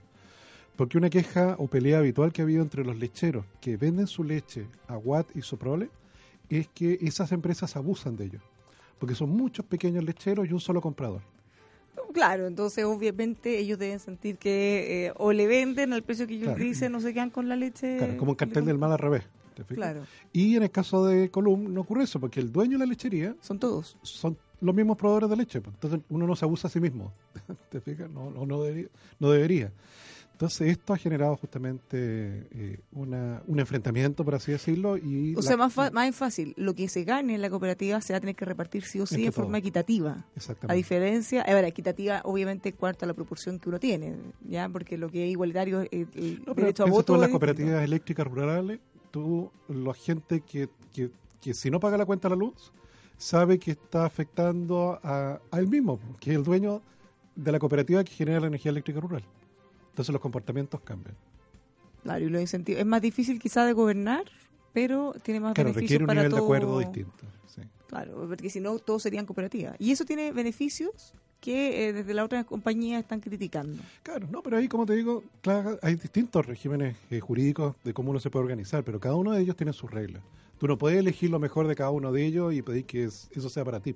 Porque 0.76 0.98
una 0.98 1.08
queja 1.08 1.54
o 1.58 1.68
pelea 1.68 1.96
habitual 2.00 2.34
que 2.34 2.42
ha 2.42 2.44
habido 2.44 2.60
entre 2.62 2.84
los 2.84 2.98
lecheros 2.98 3.46
que 3.62 3.78
venden 3.78 4.06
su 4.06 4.24
leche 4.24 4.66
a 4.88 4.98
Watt 4.98 5.34
y 5.34 5.40
Soprole 5.40 5.88
es 6.50 6.68
que 6.68 6.98
esas 7.00 7.32
empresas 7.32 7.74
abusan 7.74 8.14
de 8.14 8.26
ellos. 8.26 8.42
Porque 8.98 9.14
son 9.14 9.30
muchos 9.30 9.64
pequeños 9.64 10.04
lecheros 10.04 10.46
y 10.46 10.52
un 10.52 10.60
solo 10.60 10.82
comprador. 10.82 11.22
Claro, 12.12 12.46
entonces 12.46 12.84
obviamente 12.84 13.58
ellos 13.58 13.78
deben 13.78 14.00
sentir 14.00 14.36
que 14.36 15.06
eh, 15.06 15.12
o 15.16 15.32
le 15.32 15.46
venden 15.46 15.94
al 15.94 16.02
precio 16.02 16.26
que 16.26 16.34
ellos 16.34 16.48
Claro. 16.48 16.62
dicen, 16.62 16.92
no 16.92 17.00
se 17.00 17.14
quedan 17.14 17.30
con 17.30 17.48
la 17.48 17.56
leche. 17.56 17.96
Claro, 17.96 18.18
como 18.18 18.32
un 18.32 18.36
cartel 18.36 18.66
del 18.66 18.76
mal 18.76 18.92
al 18.92 18.98
revés. 18.98 19.22
¿Te 19.52 19.64
fijas? 19.64 19.76
Claro, 19.76 20.02
Y 20.32 20.56
en 20.56 20.62
el 20.64 20.70
caso 20.70 21.04
de 21.06 21.30
Colum 21.30 21.72
no 21.72 21.82
ocurre 21.82 22.04
eso, 22.04 22.18
porque 22.20 22.40
el 22.40 22.50
dueño 22.52 22.72
de 22.72 22.78
la 22.78 22.86
lechería 22.86 23.34
son 23.40 23.58
todos. 23.58 23.96
son 24.02 24.36
los 24.60 24.74
mismos 24.74 24.96
proveedores 24.96 25.30
de 25.30 25.36
leche. 25.36 25.60
pues. 25.60 25.74
Entonces 25.74 26.00
uno 26.08 26.26
no 26.26 26.36
se 26.36 26.44
abusa 26.44 26.68
a 26.68 26.70
sí 26.70 26.80
mismo. 26.80 27.12
¿Te 27.70 27.80
fijas? 27.80 28.10
No, 28.10 28.30
no, 28.30 28.46
no, 28.46 28.62
debería, 28.62 28.88
no 29.18 29.30
debería. 29.30 29.72
Entonces 30.32 30.68
esto 30.70 30.92
ha 30.92 30.96
generado 30.98 31.36
justamente 31.36 32.48
eh, 32.50 32.78
una, 32.92 33.42
un 33.46 33.60
enfrentamiento, 33.60 34.24
por 34.24 34.34
así 34.34 34.50
decirlo. 34.50 34.96
y 34.96 35.34
O 35.36 35.40
la- 35.40 35.42
sea, 35.42 35.56
más, 35.56 35.72
fa- 35.72 35.90
más 35.92 36.14
fácil, 36.16 36.52
lo 36.56 36.74
que 36.74 36.88
se 36.88 37.04
gane 37.04 37.34
en 37.36 37.42
la 37.42 37.48
cooperativa 37.50 38.00
se 38.00 38.12
va 38.12 38.16
a 38.16 38.20
tener 38.20 38.34
que 38.34 38.44
repartir 38.44 38.82
sí 38.84 38.98
o 39.00 39.06
sí 39.06 39.22
de 39.22 39.30
forma 39.30 39.58
equitativa. 39.58 40.12
A 40.12 40.24
Exactamente. 40.34 40.76
diferencia, 40.76 41.42
a 41.42 41.54
ver, 41.54 41.64
equitativa 41.64 42.22
obviamente 42.24 42.72
cuarta 42.72 43.06
la 43.06 43.14
proporción 43.14 43.58
que 43.60 43.68
uno 43.68 43.78
tiene, 43.78 44.16
ya 44.48 44.68
porque 44.68 44.98
lo 44.98 45.08
que 45.10 45.26
es 45.26 45.30
igualitario, 45.30 45.82
el, 45.82 46.08
el 46.14 46.42
No, 46.44 46.54
derecho 46.54 46.84
a 46.84 46.86
voto 46.86 47.14
en 47.14 47.20
las 47.20 47.28
es 47.28 47.32
cooperativas 47.32 47.84
eléctricas 47.84 48.26
rurales, 48.26 48.80
tú, 49.12 49.52
la 49.68 49.94
gente 49.94 50.40
que, 50.40 50.68
que, 50.92 51.10
que 51.40 51.54
si 51.54 51.70
no 51.70 51.78
paga 51.78 51.96
la 51.96 52.04
cuenta 52.06 52.28
de 52.28 52.34
la 52.34 52.40
luz, 52.40 52.72
sabe 53.16 53.58
que 53.60 53.70
está 53.70 54.04
afectando 54.04 54.98
a, 55.04 55.40
a 55.52 55.58
él 55.60 55.68
mismo, 55.68 56.00
que 56.18 56.30
es 56.32 56.36
el 56.36 56.42
dueño 56.42 56.82
de 57.36 57.52
la 57.52 57.60
cooperativa 57.60 58.02
que 58.02 58.12
genera 58.12 58.40
la 58.40 58.48
energía 58.48 58.70
eléctrica 58.72 58.98
rural. 58.98 59.22
Entonces 59.90 60.12
los 60.12 60.20
comportamientos 60.20 60.80
cambian. 60.80 61.14
Claro, 62.02 62.24
y 62.24 62.28
los 62.30 62.40
incentivos. 62.40 62.80
Es 62.80 62.86
más 62.86 63.00
difícil 63.00 63.38
quizá 63.38 63.64
de 63.64 63.72
gobernar, 63.74 64.24
pero 64.72 65.14
tiene 65.22 65.38
más 65.38 65.54
Claro, 65.54 65.68
beneficios 65.68 66.00
requiere 66.00 66.04
un 66.04 66.08
para 66.08 66.20
nivel 66.22 66.30
todo. 66.30 66.40
de 66.40 66.44
acuerdo 66.46 66.78
distinto. 66.80 67.24
sí. 67.46 67.62
Claro, 67.86 68.26
porque 68.26 68.50
si 68.50 68.58
no, 68.58 68.78
todos 68.78 69.02
serían 69.02 69.26
cooperativas. 69.26 69.76
Y 69.78 69.92
eso 69.92 70.04
tiene 70.04 70.32
beneficios 70.32 71.12
que 71.42 71.88
eh, 71.88 71.92
desde 71.92 72.14
la 72.14 72.24
otra 72.24 72.44
compañía 72.44 72.98
están 73.00 73.20
criticando. 73.20 73.82
Claro, 74.02 74.26
no, 74.30 74.42
pero 74.42 74.56
ahí, 74.56 74.68
como 74.68 74.86
te 74.86 74.94
digo, 74.94 75.22
claro, 75.42 75.78
hay 75.82 75.96
distintos 75.96 76.46
regímenes 76.46 76.96
eh, 77.10 77.18
jurídicos 77.20 77.74
de 77.84 77.92
cómo 77.92 78.10
uno 78.12 78.20
se 78.20 78.30
puede 78.30 78.44
organizar, 78.44 78.84
pero 78.84 79.00
cada 79.00 79.16
uno 79.16 79.32
de 79.32 79.42
ellos 79.42 79.56
tiene 79.56 79.72
sus 79.72 79.90
reglas. 79.90 80.22
Tú 80.58 80.68
no 80.68 80.78
puedes 80.78 80.98
elegir 80.98 81.28
lo 81.30 81.40
mejor 81.40 81.66
de 81.66 81.74
cada 81.74 81.90
uno 81.90 82.12
de 82.12 82.24
ellos 82.24 82.54
y 82.54 82.62
pedir 82.62 82.84
que 82.86 83.04
es- 83.04 83.28
eso 83.34 83.48
sea 83.50 83.64
para 83.64 83.80
ti. 83.80 83.94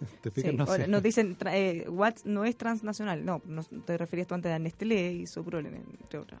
¿Te 0.22 0.30
Sí, 0.30 0.42
fijas? 0.42 0.54
No 0.54 0.66
sé. 0.66 0.86
nos 0.86 1.02
dicen, 1.02 1.36
eh, 1.46 1.86
Watts 1.88 2.24
no 2.24 2.44
es 2.44 2.56
transnacional. 2.56 3.24
No, 3.24 3.42
no 3.44 3.62
te 3.64 3.98
referías 3.98 4.28
tú 4.28 4.34
antes 4.34 4.52
a 4.52 4.58
Nestlé 4.60 5.12
y 5.12 5.26
Soprole, 5.26 5.68
entre 6.00 6.18
otras. 6.20 6.40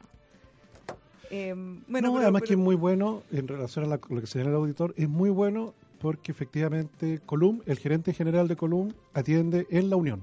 Eh, 1.30 1.54
bueno, 1.88 2.08
no, 2.08 2.14
pero- 2.14 2.18
además 2.18 2.42
que 2.42 2.52
es 2.52 2.58
muy 2.58 2.76
bueno, 2.76 3.22
en 3.32 3.48
relación 3.48 3.84
a 3.86 3.88
la- 3.88 4.00
lo 4.08 4.20
que 4.20 4.26
señala 4.26 4.50
el 4.50 4.56
auditor, 4.56 4.94
es 4.96 5.08
muy 5.08 5.30
bueno 5.30 5.74
porque 6.02 6.32
efectivamente 6.32 7.20
Colum, 7.24 7.60
el 7.64 7.78
gerente 7.78 8.12
general 8.12 8.48
de 8.48 8.56
Colum, 8.56 8.92
atiende 9.14 9.66
en 9.70 9.88
la 9.88 9.96
Unión, 9.96 10.22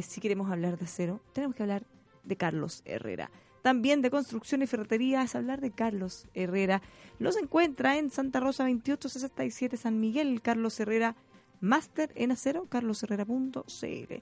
Si 0.01 0.21
queremos 0.21 0.51
hablar 0.51 0.77
de 0.77 0.85
acero, 0.85 1.21
tenemos 1.33 1.55
que 1.55 1.63
hablar 1.63 1.85
de 2.23 2.35
Carlos 2.35 2.81
Herrera. 2.85 3.31
También 3.61 4.01
de 4.01 4.09
construcción 4.09 4.63
y 4.63 4.67
ferretería 4.67 5.21
es 5.21 5.35
hablar 5.35 5.61
de 5.61 5.71
Carlos 5.71 6.25
Herrera. 6.33 6.81
Los 7.19 7.37
encuentra 7.37 7.97
en 7.97 8.09
Santa 8.09 8.39
Rosa 8.39 8.63
2867 8.63 9.77
San 9.77 9.99
Miguel, 9.99 10.41
Carlos 10.41 10.79
Herrera, 10.79 11.15
máster 11.61 12.11
en 12.15 12.31
acero, 12.31 12.65
carlosherrera.cl. 12.67 14.13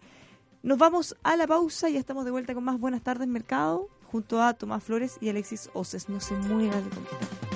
Nos 0.61 0.77
vamos 0.77 1.15
a 1.23 1.35
la 1.37 1.47
pausa 1.47 1.89
ya 1.89 1.99
estamos 1.99 2.25
de 2.25 2.31
vuelta 2.31 2.53
con 2.53 2.63
más 2.63 2.79
Buenas 2.79 3.01
tardes 3.01 3.27
Mercado 3.27 3.87
junto 4.11 4.41
a 4.41 4.53
Tomás 4.53 4.83
Flores 4.83 5.17
y 5.21 5.29
Alexis 5.29 5.69
Oces. 5.73 6.09
No 6.09 6.19
se 6.19 6.35
mueva 6.35 6.75
de. 6.75 7.48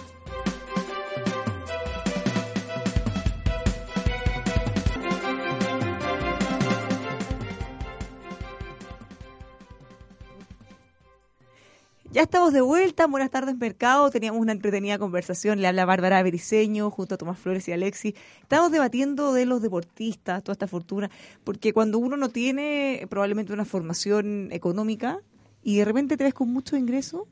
Ya 12.14 12.22
estamos 12.22 12.54
de 12.54 12.62
vuelta, 12.62 13.08
buenas 13.08 13.32
tardes 13.32 13.58
Mercado, 13.58 14.12
teníamos 14.12 14.40
una 14.40 14.52
entretenida 14.52 15.00
conversación, 15.00 15.60
le 15.60 15.68
habla 15.68 15.84
Bárbara 15.84 16.22
Bericeño 16.22 16.92
junto 16.92 17.16
a 17.16 17.18
Tomás 17.18 17.40
Flores 17.40 17.68
y 17.68 17.72
Alexis. 17.72 18.14
Estamos 18.40 18.72
debatiendo 18.72 19.34
de 19.34 19.48
los 19.48 19.64
deportistas, 19.64 20.44
toda 20.44 20.54
esta 20.54 20.68
fortuna, 20.68 21.10
porque 21.44 21.74
cuando 21.74 21.98
uno 21.98 22.16
no 22.16 22.30
tiene 22.30 23.08
probablemente 23.10 23.52
una 23.52 23.66
formación 23.66 24.50
económica 24.52 25.22
y 25.64 25.78
de 25.78 25.86
repente 25.86 26.16
te 26.16 26.24
ves 26.24 26.36
con 26.36 26.54
mucho 26.54 26.78
ingreso, 26.78 27.28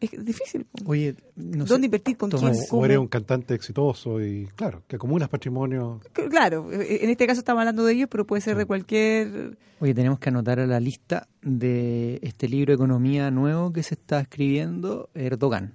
es 0.00 0.24
difícil. 0.24 0.66
Oye, 0.84 1.14
no 1.36 1.66
sé, 1.66 1.72
¿Dónde 1.72 1.86
invertir? 1.86 2.16
¿Con 2.16 2.30
quién? 2.30 2.52
O 2.70 2.84
eres 2.84 2.98
un 2.98 3.08
cantante 3.08 3.54
exitoso 3.54 4.20
y, 4.20 4.48
claro, 4.56 4.82
que 4.88 4.96
acumulas 4.96 5.28
patrimonio. 5.28 6.00
Claro, 6.12 6.70
en 6.72 7.10
este 7.10 7.26
caso 7.26 7.40
estamos 7.40 7.60
hablando 7.60 7.84
de 7.84 7.92
ellos, 7.94 8.08
pero 8.10 8.26
puede 8.26 8.42
ser 8.42 8.56
de 8.56 8.66
cualquier... 8.66 9.58
Oye, 9.80 9.94
tenemos 9.94 10.18
que 10.18 10.28
anotar 10.28 10.60
a 10.60 10.66
la 10.66 10.80
lista 10.80 11.28
de 11.42 12.18
este 12.22 12.48
libro 12.48 12.74
economía 12.74 13.30
nuevo 13.30 13.72
que 13.72 13.82
se 13.82 13.94
está 13.94 14.20
escribiendo 14.20 15.08
Erdogan. 15.14 15.74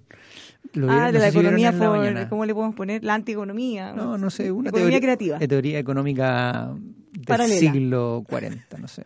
Lo 0.76 0.92
Ah, 0.92 1.08
de 1.08 1.14
no 1.14 1.20
la 1.20 1.32
si 1.32 1.38
economía, 1.40 1.72
la 1.72 1.78
por- 1.88 1.98
mañana. 1.98 2.30
¿cómo 2.30 2.46
le 2.46 2.54
podemos 2.54 2.76
poner? 2.76 3.04
La 3.04 3.14
antieconomía. 3.16 3.94
No, 3.94 4.18
no 4.18 4.30
sé, 4.30 4.52
una 4.52 4.70
Economía 4.70 5.00
teoría, 5.00 5.00
creativa. 5.02 5.38
eh, 5.42 5.48
teoría 5.48 5.80
económica 5.80 6.72
del 7.12 7.24
Paralela. 7.26 7.60
siglo 7.60 8.24
40, 8.30 8.78
no 8.78 8.88
sé. 8.88 9.04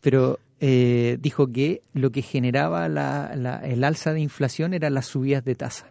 Pero 0.00 0.38
eh, 0.60 1.18
dijo 1.20 1.48
que 1.52 1.82
lo 1.92 2.10
que 2.12 2.22
generaba 2.22 2.88
la, 2.88 3.32
la- 3.36 3.58
el 3.58 3.84
alza 3.84 4.12
de 4.12 4.20
inflación 4.20 4.74
eran 4.74 4.94
las 4.94 5.06
subidas 5.06 5.44
de 5.44 5.54
tasa. 5.54 5.86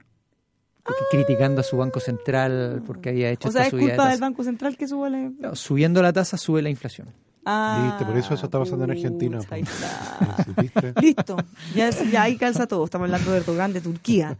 Porque 0.84 1.04
criticando 1.12 1.62
a 1.62 1.64
su 1.64 1.78
banco 1.78 2.00
central 2.00 2.82
porque 2.88 3.10
había 3.10 3.30
hecho 3.30 3.50
O 3.50 3.52
sea, 3.52 3.62
esta 3.66 3.68
es 3.68 3.72
subida 3.82 3.92
de 3.92 3.98
culpa 3.98 4.10
del. 4.10 4.20
Banco 4.20 4.44
Central 4.44 4.76
que 4.78 4.88
suba 4.88 5.10
la... 5.12 5.30
No, 5.40 5.56
subiendo 5.56 6.02
la 6.02 6.12
tasa 6.12 6.38
sube 6.38 6.64
la 6.64 6.72
inflación. 6.72 7.08
Ah, 7.46 7.92
Viste, 8.00 8.06
por 8.12 8.18
eso 8.18 8.34
eso 8.34 8.46
está 8.46 8.58
pasando 8.58 8.86
en 8.86 8.92
Argentina, 8.92 9.40
¿viste? 10.58 10.94
Listo, 11.02 11.38
ya, 11.76 11.90
ya 11.90 12.24
ahí 12.24 12.36
calza 12.38 12.66
todo. 12.68 12.86
Estamos 12.86 13.06
hablando 13.06 13.32
de 13.32 13.38
Erdogan, 13.38 13.74
de 13.74 13.82
Turquía. 13.82 14.38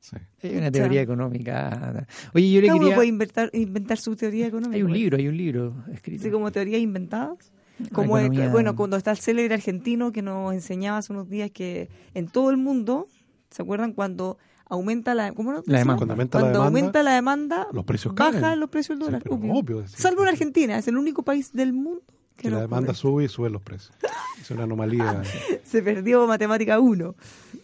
Sí. 0.00 0.16
Hay 0.42 0.56
una 0.56 0.70
teoría 0.70 1.02
económica. 1.02 2.06
Oye, 2.34 2.50
yo 2.52 2.60
le 2.62 2.68
uno 2.70 2.78
quería... 2.80 2.94
puede 2.94 3.08
inventar, 3.08 3.50
inventar 3.52 3.98
su 3.98 4.16
teoría 4.16 4.46
económica. 4.46 4.76
Hay 4.76 4.82
un 4.82 4.92
libro, 4.92 5.16
hay 5.18 5.28
un 5.28 5.36
libro 5.36 5.74
escrito. 5.92 6.22
Así 6.22 6.30
como 6.30 6.50
teorías 6.50 6.80
inventadas. 6.80 7.52
Como 7.92 8.18
el- 8.18 8.48
bueno, 8.50 8.76
cuando 8.76 8.96
está 8.96 9.10
el 9.10 9.18
célebre 9.18 9.54
argentino 9.54 10.12
que 10.12 10.22
nos 10.22 10.52
enseñaba 10.52 10.98
hace 10.98 11.12
unos 11.12 11.28
días 11.28 11.50
que 11.50 11.88
en 12.14 12.28
todo 12.28 12.50
el 12.50 12.56
mundo, 12.56 13.08
¿se 13.50 13.62
acuerdan 13.62 13.92
cuando 13.92 14.36
aumenta 14.66 15.14
la, 15.14 15.32
¿cómo 15.32 15.52
no? 15.52 15.62
La 15.66 15.78
demanda. 15.78 15.98
Cuando 15.98 16.12
aumenta 16.14 16.38
la 16.38 16.42
Cuando 16.42 16.58
demanda, 16.58 16.66
aumenta 16.66 17.02
la 17.02 17.14
demanda, 17.14 17.66
los 17.72 17.84
precios 17.84 18.14
bajan 18.14 18.40
caen. 18.40 18.60
los 18.60 18.68
precios 18.70 18.98
del 18.98 19.06
Sí, 19.06 19.10
dólar. 19.12 19.22
pero 19.22 19.34
obvio. 19.36 19.52
obvio, 19.54 19.86
sí. 19.88 19.94
Salvo 19.98 20.22
en 20.22 20.28
Argentina, 20.28 20.78
es 20.78 20.88
el 20.88 20.96
único 20.96 21.22
país 21.22 21.52
del 21.52 21.72
mundo 21.72 22.02
que, 22.36 22.44
que 22.44 22.50
no 22.50 22.56
la 22.56 22.62
demanda 22.62 22.92
ocurre. 22.92 22.98
sube 22.98 23.24
y 23.24 23.28
suben 23.28 23.52
los 23.52 23.62
precios. 23.62 23.92
Es 24.40 24.50
una 24.50 24.64
anomalía. 24.64 25.22
Se 25.64 25.82
perdió 25.82 26.26
matemática 26.26 26.78
1. 26.80 27.14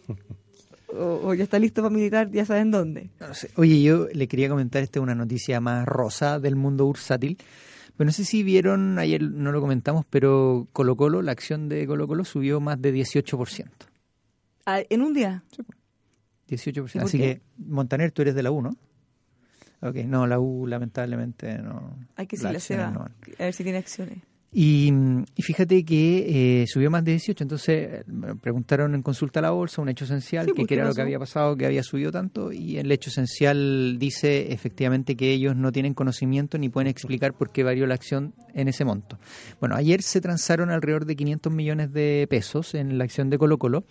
o, 0.88 1.20
o 1.28 1.34
ya 1.34 1.44
está 1.44 1.58
listo 1.58 1.82
para 1.82 1.94
militar, 1.94 2.30
ya 2.30 2.44
saben 2.44 2.70
dónde. 2.70 3.10
No 3.20 3.34
sé. 3.34 3.50
Oye, 3.56 3.82
yo 3.82 4.06
le 4.12 4.28
quería 4.28 4.48
comentar, 4.48 4.82
esta 4.82 4.98
es 4.98 5.02
una 5.02 5.14
noticia 5.14 5.60
más 5.60 5.86
rosa 5.86 6.38
del 6.40 6.56
mundo 6.56 6.84
bursátil. 6.86 7.38
Pero 7.96 8.06
no 8.06 8.12
sé 8.12 8.24
si 8.24 8.42
vieron, 8.42 8.98
ayer 8.98 9.22
no 9.22 9.52
lo 9.52 9.60
comentamos, 9.60 10.04
pero 10.10 10.68
Colo 10.72 10.96
Colo, 10.96 11.22
la 11.22 11.32
acción 11.32 11.68
de 11.68 11.86
Colo 11.86 12.06
Colo 12.06 12.24
subió 12.24 12.60
más 12.60 12.80
de 12.80 12.92
18%. 12.94 13.68
Ah, 14.66 14.80
en 14.90 15.00
un 15.00 15.14
día. 15.14 15.42
18%. 16.48 16.76
¿Y 16.76 16.98
por 16.98 17.02
Así 17.02 17.18
qué? 17.18 17.36
que, 17.36 17.42
Montaner, 17.56 18.12
tú 18.12 18.22
eres 18.22 18.34
de 18.34 18.42
la 18.42 18.50
U, 18.50 18.60
¿no? 18.60 18.76
Ok, 19.80 19.96
no, 20.06 20.26
la 20.26 20.38
U 20.40 20.66
lamentablemente 20.66 21.58
no. 21.58 21.96
Hay 22.16 22.26
que 22.26 22.36
la 22.38 22.52
decirle 22.52 22.84
a 22.84 22.88
Seba, 22.88 22.90
no. 22.90 23.00
a 23.38 23.44
ver 23.44 23.54
si 23.54 23.62
tiene 23.62 23.78
acciones. 23.78 24.18
Y, 24.58 24.90
y 25.34 25.42
fíjate 25.42 25.84
que 25.84 26.62
eh, 26.62 26.66
subió 26.66 26.90
más 26.90 27.04
de 27.04 27.10
18, 27.10 27.44
entonces 27.44 28.06
preguntaron 28.40 28.94
en 28.94 29.02
consulta 29.02 29.40
a 29.40 29.42
la 29.42 29.50
bolsa 29.50 29.82
un 29.82 29.90
hecho 29.90 30.06
esencial, 30.06 30.46
Sí, 30.46 30.52
que 30.52 30.54
pues, 30.54 30.68
qué 30.68 30.74
era 30.76 30.84
¿qué 30.84 30.88
lo 30.88 30.94
que 30.94 31.02
había 31.02 31.18
pasado, 31.18 31.54
que 31.56 31.66
había 31.66 31.82
subido 31.82 32.10
tanto, 32.10 32.50
y 32.52 32.78
el 32.78 32.90
hecho 32.90 33.10
esencial 33.10 33.98
dice 33.98 34.54
efectivamente 34.54 35.14
que 35.14 35.30
ellos 35.30 35.54
no 35.56 35.72
tienen 35.72 35.92
conocimiento 35.92 36.56
ni 36.56 36.70
pueden 36.70 36.88
explicar 36.88 37.34
por 37.34 37.52
qué 37.52 37.64
varió 37.64 37.86
la 37.86 37.96
acción 37.96 38.32
en 38.54 38.68
ese 38.68 38.86
monto. 38.86 39.18
Bueno, 39.60 39.76
ayer 39.76 40.00
se 40.00 40.22
transaron 40.22 40.70
alrededor 40.70 41.04
de 41.04 41.16
500 41.16 41.52
millones 41.52 41.92
de 41.92 42.26
pesos 42.30 42.74
en 42.74 42.96
la 42.96 43.04
acción 43.04 43.28
de 43.28 43.36
Colo 43.36 43.58
Colo, 43.58 43.84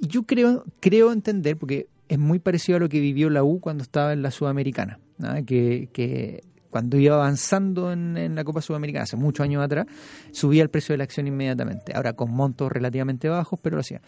y 0.00 0.08
yo 0.08 0.22
creo, 0.22 0.64
creo 0.80 1.12
entender, 1.12 1.58
porque 1.58 1.88
es 2.08 2.18
muy 2.18 2.38
parecido 2.38 2.76
a 2.76 2.80
lo 2.80 2.88
que 2.88 3.00
vivió 3.00 3.28
la 3.28 3.44
U 3.44 3.60
cuando 3.60 3.82
estaba 3.82 4.14
en 4.14 4.22
la 4.22 4.30
Sudamericana, 4.30 4.98
¿ah? 5.22 5.42
que, 5.42 5.90
que 5.92 6.42
cuando 6.76 6.98
iba 6.98 7.14
avanzando 7.14 7.90
en, 7.90 8.18
en 8.18 8.34
la 8.34 8.44
Copa 8.44 8.60
Sudamericana, 8.60 9.04
hace 9.04 9.16
muchos 9.16 9.44
años 9.44 9.64
atrás, 9.64 9.86
subía 10.30 10.62
el 10.62 10.68
precio 10.68 10.92
de 10.92 10.98
la 10.98 11.04
acción 11.04 11.26
inmediatamente. 11.26 11.94
Ahora 11.94 12.12
con 12.12 12.30
montos 12.30 12.70
relativamente 12.70 13.30
bajos, 13.30 13.58
pero 13.62 13.76
lo 13.76 13.80
hacía. 13.80 14.02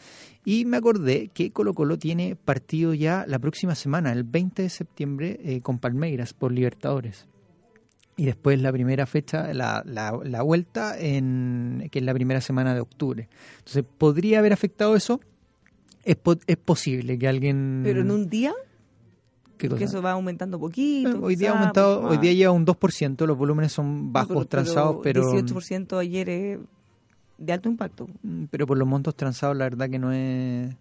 Y 0.45 0.67
me 0.67 0.77
acordé 0.77 1.29
que 1.33 1.51
Colo 1.51 1.73
Colo 1.73 1.97
tiene 1.99 2.37
partido 2.37 2.93
ya 2.93 3.25
la 3.27 3.39
próxima 3.39 3.75
semana, 3.75 4.13
el 4.13 4.25
20 4.25 4.65
de 4.65 4.69
septiembre, 4.69 5.41
eh, 5.43 5.63
con 5.63 5.79
Palmeiras 5.79 6.35
por 6.35 6.53
Libertadores. 6.53 7.27
Y 8.19 8.27
después 8.27 8.61
la 8.61 8.71
primera 8.71 9.07
fecha, 9.07 9.55
la, 9.55 10.43
vuelta, 10.43 10.95
que 10.99 11.89
es 11.91 12.03
la 12.03 12.13
primera 12.13 12.43
semana 12.43 12.75
de 12.75 12.81
octubre. 12.81 13.31
Entonces, 13.61 13.83
¿podría 13.97 14.41
haber 14.41 14.53
afectado 14.53 14.95
eso? 14.95 15.21
Es, 16.05 16.17
po- 16.17 16.37
es 16.47 16.57
posible 16.59 17.19
que 17.19 17.29
alguien... 17.29 17.81
Pero 17.83 18.03
en 18.03 18.11
un 18.11 18.29
día, 18.29 18.53
¿Qué 18.53 18.68
porque 19.67 19.85
eso 19.85 20.01
va 20.03 20.13
aumentando 20.13 20.59
poquito. 20.61 21.21
Hoy 21.23 21.35
día 21.35 21.49
ha 21.49 21.53
quizá, 21.53 21.59
aumentado, 21.61 22.03
hoy 22.03 22.19
día 22.19 22.33
lleva 22.35 22.53
un 22.53 22.65
2%, 22.65 23.27
los 23.27 23.37
volúmenes 23.37 23.73
son 23.73 24.07
No, 24.07 24.13
bajos, 24.13 24.29
pero- 24.37 24.45
transados, 24.47 24.97
pero, 25.03 25.33
18% 25.33 25.99
ayer 25.99 26.29
es 26.29 26.59
de 27.39 27.53
alto 27.53 27.69
impacto. 27.69 28.09
mm, 28.23 28.45
pero 28.51 28.67
por 28.67 28.77
los 28.79 28.87
montos 28.87 29.15
transados 29.17 29.57
la 29.57 29.65
verdad 29.65 29.89
que 29.91 29.99
no 29.99 30.13
es, 30.13 30.75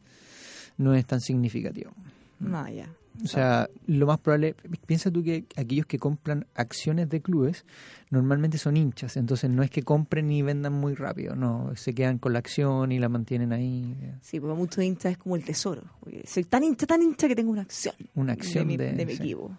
no 0.78 0.94
es 0.94 1.06
tan 1.06 1.22
significativo. 1.22 1.92
No, 2.40 2.68
ya. 2.70 2.88
O 3.24 3.28
sea, 3.28 3.68
lo 3.88 4.06
más 4.06 4.20
probable, 4.20 4.56
piensa 4.86 5.10
tú 5.10 5.24
que 5.24 5.46
aquellos 5.56 5.86
que 5.88 5.98
compran 5.98 6.46
acciones 6.54 7.10
de 7.10 7.22
clubes 7.22 7.66
normalmente 8.12 8.58
son 8.60 8.78
hinchas, 8.78 9.18
entonces 9.18 9.50
no 9.50 9.64
es 9.64 9.72
que 9.72 9.82
compren 9.84 10.32
y 10.32 10.44
vendan 10.44 10.74
muy 10.74 10.94
rápido, 10.94 11.36
no, 11.36 11.72
se 11.76 11.94
quedan 11.96 12.20
con 12.20 12.34
la 12.34 12.40
acción 12.40 12.92
y 12.92 13.00
la 13.00 13.10
mantienen 13.10 13.54
ahí. 13.54 13.96
Sí, 14.22 14.40
porque 14.40 14.56
muchos 14.56 14.84
hinchas 14.84 15.14
es 15.14 15.18
como 15.18 15.36
el 15.36 15.44
tesoro. 15.44 15.82
Soy 16.26 16.44
tan 16.44 16.64
hincha, 16.64 16.86
tan 16.86 17.02
hincha 17.02 17.28
que 17.28 17.36
tengo 17.36 17.52
una 17.52 17.62
acción. 17.64 17.96
Una 18.16 18.34
acción 18.34 18.68
de- 18.68 18.94
de 18.94 19.06
mi 19.06 19.14
sí. 19.16 19.24
equipo. 19.24 19.58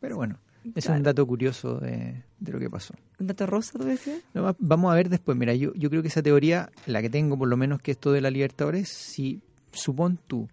Pero 0.00 0.16
bueno, 0.16 0.38
es 0.74 0.84
Claro. 0.84 0.98
un 0.98 1.02
dato 1.04 1.26
curioso 1.26 1.78
de, 1.80 2.22
de 2.40 2.52
lo 2.52 2.58
que 2.58 2.70
pasó. 2.70 2.94
¿Un 3.18 3.26
dato 3.26 3.46
rosa, 3.46 3.78
tú 3.78 3.84
decías? 3.84 4.20
No, 4.32 4.42
va- 4.42 4.56
Vamos 4.58 4.90
a 4.92 4.94
ver 4.94 5.08
después. 5.08 5.36
Mira, 5.36 5.54
yo, 5.54 5.72
yo 5.74 5.90
creo 5.90 6.02
que 6.02 6.08
esa 6.08 6.22
teoría, 6.22 6.70
la 6.86 7.02
que 7.02 7.10
tengo 7.10 7.36
por 7.38 7.48
lo 7.48 7.56
menos 7.56 7.80
que 7.80 7.90
esto 7.90 8.10
de 8.12 8.20
la 8.20 8.30
Libertadores, 8.30 8.88
si 8.88 9.42
supón 9.72 10.18
tú 10.26 10.48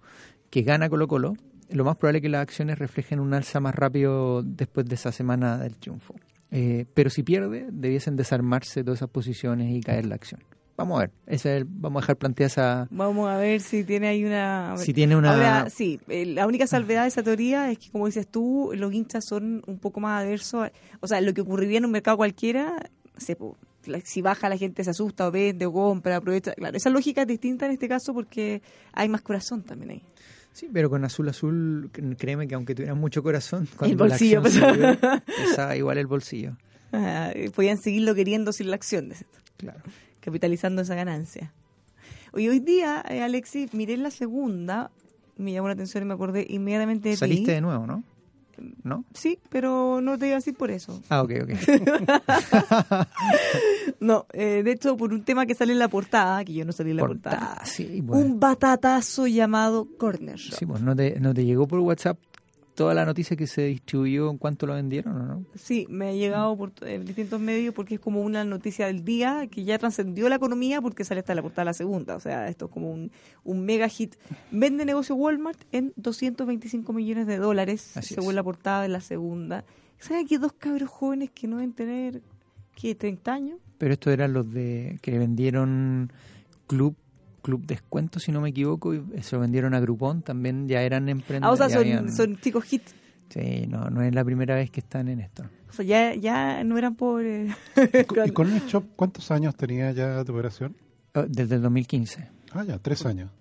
que 0.50 0.64
gana 0.64 0.90
Colo 0.90 1.08
Colo, 1.08 1.36
lo 1.72 1.84
más 1.86 1.98
probable 1.98 2.20
es 2.20 2.22
que 2.24 2.30
las 2.30 2.42
acciones 2.42 2.78
reflejen 2.80 3.20
un 3.20 3.34
alza 3.34 3.60
más 3.60 3.76
rápido 3.76 4.42
después 4.44 4.86
de 4.86 4.96
esa 4.96 5.12
semana 5.12 5.58
del 5.58 5.78
triunfo. 5.78 6.16
Eh, 6.52 6.86
pero 6.94 7.10
si 7.10 7.24
pierde, 7.24 7.68
debiesen 7.72 8.16
desarmarse 8.16 8.84
todas 8.84 9.00
esas 9.00 9.10
posiciones 9.10 9.72
y 9.74 9.82
caer 9.82 10.06
la 10.06 10.16
acción. 10.16 10.42
Vamos 10.78 10.98
a 10.98 11.02
ver, 11.02 11.12
esa 11.28 11.52
es 11.52 11.58
el- 11.62 11.68
vamos 11.70 12.00
a 12.00 12.04
dejar 12.04 12.16
planteada 12.18 12.48
esa... 12.48 12.88
Vamos 12.90 13.30
a 13.30 13.38
ver 13.38 13.62
si 13.62 13.84
tiene 13.84 14.08
ahí 14.08 14.26
una... 14.26 14.74
Si 14.78 14.94
tiene 14.94 15.16
una... 15.16 15.32
Ahora, 15.34 15.70
sí, 15.70 16.00
eh, 16.08 16.26
la 16.26 16.48
única 16.48 16.66
salvedad 16.68 17.04
de 17.04 17.10
esa 17.10 17.22
teoría 17.24 17.70
es 17.72 17.78
que, 17.78 17.92
como 17.92 18.08
dices 18.08 18.28
tú, 18.28 18.72
los 18.74 18.92
hinchas 18.94 19.24
son 19.28 19.62
un 19.68 19.78
poco 19.80 20.00
más 20.00 20.24
adversos. 20.24 20.64
a- 20.66 20.72
o 21.00 21.08
sea, 21.08 21.22
lo 21.22 21.34
que 21.34 21.42
ocurriría 21.42 21.78
en 21.78 21.86
un 21.86 21.92
mercado 21.92 22.18
cualquiera, 22.18 22.76
la- 23.86 24.00
si 24.04 24.22
baja 24.22 24.50
la 24.50 24.58
gente 24.58 24.84
se 24.84 24.90
asusta 24.90 25.28
o 25.28 25.32
vende 25.32 25.66
o 25.66 25.72
compra, 25.74 26.16
aprovecha. 26.18 26.54
Claro, 26.54 26.76
esa 26.78 26.90
lógica 26.90 27.22
es 27.22 27.28
distinta 27.28 27.66
en 27.66 27.74
este 27.74 27.88
caso 27.88 28.14
porque 28.14 28.62
hay 28.94 29.08
más 29.10 29.22
corazón 29.22 29.64
también 29.64 29.92
ahí. 29.92 30.02
Sí, 30.54 30.70
pero 30.72 30.90
con 30.90 31.04
Azul 31.06 31.30
Azul, 31.30 31.90
cr- 31.94 32.16
créeme 32.18 32.48
que 32.48 32.56
aunque 32.56 32.76
tuvieran 32.76 32.98
mucho 33.00 33.24
corazón, 33.24 33.68
cuando 33.78 34.04
El 34.06 34.10
bolsillo 34.10 34.42
la 34.42 34.48
acción 34.48 35.00
pesaba 35.38 35.76
igual 35.78 35.98
el 35.98 36.08
bolsillo. 36.08 36.56
Ah, 36.94 37.32
podían 37.56 37.78
seguirlo 37.78 38.14
queriendo 38.16 38.52
sin 38.52 38.70
la 38.70 38.76
acción, 38.76 39.08
de- 39.08 39.16
Claro. 39.56 39.80
capitalizando 40.20 40.82
esa 40.82 40.94
ganancia. 40.94 41.54
Hoy, 42.34 42.50
hoy 42.50 42.60
día, 42.60 43.02
eh, 43.08 43.22
Alexis, 43.22 43.74
miré 43.74 43.96
la 43.96 44.12
segunda, 44.12 44.92
me 45.38 45.54
llamó 45.54 45.70
la 45.70 45.74
atención 45.76 46.04
y 46.04 46.08
me 46.08 46.14
acordé 46.16 46.46
inmediatamente 46.50 47.08
de 47.08 47.16
ti. 47.16 47.20
Saliste 47.20 47.54
de 47.54 47.62
nuevo, 47.62 47.88
¿no? 47.88 48.04
¿No? 48.84 49.06
Sí, 49.14 49.40
pero 49.50 50.02
no 50.02 50.18
te 50.18 50.28
iba 50.28 50.36
a 50.36 50.40
decir 50.40 50.54
por 50.56 50.70
eso. 50.70 51.02
Ah, 51.10 51.22
ok, 51.22 51.32
ok. 51.44 51.50
No, 54.02 54.26
eh, 54.34 54.64
de 54.64 54.72
hecho, 54.72 54.98
por 54.98 55.14
un 55.14 55.24
tema 55.24 55.46
que 55.46 55.54
sale 55.56 55.74
en 55.74 55.80
la 55.80 55.88
portada, 55.88 56.44
que 56.44 56.54
yo 56.54 56.66
no 56.66 56.72
salí 56.72 56.90
en 56.90 56.98
la 56.98 57.06
portada. 57.06 57.38
Portada, 57.38 57.66
sí, 57.66 58.02
bueno. 58.02 58.26
Un 58.26 58.40
batatazo 58.40 59.28
llamado 59.28 59.88
Corner 59.98 60.36
Shop. 60.38 60.58
Sí, 60.58 60.66
pues 60.66 60.82
no 60.82 60.96
te, 60.96 61.20
no 61.20 61.34
te 61.34 61.46
llegó 61.46 61.68
por 61.68 61.80
WhatsApp 61.80 62.18
toda 62.74 62.96
la 62.96 63.06
noticia 63.06 63.38
que 63.38 63.46
se 63.46 63.66
distribuyó 63.66 64.32
en 64.32 64.40
cuánto 64.40 64.66
lo 64.66 64.74
vendieron 64.74 65.16
o 65.16 65.26
no? 65.26 65.46
Sí, 65.56 65.86
me 65.88 66.10
ha 66.10 66.14
llegado 66.14 66.58
por 66.58 66.72
eh, 66.82 67.00
distintos 67.00 67.40
medios 67.40 67.76
porque 67.76 67.96
es 67.96 68.02
como 68.02 68.22
una 68.22 68.44
noticia 68.44 68.88
del 68.88 69.06
día 69.06 69.48
que 69.52 69.64
ya 69.64 69.78
trascendió 69.78 70.30
la 70.30 70.36
economía 70.36 70.82
porque 70.82 71.04
sale 71.04 71.20
hasta 71.20 71.36
la 71.36 71.44
portada 71.44 71.66
la 71.66 71.74
segunda. 71.74 72.16
O 72.16 72.20
sea, 72.20 72.48
esto 72.48 72.66
es 72.66 72.72
como 72.72 72.92
un, 72.92 73.12
un 73.44 73.66
mega 73.66 73.88
hit. 73.88 74.16
Vende 74.50 74.84
negocio 74.86 75.14
Walmart 75.16 75.60
en 75.72 75.94
225 75.96 76.92
millones 76.92 77.28
de 77.28 77.38
dólares, 77.38 77.98
Así 77.98 78.16
según 78.16 78.30
es. 78.30 78.36
la 78.36 78.44
portada 78.44 78.82
de 78.82 78.90
la 78.90 79.02
segunda. 79.02 79.64
¿Saben 80.00 80.26
que 80.28 80.40
dos 80.40 80.54
cabros 80.54 80.90
jóvenes 80.90 81.30
que 81.30 81.48
no 81.48 81.58
deben 81.58 81.74
tener, 81.74 82.24
¿qué, 82.76 82.96
30 82.96 83.32
años? 83.32 83.60
Pero 83.82 83.94
estos 83.94 84.14
eran 84.14 84.32
los 84.32 84.48
de 84.54 85.00
que 85.02 85.18
vendieron 85.18 86.12
Club 86.68 86.96
Club 87.42 87.66
Descuento, 87.66 88.20
si 88.20 88.32
no 88.32 88.40
me 88.40 88.50
equivoco, 88.50 88.94
y 88.94 89.02
se 89.22 89.36
lo 89.36 89.42
vendieron 89.42 89.74
a 89.74 89.80
Groupon, 89.80 90.22
también 90.22 90.68
ya 90.68 90.84
eran 90.84 91.10
emprendedores. 91.10 91.60
Ah, 91.60 91.66
o 91.66 91.70
sea, 91.70 91.76
son, 91.80 91.88
habían- 91.88 92.12
son 92.16 92.38
chicos 92.40 92.64
hit. 92.66 92.84
Sí, 93.30 93.66
no, 93.68 93.90
no 93.90 94.04
es 94.04 94.14
la 94.14 94.24
primera 94.24 94.54
vez 94.54 94.70
que 94.70 94.82
están 94.82 95.08
en 95.08 95.20
esto. 95.22 95.44
O 95.68 95.74
sea, 95.74 95.84
ya, 95.84 96.14
ya 96.14 96.64
no 96.64 96.78
eran 96.78 96.94
pobres. 96.96 97.56
¿Y 97.76 98.04
con- 98.06 98.28
¿Y 98.28 98.32
con 98.32 98.54
el 98.54 98.62
shop 98.68 98.84
cuántos 98.96 99.32
años 99.32 99.56
tenía 99.56 99.92
ya 99.94 100.24
de 100.24 100.32
operación? 100.32 100.76
Oh, 101.16 101.24
Desde 101.28 101.56
el 101.56 101.64
2015. 101.64 102.28
Ah, 102.54 102.64
ya, 102.64 102.78
tres 102.78 103.04
años. 103.08 103.32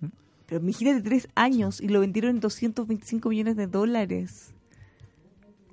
Pero 0.47 0.61
imagínate 0.63 1.01
tres 1.03 1.27
años 1.35 1.79
y 1.79 1.87
lo 1.89 1.99
vendieron 1.99 2.31
en 2.31 2.39
225 2.39 3.29
millones 3.29 3.55
de 3.55 3.67
dólares. 3.67 4.51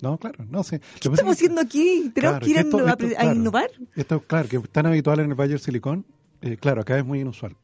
No, 0.02 0.18
claro, 0.18 0.44
no 0.48 0.62
sé. 0.62 0.80
¿Qué 1.00 1.08
estamos 1.08 1.34
haciendo 1.34 1.60
aquí? 1.60 2.10
¿Tenemos 2.14 2.40
que 2.40 2.50
ir 2.50 2.58
a, 2.58 3.24
innovar? 3.24 3.70
Esto, 3.96 4.20
claro, 4.20 4.48
que 4.48 4.56
es 4.56 4.68
tan 4.70 4.86
habitual 4.86 5.20
en 5.20 5.30
el 5.30 5.34
Valle 5.34 5.52
del 5.52 5.60
Silicón, 5.60 6.04
eh, 6.40 6.56
claro, 6.56 6.82
acá 6.82 6.96
es 6.98 7.04
muy 7.04 7.20
inusual. 7.20 7.56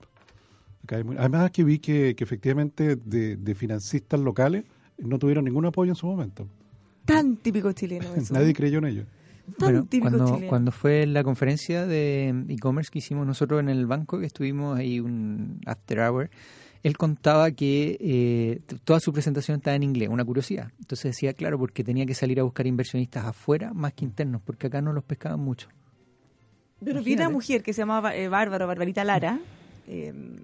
además 0.89 1.51
que 1.53 1.65
vi 1.65 1.79
que, 1.79 2.15
efectivamente 2.19 2.97
de, 2.97 3.55
financistas 3.55 4.21
locales 4.21 4.65
no 4.99 5.19
tuvieron 5.19 5.45
ningún 5.45 5.67
apoyo 5.67 5.93
en 5.93 5.97
su 5.97 6.07
momento. 6.07 6.49
Tan 7.05 7.37
típico 7.37 7.73
chileno 7.73 8.15
eso. 8.17 8.35
Nadie 8.35 8.53
creyó 8.55 8.79
en 8.79 8.87
ello. 8.87 9.05
Tan 9.59 9.87
típico 9.87 10.11
cuando, 10.11 10.27
chileno. 10.27 10.49
cuando 10.49 10.73
fue 10.73 11.07
la 11.07 11.23
conferencia 11.23 11.87
de 11.87 12.45
e-commerce 12.49 12.91
que 12.91 12.99
hicimos 12.99 13.27
nosotros 13.27 13.61
en 13.61 13.69
el 13.69 13.87
banco, 13.87 14.19
que 14.19 14.27
estuvimos 14.27 14.79
ahí 14.79 15.01
un 15.01 15.61
after 15.67 16.01
hour, 16.01 16.31
él 16.85 16.99
contaba 16.99 17.51
que 17.51 17.97
eh, 17.99 18.61
toda 18.85 19.01
su 19.01 19.11
presentación 19.11 19.57
estaba 19.57 19.75
en 19.75 19.83
inglés, 19.83 20.11
una 20.11 20.23
curiosidad. 20.23 20.71
Entonces 20.79 21.13
decía, 21.13 21.33
claro, 21.33 21.59
porque 21.59 21.83
tenía 21.83 22.05
que 22.05 22.15
salir 22.15 22.39
a 22.39 22.43
buscar 22.43 22.67
inversionistas 22.67 23.25
afuera 23.25 23.73
más 23.73 23.95
que 23.95 24.05
internos, 24.05 24.43
porque 24.45 24.67
acá 24.67 24.83
no 24.83 24.93
los 24.93 25.03
pescaban 25.03 25.41
mucho. 25.41 25.69
Pero 26.85 27.03
vi 27.03 27.15
una 27.15 27.31
mujer 27.31 27.63
que 27.63 27.73
se 27.73 27.81
llamaba 27.81 28.15
eh, 28.15 28.29
Bárbara, 28.29 28.67
Barbarita 28.67 29.03
Lara, 29.03 29.41
em, 29.89 30.37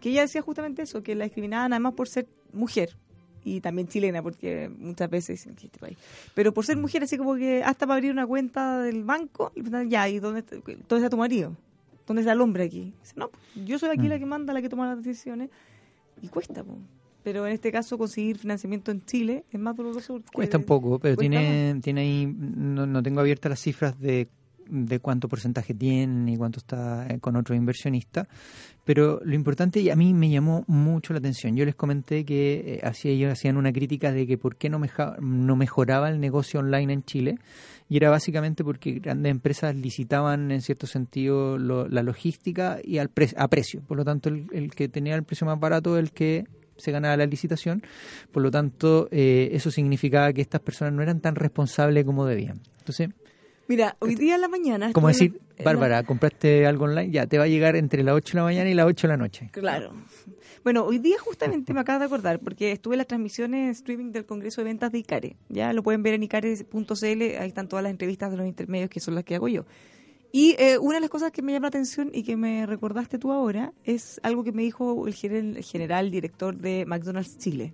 que 0.00 0.08
ella 0.08 0.22
decía 0.22 0.40
justamente 0.40 0.80
eso, 0.80 1.02
que 1.02 1.14
la 1.14 1.24
discriminaban 1.24 1.74
además 1.74 1.92
por 1.92 2.08
ser 2.08 2.26
mujer 2.54 2.96
y 3.44 3.60
también 3.60 3.86
chilena, 3.86 4.22
porque 4.22 4.70
muchas 4.70 5.10
veces 5.10 5.46
en 5.46 5.52
este 5.52 5.78
país. 5.78 5.98
Pero 6.34 6.54
por 6.54 6.64
ser 6.64 6.78
mujer, 6.78 7.02
así 7.02 7.18
como 7.18 7.34
que 7.34 7.62
hasta 7.62 7.86
para 7.86 7.96
abrir 7.96 8.10
una 8.10 8.26
cuenta 8.26 8.80
del 8.80 9.04
banco, 9.04 9.52
ya, 9.86 10.08
¿y 10.08 10.18
dónde 10.18 10.40
está, 10.40 10.56
dónde 10.56 10.96
está 10.96 11.10
tu 11.10 11.18
marido? 11.18 11.54
¿Dónde 12.06 12.22
está 12.22 12.32
el 12.32 12.40
hombre 12.40 12.64
aquí? 12.64 12.94
Dice, 13.02 13.12
no, 13.16 13.30
yo 13.66 13.78
soy 13.78 13.90
aquí 13.90 14.08
la 14.08 14.16
mm. 14.16 14.18
que 14.18 14.26
manda, 14.26 14.54
la 14.54 14.62
que 14.62 14.70
toma 14.70 14.86
las 14.86 15.04
decisiones 15.04 15.50
y 16.22 16.28
cuesta. 16.28 16.64
Pero 17.22 17.46
en 17.46 17.52
este 17.52 17.72
caso 17.72 17.96
conseguir 17.96 18.38
financiamiento 18.38 18.90
en 18.90 19.04
Chile 19.04 19.44
es 19.50 19.58
más 19.58 19.74
doloroso. 19.74 20.22
Cuesta 20.32 20.58
un 20.58 20.64
poco, 20.64 20.98
pero 20.98 21.16
tiene, 21.16 21.80
tiene 21.82 22.02
ahí, 22.02 22.26
no, 22.26 22.86
no 22.86 23.02
tengo 23.02 23.20
abiertas 23.20 23.50
las 23.50 23.60
cifras 23.60 23.98
de 23.98 24.28
de 24.68 24.98
cuánto 25.00 25.28
porcentaje 25.28 25.74
tiene 25.74 26.32
y 26.32 26.36
cuánto 26.36 26.58
está 26.58 27.06
eh, 27.08 27.18
con 27.20 27.36
otro 27.36 27.54
inversionista, 27.54 28.28
pero 28.84 29.20
lo 29.24 29.34
importante 29.34 29.80
y 29.80 29.90
a 29.90 29.96
mí 29.96 30.12
me 30.12 30.30
llamó 30.30 30.64
mucho 30.66 31.12
la 31.12 31.18
atención. 31.18 31.56
Yo 31.56 31.64
les 31.64 31.74
comenté 31.74 32.24
que 32.24 32.80
eh, 32.82 32.92
ellos 33.04 33.32
hacían 33.32 33.56
una 33.56 33.72
crítica 33.72 34.12
de 34.12 34.26
que 34.26 34.38
por 34.38 34.56
qué 34.56 34.68
no, 34.68 34.80
no 35.20 35.56
mejoraba 35.56 36.10
el 36.10 36.20
negocio 36.20 36.60
online 36.60 36.92
en 36.92 37.04
Chile 37.04 37.38
y 37.88 37.96
era 37.96 38.10
básicamente 38.10 38.64
porque 38.64 38.92
grandes 38.92 39.30
empresas 39.30 39.74
licitaban 39.74 40.50
en 40.50 40.62
cierto 40.62 40.86
sentido 40.86 41.58
la 41.58 42.02
logística 42.02 42.78
y 42.82 42.98
al 42.98 43.10
a 43.36 43.48
precio. 43.48 43.82
Por 43.82 43.96
lo 43.96 44.04
tanto, 44.04 44.28
el, 44.28 44.70
que 44.74 44.88
tenía 44.88 45.14
el 45.14 45.24
precio 45.24 45.46
más 45.46 45.60
barato 45.60 45.98
el 45.98 46.12
que 46.12 46.44
se 46.76 46.90
ganaba 46.92 47.16
la 47.16 47.26
licitación. 47.26 47.82
Por 48.32 48.42
lo 48.42 48.50
tanto, 48.50 49.08
eh, 49.10 49.50
eso 49.52 49.70
significaba 49.70 50.32
que 50.32 50.40
estas 50.40 50.60
personas 50.60 50.94
no 50.94 51.02
eran 51.02 51.20
tan 51.20 51.34
responsables 51.36 52.04
como 52.04 52.26
debían. 52.26 52.60
Entonces, 52.78 53.10
Mira, 53.66 53.96
hoy 54.00 54.14
día 54.14 54.34
en 54.34 54.40
la 54.40 54.48
mañana... 54.48 54.92
Como 54.92 55.08
decir, 55.08 55.40
Bárbara, 55.64 56.02
compraste 56.02 56.66
algo 56.66 56.84
online, 56.84 57.10
ya 57.10 57.26
te 57.26 57.38
va 57.38 57.44
a 57.44 57.48
llegar 57.48 57.76
entre 57.76 58.02
las 58.02 58.14
8 58.14 58.32
de 58.32 58.36
la 58.36 58.44
mañana 58.44 58.70
y 58.70 58.74
las 58.74 58.86
8 58.86 59.06
de 59.06 59.12
la 59.12 59.16
noche. 59.16 59.48
Claro. 59.52 59.92
Bueno, 60.62 60.84
hoy 60.84 60.98
día 60.98 61.18
justamente 61.18 61.72
me 61.72 61.80
acabo 61.80 61.98
de 61.98 62.06
acordar, 62.06 62.40
porque 62.40 62.72
estuve 62.72 62.94
en 62.94 62.98
las 62.98 63.06
transmisiones 63.06 63.78
streaming 63.78 64.12
del 64.12 64.26
Congreso 64.26 64.60
de 64.60 64.64
Ventas 64.66 64.92
de 64.92 64.98
ICARE. 64.98 65.36
Ya 65.48 65.72
lo 65.72 65.82
pueden 65.82 66.02
ver 66.02 66.14
en 66.14 66.22
icare.cl, 66.22 67.04
ahí 67.04 67.48
están 67.48 67.68
todas 67.68 67.82
las 67.82 67.90
entrevistas 67.90 68.30
de 68.30 68.36
los 68.36 68.46
intermedios 68.46 68.90
que 68.90 69.00
son 69.00 69.14
las 69.14 69.24
que 69.24 69.34
hago 69.34 69.48
yo. 69.48 69.64
Y 70.32 70.56
eh, 70.58 70.78
una 70.78 70.96
de 70.96 71.02
las 71.02 71.10
cosas 71.10 71.30
que 71.30 71.42
me 71.42 71.52
llama 71.52 71.66
la 71.66 71.68
atención 71.68 72.10
y 72.12 72.22
que 72.24 72.36
me 72.36 72.66
recordaste 72.66 73.18
tú 73.18 73.30
ahora 73.30 73.72
es 73.84 74.20
algo 74.24 74.42
que 74.42 74.52
me 74.52 74.62
dijo 74.62 75.06
el 75.06 75.14
general 75.14 76.10
director 76.10 76.56
de 76.56 76.84
McDonald's 76.86 77.38
Chile. 77.38 77.72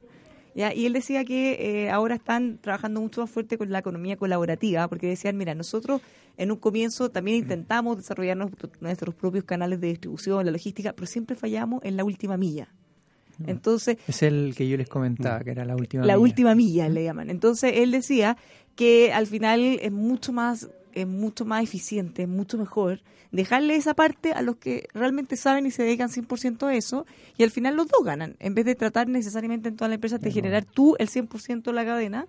Y 0.55 0.87
él 0.87 0.93
decía 0.93 1.25
que 1.25 1.85
eh, 1.85 1.91
ahora 1.91 2.17
están 2.17 2.59
trabajando 2.61 3.01
mucho 3.01 3.21
más 3.21 3.31
fuerte 3.31 3.57
con 3.57 3.71
la 3.71 3.79
economía 3.79 4.17
colaborativa, 4.17 4.89
porque 4.89 5.07
decían, 5.09 5.37
mira, 5.37 5.55
nosotros 5.55 6.01
en 6.37 6.51
un 6.51 6.59
comienzo 6.59 7.11
también 7.11 7.39
intentamos 7.39 7.97
desarrollar 7.97 8.37
nuestros 8.81 9.15
propios 9.15 9.45
canales 9.45 9.81
de 9.81 9.89
distribución, 9.89 10.45
la 10.45 10.53
logística, 10.53 10.93
pero 10.93 11.07
siempre 11.07 11.37
fallamos 11.37 11.81
en 11.85 11.97
la 11.97 12.05
última 12.05 12.37
milla. 12.37 12.69
Mm. 13.39 13.51
Entonces, 13.51 13.99
es 14.07 14.23
el 14.23 14.55
que 14.57 14.69
yo 14.69 14.77
les 14.77 14.89
comentaba, 14.89 15.41
que 15.41 15.51
era 15.51 15.65
la 15.65 15.77
última 15.77 16.05
la 16.05 16.19
última 16.19 16.55
milla 16.55 16.89
le 16.89 17.05
llaman. 17.05 17.31
Entonces 17.31 17.73
él 17.77 17.91
decía 17.91 18.37
que 18.75 19.13
al 19.13 19.27
final 19.27 19.79
es 19.81 19.93
mucho 19.93 20.33
más 20.33 20.69
es 20.95 21.07
mucho 21.07 21.45
más 21.45 21.63
eficiente, 21.63 22.27
mucho 22.27 22.59
mejor 22.59 23.01
dejarle 23.33 23.77
esa 23.77 23.95
parte 23.95 24.33
a 24.33 24.43
los 24.43 24.57
que 24.57 24.89
realmente 24.93 25.37
saben 25.37 25.67
y 25.67 25.71
se 25.71 25.83
dedican 25.83 26.11
100% 26.11 26.67
a 26.67 26.75
eso 26.75 27.07
y 27.37 27.45
al 27.45 27.51
final 27.51 27.77
los 27.77 27.87
dos 27.87 28.05
ganan, 28.05 28.37
en 28.41 28.55
vez 28.55 28.65
de 28.65 28.75
tratar 28.75 29.09
necesariamente 29.09 29.69
en 29.69 29.77
toda 29.77 29.89
la 29.89 29.95
empresa 29.95 30.19
de 30.19 30.33
generar 30.33 30.65
tú 30.65 30.97
el 30.99 31.09
100% 31.09 31.63
de 31.63 31.73
la 31.73 31.85
cadena, 31.85 32.27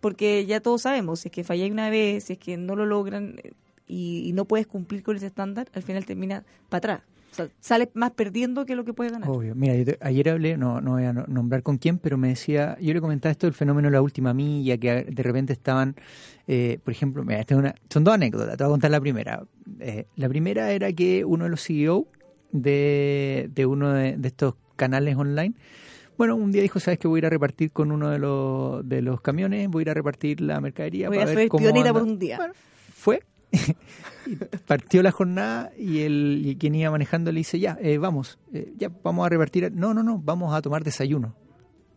porque 0.00 0.46
ya 0.46 0.60
todos 0.60 0.82
sabemos, 0.82 1.20
si 1.20 1.28
es 1.28 1.32
que 1.32 1.44
falláis 1.44 1.72
una 1.72 1.90
vez, 1.90 2.24
si 2.24 2.34
es 2.34 2.38
que 2.38 2.56
no 2.56 2.76
lo 2.76 2.86
logran 2.86 3.40
eh, 3.42 3.52
y, 3.86 4.28
y 4.28 4.32
no 4.32 4.44
puedes 4.44 4.66
cumplir 4.66 5.02
con 5.02 5.16
ese 5.16 5.26
estándar, 5.26 5.68
al 5.74 5.82
final 5.82 6.06
termina 6.06 6.44
para 6.68 6.78
atrás. 6.78 7.17
Sale 7.60 7.90
más 7.94 8.12
perdiendo 8.12 8.64
que 8.66 8.76
lo 8.76 8.84
que 8.84 8.92
puede 8.92 9.10
ganar. 9.10 9.28
Obvio. 9.28 9.54
Mira, 9.54 9.74
ayer 10.00 10.28
hablé, 10.28 10.56
no, 10.56 10.80
no 10.80 10.92
voy 10.92 11.04
a 11.04 11.12
nombrar 11.12 11.62
con 11.62 11.78
quién, 11.78 11.98
pero 11.98 12.16
me 12.16 12.28
decía, 12.28 12.76
yo 12.80 12.92
le 12.92 13.00
comentaba 13.00 13.30
esto 13.30 13.46
del 13.46 13.54
fenómeno 13.54 13.88
de 13.88 13.92
la 13.92 14.02
última 14.02 14.34
milla, 14.34 14.76
que 14.78 15.04
de 15.04 15.22
repente 15.22 15.52
estaban, 15.52 15.96
eh, 16.46 16.78
por 16.82 16.92
ejemplo, 16.92 17.24
mira, 17.24 17.40
esta 17.40 17.54
es 17.54 17.58
una, 17.58 17.74
son 17.88 18.04
dos 18.04 18.14
anécdotas, 18.14 18.56
te 18.56 18.64
voy 18.64 18.70
a 18.70 18.72
contar 18.72 18.90
la 18.90 19.00
primera. 19.00 19.44
Eh, 19.80 20.06
la 20.16 20.28
primera 20.28 20.72
era 20.72 20.92
que 20.92 21.24
uno 21.24 21.44
de 21.44 21.50
los 21.50 21.62
CEO 21.62 22.06
de, 22.52 23.50
de 23.52 23.66
uno 23.66 23.92
de, 23.92 24.18
estos 24.22 24.54
canales 24.76 25.16
online, 25.16 25.54
bueno, 26.16 26.34
un 26.34 26.50
día 26.50 26.62
dijo, 26.62 26.80
¿sabes 26.80 26.98
que 26.98 27.06
voy 27.06 27.18
a 27.18 27.20
ir 27.20 27.26
a 27.26 27.30
repartir 27.30 27.70
con 27.70 27.92
uno 27.92 28.10
de 28.10 28.18
los, 28.18 28.88
de 28.88 29.02
los 29.02 29.20
camiones? 29.20 29.68
Voy 29.68 29.82
a 29.82 29.82
ir 29.82 29.90
a 29.90 29.94
repartir 29.94 30.40
la 30.40 30.60
mercadería. 30.60 31.08
Voy 31.08 31.18
a 31.18 31.26
ser 31.26 31.48
pionera 31.48 31.92
por 31.92 32.02
un 32.02 32.18
día. 32.18 32.38
fue, 32.92 33.22
partió 34.66 35.02
la 35.02 35.10
jornada 35.10 35.72
y 35.76 36.00
el 36.00 36.56
quien 36.58 36.74
iba 36.74 36.90
manejando 36.90 37.32
le 37.32 37.38
dice, 37.38 37.58
ya, 37.58 37.78
eh, 37.80 37.98
vamos, 37.98 38.38
eh, 38.52 38.72
ya 38.76 38.90
vamos 39.02 39.26
a 39.26 39.28
repartir. 39.28 39.72
No, 39.72 39.94
no, 39.94 40.02
no, 40.02 40.18
vamos 40.18 40.54
a 40.54 40.62
tomar 40.62 40.84
desayuno. 40.84 41.34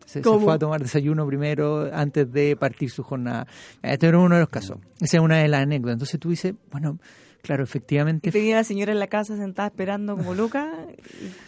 Se, 0.05 0.21
fue 0.21 0.53
a 0.53 0.59
tomar 0.59 0.81
desayuno 0.81 1.25
primero 1.25 1.89
antes 1.93 2.29
de 2.31 2.57
partir 2.57 2.89
su 2.89 3.01
jornada. 3.01 3.47
Este 3.81 4.07
era 4.07 4.17
uno 4.17 4.35
de 4.35 4.41
los 4.41 4.49
casos. 4.49 4.77
Esa 4.99 5.17
es 5.17 5.23
una 5.23 5.37
de 5.37 5.47
las 5.47 5.61
anécdotas. 5.61 5.93
Entonces 5.93 6.19
tú 6.19 6.31
dices, 6.31 6.53
bueno, 6.69 6.99
claro, 7.41 7.63
efectivamente. 7.63 8.27
Y 8.27 8.31
tenía 8.31 8.57
la 8.57 8.65
señora 8.65 8.91
en 8.91 8.99
la 8.99 9.07
casa 9.07 9.37
sentada 9.37 9.69
esperando 9.69 10.17
como 10.17 10.33
loca 10.33 10.69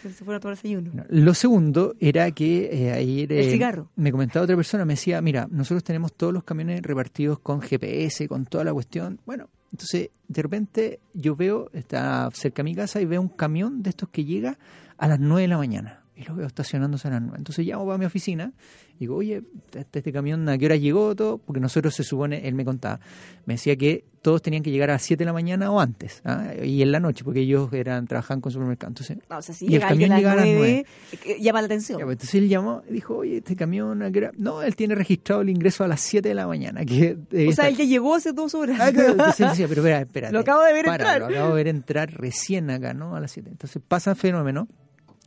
y 0.04 0.08
se 0.08 0.24
fuera 0.24 0.38
a 0.38 0.40
tomar 0.40 0.56
desayuno. 0.56 0.92
lo 1.10 1.34
segundo 1.34 1.94
era 2.00 2.30
que 2.30 2.70
eh, 2.72 2.92
ayer 2.92 3.32
El 3.32 3.50
cigarro. 3.50 3.90
me 3.96 4.10
comentaba 4.10 4.44
otra 4.44 4.56
persona, 4.56 4.86
me 4.86 4.94
decía, 4.94 5.20
mira, 5.20 5.46
nosotros 5.50 5.84
tenemos 5.84 6.14
todos 6.14 6.32
los 6.32 6.44
camiones 6.44 6.80
repartidos 6.80 7.40
con 7.40 7.60
GPS, 7.60 8.28
con 8.28 8.46
toda 8.46 8.64
la 8.64 8.72
cuestión. 8.72 9.20
Bueno, 9.26 9.50
entonces, 9.74 10.10
de 10.28 10.40
repente 10.40 11.00
yo 11.14 11.34
veo, 11.34 11.68
está 11.72 12.30
cerca 12.32 12.62
de 12.62 12.70
mi 12.70 12.76
casa 12.76 13.00
y 13.00 13.06
veo 13.06 13.20
un 13.20 13.28
camión 13.28 13.82
de 13.82 13.90
estos 13.90 14.08
que 14.08 14.24
llega 14.24 14.56
a 14.98 15.08
las 15.08 15.18
9 15.18 15.42
de 15.42 15.48
la 15.48 15.58
mañana. 15.58 16.03
Y 16.16 16.22
lo 16.24 16.36
veo 16.36 16.46
estacionándose 16.46 17.08
a 17.08 17.12
las 17.12 17.22
9. 17.22 17.36
Entonces 17.38 17.66
llamo 17.66 17.90
a 17.90 17.98
mi 17.98 18.04
oficina 18.04 18.52
y 18.96 19.00
digo, 19.00 19.16
oye, 19.16 19.42
este, 19.74 19.98
este 19.98 20.12
camión, 20.12 20.48
¿a 20.48 20.56
qué 20.56 20.66
hora 20.66 20.76
llegó? 20.76 21.16
todo 21.16 21.38
Porque 21.38 21.60
nosotros 21.60 21.92
se 21.94 22.04
supone, 22.04 22.46
él 22.46 22.54
me 22.54 22.64
contaba, 22.64 23.00
me 23.46 23.54
decía 23.54 23.74
que 23.74 24.04
todos 24.22 24.40
tenían 24.40 24.62
que 24.62 24.70
llegar 24.70 24.90
a 24.90 24.94
las 24.94 25.02
7 25.02 25.18
de 25.18 25.26
la 25.26 25.32
mañana 25.32 25.70
o 25.70 25.80
antes, 25.80 26.22
¿ah? 26.24 26.54
y 26.62 26.80
en 26.82 26.92
la 26.92 27.00
noche, 27.00 27.24
porque 27.24 27.40
ellos 27.40 27.70
eran 27.72 28.06
trabajaban 28.06 28.40
con 28.40 28.52
supermercados. 28.52 29.10
Entonces, 29.10 29.18
o 29.28 29.42
sea, 29.42 29.54
si 29.54 29.66
y 29.66 29.74
el 29.74 29.82
camión 29.82 30.16
llegaba 30.16 30.40
a 30.40 30.46
las 30.46 30.54
9, 30.54 30.86
eh, 31.26 31.36
llama 31.40 31.60
la 31.60 31.66
atención. 31.66 32.00
Pues, 32.00 32.12
entonces 32.14 32.34
él 32.36 32.48
llamó 32.48 32.82
y 32.88 32.92
dijo, 32.92 33.16
oye, 33.16 33.38
este 33.38 33.56
camión, 33.56 34.02
¿a 34.02 34.10
qué 34.12 34.18
hora? 34.20 34.32
No, 34.38 34.62
él 34.62 34.76
tiene 34.76 34.94
registrado 34.94 35.42
el 35.42 35.50
ingreso 35.50 35.82
a 35.82 35.88
las 35.88 36.00
7 36.00 36.28
de 36.28 36.34
la 36.34 36.46
mañana. 36.46 36.84
Que 36.84 37.18
o 37.48 37.52
sea, 37.52 37.68
él 37.68 37.76
ya 37.76 37.84
llegó 37.84 38.14
hace 38.14 38.32
dos 38.32 38.54
horas. 38.54 38.78
Ah, 38.80 38.88
entonces 38.88 39.40
él 39.40 39.48
decía, 39.48 39.68
pero 39.68 39.82
espera, 39.82 40.00
espérate. 40.02 40.32
Lo 40.32 40.40
acabo 40.40 40.62
de 40.62 40.72
ver 40.72 40.86
entrar. 40.86 41.20
Lo 41.20 41.26
acabo 41.26 41.48
de 41.48 41.54
ver 41.56 41.68
entrar 41.68 42.10
recién 42.12 42.70
acá, 42.70 42.94
¿no? 42.94 43.16
A 43.16 43.20
las 43.20 43.32
7. 43.32 43.50
Entonces 43.50 43.82
pasa 43.86 44.14
fenómeno 44.14 44.68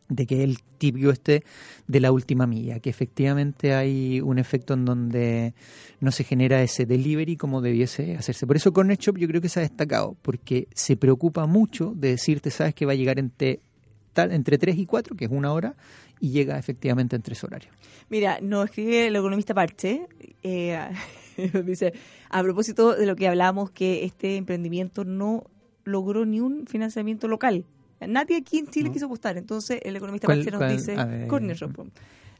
de 0.09 0.25
que 0.25 0.43
el 0.43 0.59
tibio 0.77 1.11
este 1.11 1.43
de 1.87 1.99
la 1.99 2.11
última 2.11 2.47
milla, 2.47 2.79
que 2.79 2.89
efectivamente 2.89 3.73
hay 3.73 4.21
un 4.21 4.39
efecto 4.39 4.73
en 4.73 4.85
donde 4.85 5.53
no 5.99 6.11
se 6.11 6.23
genera 6.23 6.61
ese 6.61 6.85
delivery 6.85 7.35
como 7.35 7.61
debiese 7.61 8.15
hacerse. 8.15 8.47
Por 8.47 8.55
eso 8.55 8.73
con 8.73 8.87
Shop 8.87 9.17
yo 9.17 9.27
creo 9.27 9.41
que 9.41 9.49
se 9.49 9.59
ha 9.59 9.63
destacado, 9.63 10.15
porque 10.21 10.67
se 10.73 10.95
preocupa 10.95 11.45
mucho 11.45 11.93
de 11.95 12.09
decirte, 12.09 12.51
sabes 12.51 12.73
que 12.73 12.85
va 12.85 12.93
a 12.93 12.95
llegar 12.95 13.19
entre, 13.19 13.59
tal, 14.13 14.31
entre 14.31 14.57
3 14.57 14.77
y 14.77 14.85
4, 14.85 15.15
que 15.15 15.25
es 15.25 15.31
una 15.31 15.51
hora, 15.51 15.75
y 16.19 16.31
llega 16.31 16.57
efectivamente 16.57 17.15
en 17.15 17.21
tres 17.21 17.43
horarios. 17.43 17.73
Mira, 18.09 18.39
nos 18.41 18.65
escribe 18.65 19.07
el 19.07 19.15
economista 19.15 19.53
Parche, 19.53 20.07
eh, 20.43 20.79
dice, 21.65 21.93
a 22.29 22.41
propósito 22.41 22.95
de 22.95 23.05
lo 23.05 23.15
que 23.15 23.27
hablábamos, 23.27 23.71
que 23.71 24.05
este 24.05 24.37
emprendimiento 24.37 25.03
no 25.03 25.43
logró 25.83 26.25
ni 26.25 26.39
un 26.39 26.65
financiamiento 26.67 27.27
local, 27.27 27.65
Nadie 28.05 28.37
aquí 28.37 28.59
en 28.59 28.67
Chile 28.67 28.91
quiso 28.91 29.05
apostar. 29.05 29.37
Entonces, 29.37 29.79
el 29.83 29.95
economista 29.95 30.27
nos 30.27 30.71
dice, 30.71 30.95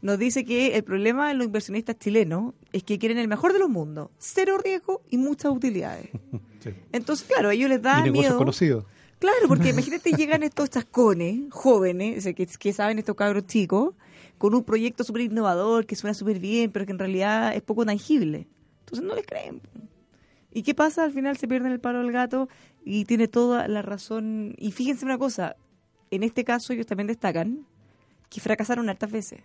nos 0.01 0.19
dice 0.19 0.45
que 0.45 0.75
el 0.75 0.83
problema 0.83 1.29
de 1.29 1.33
los 1.33 1.45
inversionistas 1.45 1.97
chilenos 1.97 2.53
es 2.71 2.83
que 2.83 2.99
quieren 2.99 3.17
el 3.17 3.27
mejor 3.27 3.53
de 3.53 3.59
los 3.59 3.69
mundos, 3.69 4.09
cero 4.19 4.57
riesgo 4.63 5.01
y 5.09 5.17
muchas 5.17 5.51
utilidades. 5.51 6.09
Entonces, 6.91 7.27
claro, 7.27 7.49
a 7.49 7.53
ellos 7.53 7.69
les 7.69 7.81
da 7.81 8.03
miedo. 8.03 8.37
conocidos. 8.37 8.85
Claro, 9.19 9.47
porque 9.47 9.69
imagínate 9.73 10.11
llegan 10.11 10.43
estos 10.43 10.69
chascones 10.69 11.39
jóvenes, 11.49 12.23
que, 12.23 12.45
que 12.45 12.73
saben 12.73 12.99
estos 12.99 13.15
cabros 13.15 13.47
chicos, 13.47 13.95
con 14.37 14.53
un 14.53 14.63
proyecto 14.63 15.03
súper 15.03 15.23
innovador 15.23 15.85
que 15.85 15.95
suena 15.95 16.13
súper 16.13 16.39
bien, 16.39 16.71
pero 16.71 16.85
que 16.85 16.91
en 16.91 16.99
realidad 16.99 17.55
es 17.55 17.63
poco 17.63 17.85
tangible. 17.85 18.47
Entonces 18.81 19.05
no 19.05 19.15
les 19.15 19.25
creen. 19.25 19.61
¿Y 20.57 20.63
qué 20.63 20.73
pasa? 20.73 21.03
Al 21.03 21.11
final 21.11 21.37
se 21.37 21.47
pierden 21.47 21.71
el 21.71 21.79
paro 21.79 21.99
del 21.99 22.11
gato 22.11 22.49
y 22.83 23.05
tiene 23.05 23.27
toda 23.27 23.67
la 23.67 23.83
razón. 23.83 24.55
Y 24.57 24.71
fíjense 24.71 25.05
una 25.05 25.19
cosa, 25.19 25.55
en 26.09 26.23
este 26.23 26.43
caso 26.43 26.73
ellos 26.73 26.87
también 26.87 27.05
destacan 27.05 27.67
que 28.27 28.41
fracasaron 28.41 28.89
hartas 28.89 29.11
veces. 29.11 29.41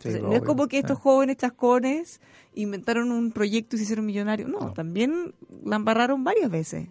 Sí, 0.00 0.08
Entonces, 0.08 0.22
no 0.24 0.32
es 0.32 0.42
como 0.42 0.66
que 0.66 0.78
estos 0.80 0.98
jóvenes 0.98 1.36
chascones 1.36 2.20
inventaron 2.56 3.12
un 3.12 3.30
proyecto 3.30 3.76
y 3.76 3.78
se 3.78 3.84
hicieron 3.84 4.04
millonarios. 4.04 4.48
No, 4.50 4.58
No. 4.58 4.72
también 4.72 5.32
la 5.64 5.76
embarraron 5.76 6.24
varias 6.24 6.50
veces. 6.50 6.88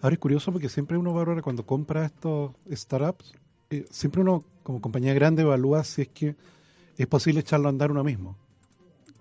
Ahora 0.00 0.14
es 0.14 0.18
curioso 0.18 0.50
porque 0.50 0.70
siempre 0.70 0.96
uno 0.96 1.12
valora 1.12 1.42
cuando 1.42 1.66
compra 1.66 2.06
estos 2.06 2.52
startups, 2.72 3.34
eh, 3.68 3.84
siempre 3.90 4.22
uno 4.22 4.44
como 4.62 4.80
compañía 4.80 5.12
grande 5.12 5.42
evalúa 5.42 5.84
si 5.84 6.00
es 6.02 6.08
que 6.08 6.36
es 6.96 7.06
posible 7.06 7.40
echarlo 7.40 7.66
a 7.66 7.70
andar 7.70 7.90
uno 7.90 8.02
mismo. 8.02 8.38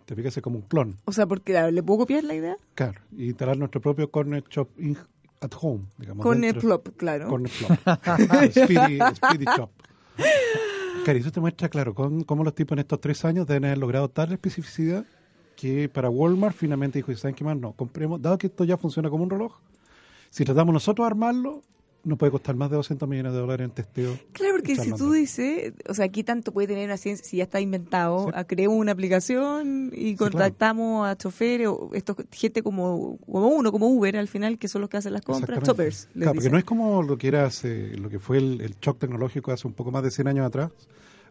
Te 0.06 0.16
fijas, 0.16 0.38
es 0.38 0.44
como 0.44 0.58
un 0.60 0.64
clon. 0.64 0.98
O 1.06 1.12
sea, 1.12 1.26
porque 1.26 1.72
¿le 1.72 1.84
puedo 1.84 2.00
copiar 2.00 2.24
la 2.24 2.36
idea? 2.36 2.58
Claro, 2.76 3.02
y 3.18 3.26
instalar 3.28 3.58
nuestro 3.58 3.82
propio 3.82 4.10
Corner 4.12 4.44
Shop 4.50 4.70
in- 4.80 4.98
at 5.42 5.52
home, 5.60 5.86
digamos. 5.98 6.26
Dentro- 6.40 6.62
plop, 6.62 6.90
claro. 6.98 7.28
Corner 7.28 7.52
Shop. 7.52 7.70
Speedy, 8.52 9.00
Speedy 9.16 9.46
Shop. 9.58 9.70
Claro, 11.04 11.20
eso 11.20 11.32
te 11.32 11.40
muestra, 11.40 11.70
claro, 11.70 11.94
con- 11.94 12.24
cómo 12.24 12.44
los 12.44 12.54
tipos 12.56 12.76
en 12.76 12.80
estos 12.80 13.00
tres 13.02 13.26
años 13.26 13.46
deben 13.48 13.66
haber 13.66 13.78
logrado 13.78 14.10
tal 14.10 14.32
especificidad 14.32 15.06
que 15.56 15.88
para 15.90 16.10
Walmart 16.10 16.56
finalmente 16.56 17.00
dijo, 17.00 17.14
¿saben 17.16 17.34
qué 17.36 17.44
más? 17.44 17.58
No, 17.58 17.74
compremos, 17.74 18.22
dado 18.22 18.38
que 18.38 18.48
esto 18.48 18.64
ya 18.64 18.78
funciona 18.78 19.10
como 19.10 19.24
un 19.24 19.30
reloj, 19.30 19.58
si 20.30 20.44
tratamos 20.46 20.74
nosotros 20.74 21.06
de 21.06 21.08
armarlo, 21.08 21.62
nos 22.06 22.18
puede 22.18 22.32
costar 22.32 22.56
más 22.56 22.70
de 22.70 22.78
200 22.78 23.10
millones 23.10 23.34
de 23.34 23.40
dólares 23.40 23.66
en 23.66 23.72
testeo. 23.72 24.18
Claro, 24.32 24.54
porque 24.56 24.76
si 24.76 24.94
tú 24.94 25.12
dices, 25.12 25.74
o 25.90 25.94
sea, 25.94 26.08
¿qué 26.10 26.24
tanto 26.24 26.54
puede 26.54 26.68
tener 26.68 26.86
una 26.86 26.98
ciencia 26.98 27.26
si 27.26 27.38
ya 27.38 27.44
está 27.44 27.60
inventado? 27.60 28.28
Sí. 28.34 28.46
Creemos 28.48 28.78
una 28.78 28.92
aplicación 28.94 29.92
y 29.94 30.16
claro. 30.16 30.32
contactamos 30.34 31.08
a 31.08 31.18
choferes 31.18 31.68
o 31.68 31.90
esto, 31.94 32.16
gente 32.32 32.62
como, 32.64 33.18
como 33.26 33.48
uno, 33.48 33.72
como 33.72 33.88
Uber 33.88 34.16
al 34.18 34.28
final, 34.28 34.58
que 34.58 34.68
son 34.68 34.82
los 34.82 34.90
que 34.90 34.98
hacen 34.98 35.14
las 35.14 35.24
compras, 35.24 35.62
choppers. 35.64 36.08
les 36.14 36.24
Claro, 36.24 36.34
porque 36.36 36.50
no 36.50 36.58
es 36.58 36.64
como 36.64 37.04
lo 37.04 37.18
que 37.18 37.28
era 37.28 37.46
hace- 37.46 37.98
lo 37.98 38.10
que 38.10 38.20
fue 38.20 38.38
el, 38.38 38.62
el 38.62 38.76
shock 38.80 39.00
tecnológico 39.00 39.52
hace 39.52 39.68
un 39.68 39.74
poco 39.74 39.92
más 39.92 40.04
de 40.04 40.12
100 40.12 40.28
años 40.28 40.46
atrás, 40.46 40.72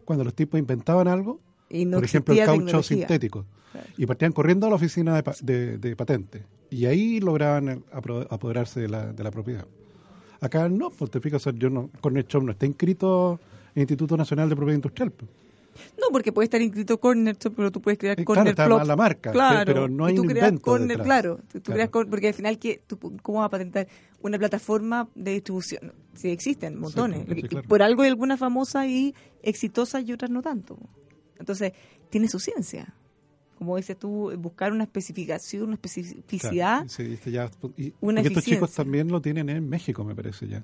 cuando 0.03 0.23
los 0.23 0.33
tipos 0.35 0.59
inventaban 0.59 1.07
algo, 1.07 1.39
y 1.69 1.85
no 1.85 1.97
por 1.97 2.05
ejemplo, 2.05 2.33
el 2.33 2.39
caucho 2.45 2.59
tecnología. 2.65 2.97
sintético. 2.97 3.45
Claro. 3.71 3.87
Y 3.97 4.05
partían 4.05 4.31
corriendo 4.31 4.67
a 4.67 4.69
la 4.69 4.75
oficina 4.75 5.21
de, 5.21 5.33
de, 5.41 5.77
de 5.77 5.95
patentes. 5.95 6.43
Y 6.69 6.85
ahí 6.85 7.19
lograban 7.19 7.83
apoderarse 8.29 8.79
de 8.81 8.87
la, 8.89 9.11
de 9.13 9.23
la 9.23 9.31
propiedad. 9.31 9.65
Acá 10.45 10.69
no, 10.69 10.89
pues 10.89 11.09
te 11.11 11.19
fijas, 11.19 11.41
o 11.41 11.51
sea, 11.51 11.53
yo 11.59 11.69
no, 11.69 11.89
Corner 12.01 12.25
Shop 12.27 12.43
no 12.43 12.51
está 12.51 12.65
inscrito 12.65 13.39
en 13.69 13.73
el 13.75 13.81
Instituto 13.81 14.15
Nacional 14.17 14.47
de 14.49 14.55
Propiedad 14.55 14.75
Industrial. 14.77 15.11
pues. 15.11 15.29
No, 15.99 16.07
porque 16.11 16.31
puede 16.31 16.45
estar 16.45 16.61
inscrito 16.61 16.97
Corner 16.99 17.35
Shop, 17.37 17.53
pero 17.55 17.69
tú 17.71 17.81
puedes 17.81 17.97
crear 17.99 18.17
Eh, 18.19 18.23
claro, 18.23 18.35
Corner 18.37 18.51
está 18.51 18.65
Plop. 18.65 18.85
la 18.85 18.95
marca, 18.95 19.31
Claro, 19.31 19.65
pero 19.65 19.89
no 19.89 20.05
hay 20.05 20.13
y 20.13 20.15
tú 20.15 20.21
un 20.21 20.27
creas 20.29 20.47
invento 20.47 20.63
Corner, 20.63 20.87
detrás. 20.87 21.05
claro. 21.05 21.35
Tú 21.51 21.61
Claro. 21.61 21.75
creas 21.75 21.89
Corner- 21.89 22.09
porque 22.09 22.27
al 22.29 22.33
final, 22.33 22.59
¿qué, 22.59 22.81
tú, 22.87 22.97
¿cómo 23.21 23.39
vas 23.39 23.47
a 23.47 23.49
patentar 23.49 23.87
una 24.21 24.37
plataforma 24.37 25.09
de 25.15 25.31
distribución? 25.33 25.93
Sí, 26.13 26.29
existen 26.29 26.79
montones. 26.79 27.25
pues, 27.25 27.41
sí, 27.41 27.47
claro. 27.49 27.67
Por 27.67 27.81
algo 27.81 28.03
hay 28.03 28.09
algunas 28.09 28.39
famosas 28.39 28.85
y 28.87 29.13
exitosas 29.43 30.03
y 30.07 30.13
otras 30.13 30.31
no 30.31 30.41
tanto. 30.41 30.77
Entonces, 31.39 31.73
tiene 32.09 32.29
su 32.29 32.39
ciencia. 32.39 32.93
Como 33.65 33.77
dices 33.77 33.97
tú, 33.97 34.31
buscar 34.37 34.71
una 34.71 34.83
especificación, 34.83 35.63
una 35.63 35.73
especificidad. 35.73 36.83
Claro, 36.85 36.89
sí, 36.89 37.13
este 37.13 37.31
ya- 37.31 37.49
y- 37.77 37.93
una 37.99 38.21
estos 38.21 38.43
chicos 38.43 38.71
también 38.75 39.07
lo 39.07 39.19
tienen 39.21 39.49
en 39.49 39.67
México, 39.67 40.03
me 40.03 40.13
parece 40.13 40.47
ya. 40.47 40.63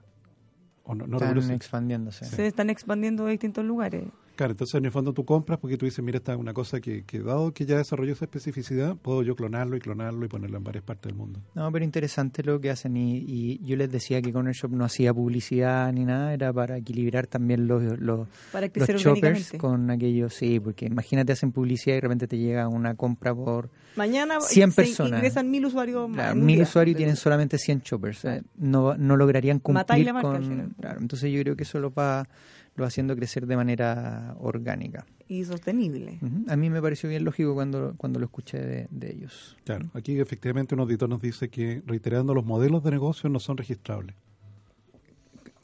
O 0.84 0.94
no, 0.94 1.08
no 1.08 1.18
Están 1.18 1.52
expandiéndose. 1.52 2.26
Se 2.26 2.46
están 2.46 2.70
expandiendo 2.70 3.26
a 3.26 3.30
distintos 3.32 3.66
lugares. 3.66 4.04
Claro, 4.36 4.52
entonces 4.54 4.76
en 4.76 4.86
el 4.86 4.92
fondo 4.92 5.14
tú 5.14 5.24
compras 5.26 5.60
porque 5.60 5.78
tú 5.78 5.86
dices, 5.86 6.04
mira, 6.04 6.18
esta 6.18 6.34
es 6.34 6.40
una 6.40 6.54
cosa 6.54 6.80
que, 6.80 7.04
que 7.04 7.20
dado 7.20 7.54
que 7.54 7.66
ya 7.66 7.78
desarrolló 7.78 8.14
esa 8.14 8.26
especificidad, 8.26 8.96
puedo 8.96 9.22
yo 9.24 9.36
clonarlo 9.36 9.76
y 9.76 9.80
clonarlo 9.80 10.26
y 10.26 10.30
ponerlo 10.30 10.58
en 10.58 10.64
varias 10.64 10.84
partes 10.84 11.10
del 11.10 11.16
mundo. 11.16 11.40
No, 11.54 11.72
pero 11.72 11.86
interesante 11.86 12.44
lo 12.44 12.60
que 12.60 12.70
hacen 12.72 12.98
y, 12.98 13.18
y 13.28 13.60
yo 13.64 13.76
les 13.76 13.92
decía 13.92 14.22
que 14.22 14.32
Corner 14.34 14.54
Shop 14.56 14.72
no 14.72 14.86
hacía 14.86 15.14
publicidad 15.14 15.92
ni 15.94 16.06
nada, 16.06 16.34
era 16.34 16.52
para 16.54 16.78
equilibrar 16.78 17.28
también 17.28 17.68
los, 17.68 17.84
los, 18.00 18.28
Para 18.52 18.68
los 18.74 18.90
orgánicamente. 19.06 19.58
con 19.58 19.90
aquellos, 19.92 20.34
sí, 20.34 20.60
porque 20.60 20.86
imagínate 20.86 21.32
hacen 21.34 21.52
publicidad 21.52 21.94
y 21.94 21.98
de 21.98 22.02
repente 22.02 22.28
te 22.28 22.38
llega 22.38 22.68
una 22.68 22.96
compra 22.96 23.36
por 23.36 23.70
Mañana 23.96 24.40
100 24.40 24.72
se 24.72 24.76
personas. 24.76 25.20
ingresan 25.20 25.52
mil 25.52 25.66
usuarios 25.66 26.08
más. 26.10 26.16
Claro, 26.18 26.36
mil 26.36 26.62
usuarios 26.62 26.96
y 26.96 26.98
tienen 26.98 27.16
solamente 27.18 27.58
100 27.58 27.82
choppers. 27.82 28.26
eh, 28.26 28.42
no, 28.58 28.96
no 28.98 29.18
lograrían 29.18 29.60
cumplir 29.60 30.06
la 30.06 30.14
marca 30.14 30.30
con... 30.40 30.74
Claro, 30.80 31.00
entonces 31.02 31.32
yo 31.32 31.42
creo 31.42 31.56
que 31.58 31.64
eso 31.64 31.80
lo 31.80 31.94
va, 31.94 32.28
lo 32.76 32.86
haciendo 32.86 33.16
crecer 33.16 33.46
de 33.48 33.56
manera 33.56 34.36
orgánica. 34.40 35.06
Y 35.28 35.46
sostenible. 35.46 36.20
A 36.48 36.56
mí 36.56 36.70
me 36.70 36.82
pareció 36.82 37.10
bien 37.10 37.24
lógico 37.24 37.54
cuando, 37.54 37.94
cuando 37.98 38.20
lo 38.20 38.26
escuché 38.26 38.60
de, 38.60 38.88
de 38.92 39.12
ellos. 39.14 39.58
Claro, 39.64 39.90
aquí 39.94 40.20
efectivamente 40.20 40.76
un 40.76 40.82
auditor 40.82 41.08
nos 41.10 41.22
dice 41.22 41.50
que, 41.50 41.82
reiterando, 41.86 42.34
los 42.34 42.46
modelos 42.46 42.84
de 42.84 42.92
negocio 42.92 43.30
no 43.30 43.40
son 43.40 43.58
registrables. 43.58 44.16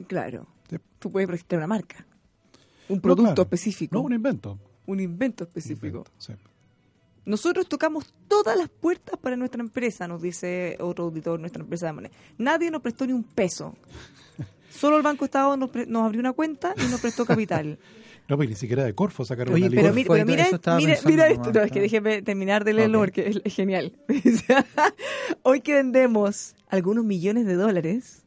Claro. 0.06 0.46
Sí. 0.70 0.76
Tú 0.98 1.10
puedes 1.10 1.28
registrar 1.28 1.58
una 1.58 1.66
marca. 1.66 2.06
Un 2.88 2.96
No, 2.96 3.02
producto 3.02 3.24
claro. 3.34 3.42
específico. 3.42 3.94
No, 3.96 4.02
un 4.02 4.12
invento. 4.14 4.58
un 4.86 5.00
invento 5.00 5.44
específico. 5.44 5.86
Invento, 5.98 6.12
sí. 6.18 6.32
Nosotros 7.26 7.68
tocamos 7.68 8.14
todas 8.26 8.56
las 8.56 8.70
puertas 8.70 9.18
para 9.18 9.36
nuestra 9.36 9.60
empresa, 9.60 10.08
nos 10.08 10.22
dice 10.22 10.78
otro 10.80 11.04
auditor, 11.04 11.38
nuestra 11.38 11.62
empresa 11.62 11.86
de 11.86 11.92
moneda. 11.92 12.14
Nadie 12.38 12.70
nos 12.70 12.80
prestó 12.80 13.06
ni 13.06 13.12
un 13.12 13.22
peso. 13.24 13.76
Solo 14.70 14.96
el 14.96 15.02
Banco 15.02 15.24
Estado 15.24 15.56
nos, 15.56 15.70
pre- 15.70 15.86
nos 15.86 16.04
abrió 16.04 16.20
una 16.20 16.32
cuenta 16.32 16.74
y 16.76 16.90
nos 16.90 17.00
prestó 17.00 17.24
capital. 17.26 17.78
No, 18.28 18.36
pues 18.36 18.46
ni 18.50 18.56
siquiera 18.56 18.84
de 18.84 18.94
Corfo 18.94 19.24
sacaron 19.24 19.54
Oye, 19.54 19.68
una 19.68 19.74
Pero, 19.80 19.94
pero 20.06 20.26
mira, 20.26 20.42
eso 20.42 20.56
estaba 20.56 20.76
mira, 20.76 20.98
mira 21.06 21.28
esto. 21.28 21.44
nomás, 21.44 21.54
No, 21.54 21.62
es 21.62 21.72
que 21.72 21.80
déjeme 21.80 22.20
terminar 22.20 22.62
de 22.62 22.74
leerlo 22.74 22.98
porque 22.98 23.40
es, 23.42 23.54
genial. 23.54 23.94
Hoy 25.44 25.62
que 25.62 25.72
vendemos 25.72 26.54
algunos 26.68 27.06
millones 27.06 27.46
de 27.46 27.54
dólares, 27.54 28.26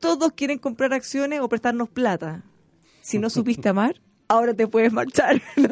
todos 0.00 0.32
quieren 0.32 0.56
comprar 0.58 0.94
acciones 0.94 1.40
o 1.40 1.50
prestarnos 1.50 1.90
plata. 1.90 2.44
Si 3.02 3.18
no 3.18 3.28
supiste 3.28 3.68
amar, 3.68 4.00
ahora 4.26 4.54
te 4.54 4.66
puedes 4.68 4.90
marchar. 4.90 5.42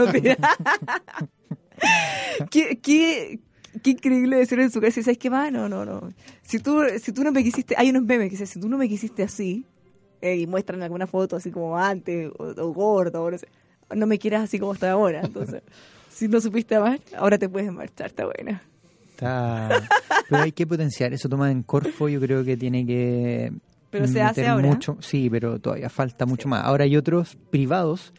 ¿Qué, 2.51 2.79
qué, 2.83 3.39
qué 3.83 3.91
increíble 3.91 4.37
decirlo 4.37 4.65
en 4.65 4.71
su 4.71 4.81
casa. 4.81 5.03
¿Sabes 5.03 5.19
qué 5.19 5.31
más? 5.31 5.51
No, 5.53 5.69
no, 5.69 5.85
no. 5.85 6.13
Si 6.43 6.59
tú, 6.59 6.83
si 7.03 7.13
tú 7.13 7.25
no 7.25 7.33
me 7.33 7.43
quisiste, 7.43 7.75
hay 7.79 7.91
unos 7.91 8.03
memes 8.05 8.27
que 8.27 8.33
dicen, 8.33 8.47
si 8.47 8.61
tú 8.61 8.69
no 8.69 8.77
me 8.77 8.89
quisiste 8.89 9.23
así, 9.23 9.65
eh, 10.21 10.37
y 10.37 10.47
muestran 10.47 10.83
alguna 10.83 11.07
foto 11.07 11.37
así 11.37 11.51
como 11.51 11.77
antes, 11.77 12.31
o, 12.39 12.45
o 12.45 12.73
gordo, 12.73 13.25
o 13.25 13.31
no 13.31 13.39
sé, 13.39 13.49
no 13.95 14.07
me 14.07 14.19
quieras 14.19 14.45
así 14.45 14.59
como 14.59 14.75
estoy 14.75 14.91
ahora. 14.91 15.23
Entonces, 15.25 15.63
si 16.11 16.29
no 16.29 16.41
supiste 16.41 16.75
amar, 16.77 17.01
ahora 17.17 17.39
te 17.39 17.49
puedes 17.49 17.73
marchar, 17.73 18.09
está 18.09 18.25
buena. 18.27 18.63
Está... 19.11 19.83
Pero 20.29 20.43
hay 20.43 20.53
que 20.53 20.67
potenciar 20.67 21.13
eso. 21.13 21.29
Toma 21.29 21.51
en 21.51 21.63
Corfo, 21.63 22.09
yo 22.09 22.21
creo 22.21 22.45
que 22.45 22.57
tiene 22.57 22.87
que. 22.87 23.53
Pero 23.91 24.07
se 24.07 24.23
hace 24.23 24.47
ahora. 24.47 24.69
Mucho, 24.69 24.97
sí, 25.01 25.29
pero 25.29 25.59
todavía 25.59 25.89
falta 25.89 26.25
mucho 26.25 26.49
más. 26.49 26.65
Ahora 26.65 26.85
hay 26.85 26.97
otros 26.97 27.37
privados 27.51 28.13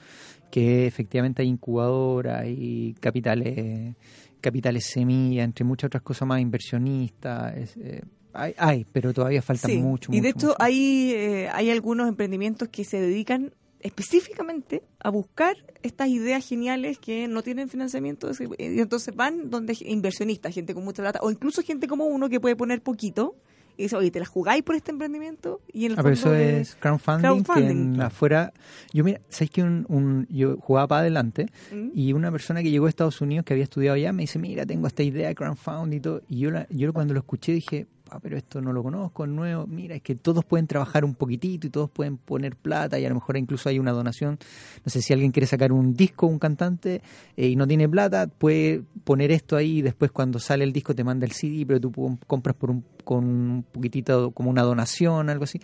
que 0.51 0.85
efectivamente 0.85 1.41
hay 1.41 1.47
incubadoras 1.47 2.45
y 2.45 2.93
capitales, 2.99 3.95
capitales 4.41 4.85
semilla, 4.85 5.43
entre 5.43 5.63
muchas 5.63 5.87
otras 5.87 6.03
cosas 6.03 6.27
más, 6.27 6.41
inversionistas. 6.41 7.77
eh, 7.77 8.01
hay, 8.33 8.53
hay, 8.57 8.85
pero 8.91 9.13
todavía 9.13 9.41
falta 9.41 9.67
Sí, 9.67 9.77
mucho. 9.77 10.11
y 10.11 10.21
de 10.21 10.29
mucho, 10.29 10.37
hecho 10.37 10.47
mucho. 10.47 10.57
hay, 10.61 11.11
eh, 11.15 11.49
hay 11.53 11.69
algunos 11.69 12.07
emprendimientos 12.07 12.69
que 12.69 12.83
se 12.83 12.99
dedican 12.99 13.53
específicamente 14.01 14.83
a 14.99 15.09
buscar 15.09 15.55
estas 15.83 16.07
ideas 16.09 16.47
geniales 16.47 16.97
que 16.99 17.27
no 17.27 17.41
tienen 17.43 17.69
financiamiento 17.69 18.29
y 18.57 18.79
entonces 18.79 19.15
van 19.15 19.49
donde 19.49 19.75
inversionistas, 19.85 20.53
gente 20.53 20.73
con 20.73 20.83
mucha 20.83 21.01
plata 21.03 21.19
o 21.21 21.31
incluso 21.31 21.61
gente 21.61 21.87
como 21.87 22.05
uno 22.05 22.29
que 22.29 22.39
puede 22.39 22.55
poner 22.55 22.81
poquito 22.81 23.35
y 23.77 23.83
dice, 23.83 23.95
oye, 23.95 24.11
¿te 24.11 24.19
la 24.19 24.25
jugáis 24.25 24.63
por 24.63 24.75
este 24.75 24.91
emprendimiento? 24.91 25.61
Y 25.73 25.85
en 25.85 25.93
el 25.93 25.99
Ah, 25.99 26.03
pero 26.03 26.13
eso 26.13 26.23
fondo 26.25 26.37
de- 26.37 26.59
es 26.61 26.75
crowdfunding, 26.75 27.21
crowdfunding, 27.43 27.67
que 27.91 27.95
en 27.95 28.01
afuera... 28.01 28.53
Yo, 28.93 29.03
mira, 29.03 29.21
¿sabes 29.29 29.49
que 29.49 29.63
un, 29.63 29.85
un- 29.87 30.27
yo 30.29 30.57
jugaba 30.57 30.87
para 30.87 31.01
adelante 31.01 31.47
¿Mm? 31.73 31.89
y 31.93 32.13
una 32.13 32.31
persona 32.31 32.61
que 32.61 32.69
llegó 32.69 32.85
a 32.85 32.89
Estados 32.89 33.21
Unidos 33.21 33.45
que 33.45 33.53
había 33.53 33.63
estudiado 33.63 33.95
allá 33.95 34.11
me 34.13 34.23
dice, 34.23 34.37
mira, 34.39 34.65
tengo 34.65 34.87
esta 34.87 35.03
idea 35.03 35.29
de 35.29 35.35
crowdfunding 35.35 35.97
y 35.97 36.01
todo. 36.01 36.21
Y 36.29 36.39
yo, 36.39 36.51
la- 36.51 36.67
yo 36.69 36.93
cuando 36.93 37.13
lo 37.13 37.21
escuché 37.21 37.53
dije, 37.53 37.87
ah, 38.11 38.19
pero 38.21 38.37
esto 38.37 38.61
no 38.61 38.71
lo 38.73 38.83
conozco, 38.83 39.23
es 39.23 39.29
nuevo. 39.31 39.65
Mira, 39.67 39.95
es 39.95 40.01
que 40.01 40.15
todos 40.15 40.45
pueden 40.45 40.67
trabajar 40.67 41.03
un 41.05 41.15
poquitito 41.15 41.65
y 41.65 41.69
todos 41.69 41.89
pueden 41.89 42.17
poner 42.17 42.55
plata 42.55 42.99
y 42.99 43.05
a 43.05 43.09
lo 43.09 43.15
mejor 43.15 43.37
incluso 43.37 43.69
hay 43.69 43.79
una 43.79 43.91
donación. 43.91 44.37
No 44.85 44.89
sé 44.91 45.01
si 45.01 45.13
alguien 45.13 45.31
quiere 45.31 45.47
sacar 45.47 45.71
un 45.71 45.93
disco, 45.95 46.27
un 46.27 46.37
cantante, 46.39 47.01
eh, 47.37 47.47
y 47.47 47.55
no 47.55 47.65
tiene 47.67 47.87
plata, 47.89 48.27
puede 48.27 48.83
poner 49.03 49.31
esto 49.31 49.55
ahí 49.55 49.79
y 49.79 49.81
después 49.81 50.11
cuando 50.11 50.39
sale 50.39 50.63
el 50.63 50.73
disco 50.73 50.93
te 50.93 51.03
manda 51.03 51.25
el 51.25 51.31
CD, 51.31 51.65
pero 51.65 51.79
tú 51.79 51.91
compras 52.27 52.55
por 52.55 52.69
un, 52.71 52.83
con 53.03 53.23
un 53.25 53.63
poquitito 53.71 54.31
como 54.31 54.49
una 54.49 54.61
donación, 54.63 55.29
algo 55.29 55.45
así. 55.45 55.59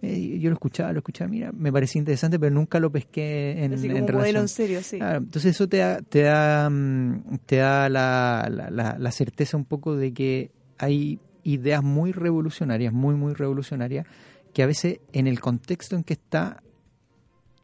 Eh, 0.00 0.38
yo 0.38 0.50
lo 0.50 0.54
escuchaba, 0.54 0.92
lo 0.92 0.98
escuchaba, 0.98 1.28
mira, 1.28 1.50
me 1.52 1.72
parecía 1.72 1.98
interesante, 1.98 2.38
pero 2.38 2.54
nunca 2.54 2.78
lo 2.78 2.90
pesqué 2.90 3.64
en, 3.64 3.72
Así 3.74 3.86
en 3.86 3.92
relación. 4.06 4.16
modelo 4.16 4.40
en 4.40 4.48
serio, 4.48 4.80
sí. 4.82 4.98
Claro, 4.98 5.18
entonces 5.18 5.50
eso 5.56 5.68
te 5.68 5.78
da, 5.78 6.00
te 6.02 6.22
da, 6.22 6.70
mm, 6.70 7.38
te 7.46 7.56
da 7.56 7.88
la, 7.88 8.48
la- 8.48 8.70
la- 8.70 8.96
la 8.98 9.10
certeza 9.10 9.56
un 9.56 9.64
poco 9.64 9.96
de 9.96 10.12
que 10.12 10.50
hay 10.78 11.18
ideas 11.48 11.82
muy 11.82 12.12
revolucionarias, 12.12 12.92
muy, 12.92 13.14
muy 13.14 13.34
revolucionarias, 13.34 14.06
que 14.52 14.62
a 14.62 14.66
veces 14.66 15.00
en 15.12 15.26
el 15.26 15.40
contexto 15.40 15.96
en 15.96 16.04
que 16.04 16.14
está, 16.14 16.62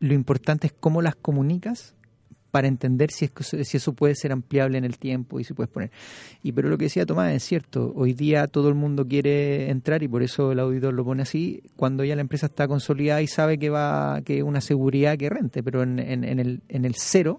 lo 0.01 0.15
importante 0.15 0.69
es 0.69 0.73
cómo 0.73 1.03
las 1.03 1.17
comunicas 1.17 1.95
para 2.51 2.69
entender 2.69 3.11
si, 3.11 3.25
es, 3.25 3.69
si 3.69 3.77
eso 3.77 3.95
puede 3.95 4.15
ser 4.15 4.31
ampliable 4.33 4.79
en 4.79 4.85
el 4.85 4.97
tiempo 4.97 5.41
y 5.41 5.45
si 5.45 5.55
puedes 5.55 5.71
poner. 5.71 5.91
Y 6.43 6.53
pero 6.53 6.69
lo 6.69 6.79
que 6.79 6.85
decía 6.85 7.05
Tomás 7.05 7.33
es 7.33 7.43
cierto, 7.43 7.93
hoy 7.97 8.15
día 8.15 8.47
todo 8.47 8.69
el 8.69 8.75
mundo 8.75 9.07
quiere 9.07 9.71
entrar 9.71 10.03
y 10.03 10.09
por 10.09 10.23
eso 10.23 10.53
el 10.53 10.61
auditor 10.61 10.95
lo 10.95 11.05
pone 11.05 11.23
así, 11.23 11.63
cuando 11.77 12.05
ya 12.05 12.15
la 12.15 12.23
empresa 12.23 12.47
está 12.47 12.69
consolidada 12.69 13.23
y 13.23 13.27
sabe 13.27 13.59
que 13.59 13.71
va 13.71 14.23
que 14.25 14.43
una 14.43 14.61
seguridad 14.61 15.19
que 15.19 15.29
rente, 15.29 15.63
pero 15.63 15.83
en, 15.83 15.99
en, 15.99 16.25
en 16.25 16.39
el, 16.39 16.63
en 16.69 16.85
el 16.85 16.95
cero 16.95 17.39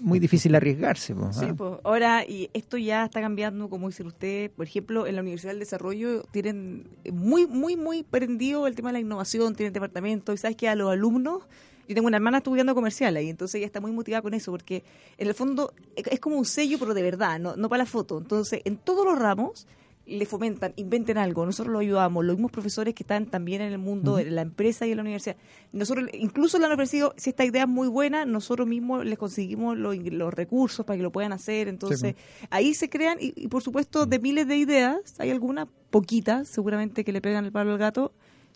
muy 0.00 0.18
difícil 0.18 0.54
arriesgarse. 0.54 1.14
sí, 1.32 1.46
pues 1.56 1.78
ahora, 1.84 2.24
y 2.26 2.50
esto 2.52 2.76
ya 2.76 3.04
está 3.04 3.20
cambiando, 3.20 3.68
como 3.68 3.88
dice 3.88 4.02
usted, 4.02 4.50
por 4.50 4.66
ejemplo, 4.66 5.06
en 5.06 5.14
la 5.14 5.20
Universidad 5.20 5.52
del 5.52 5.60
Desarrollo 5.60 6.22
tienen 6.30 6.88
muy, 7.12 7.46
muy, 7.46 7.76
muy 7.76 8.02
prendido 8.02 8.66
el 8.66 8.74
tema 8.74 8.88
de 8.88 8.94
la 8.94 9.00
innovación, 9.00 9.54
tienen 9.54 9.72
departamento, 9.72 10.32
y 10.32 10.38
sabes 10.38 10.56
que 10.56 10.68
a 10.68 10.74
los 10.74 10.90
alumnos, 10.90 11.42
yo 11.88 11.94
tengo 11.94 12.08
una 12.08 12.16
hermana 12.16 12.38
estudiando 12.38 12.74
comercial 12.74 13.16
ahí, 13.16 13.28
entonces 13.28 13.56
ella 13.56 13.66
está 13.66 13.80
muy 13.80 13.92
motivada 13.92 14.22
con 14.22 14.34
eso, 14.34 14.50
porque 14.50 14.82
en 15.18 15.28
el 15.28 15.34
fondo 15.34 15.72
es 15.96 16.20
como 16.20 16.36
un 16.36 16.44
sello, 16.44 16.78
pero 16.78 16.94
de 16.94 17.02
verdad, 17.02 17.38
no, 17.38 17.56
no 17.56 17.68
para 17.68 17.84
la 17.84 17.86
foto. 17.86 18.18
Entonces, 18.18 18.62
en 18.64 18.76
todos 18.76 19.04
los 19.04 19.18
ramos 19.18 19.66
le 20.10 20.26
fomentan, 20.26 20.72
inventen 20.76 21.18
algo, 21.18 21.46
nosotros 21.46 21.72
lo 21.72 21.78
ayudamos, 21.78 22.24
los 22.24 22.36
mismos 22.36 22.50
profesores 22.50 22.94
que 22.94 23.04
están 23.04 23.26
también 23.26 23.62
en 23.62 23.72
el 23.72 23.78
mundo, 23.78 24.16
de 24.16 24.30
la 24.30 24.42
empresa 24.42 24.86
y 24.86 24.90
en 24.90 24.96
la 24.96 25.02
universidad. 25.02 25.36
Nosotros 25.72 26.08
incluso 26.12 26.58
le 26.58 26.66
han 26.66 26.72
ofrecido, 26.72 27.14
si 27.16 27.30
esta 27.30 27.44
idea 27.44 27.62
es 27.62 27.68
muy 27.68 27.88
buena, 27.88 28.24
nosotros 28.24 28.66
mismos 28.66 29.04
les 29.04 29.18
conseguimos 29.18 29.78
los, 29.78 30.34
recursos 30.34 30.84
para 30.84 30.96
que 30.96 31.02
lo 31.02 31.12
puedan 31.12 31.32
hacer. 31.32 31.68
Entonces, 31.68 32.14
ahí 32.50 32.74
se 32.74 32.88
crean, 32.88 33.18
y, 33.20 33.48
por 33.48 33.62
supuesto, 33.62 34.06
de 34.06 34.18
miles 34.18 34.46
de 34.48 34.56
ideas, 34.56 35.14
hay 35.18 35.30
algunas, 35.30 35.68
poquitas, 35.90 36.48
seguramente 36.48 37.04
que 37.04 37.12
le 37.12 37.20
pegan 37.20 37.44
el 37.44 37.52
palo 37.52 37.72
al 37.72 37.78
gato, 37.78 38.12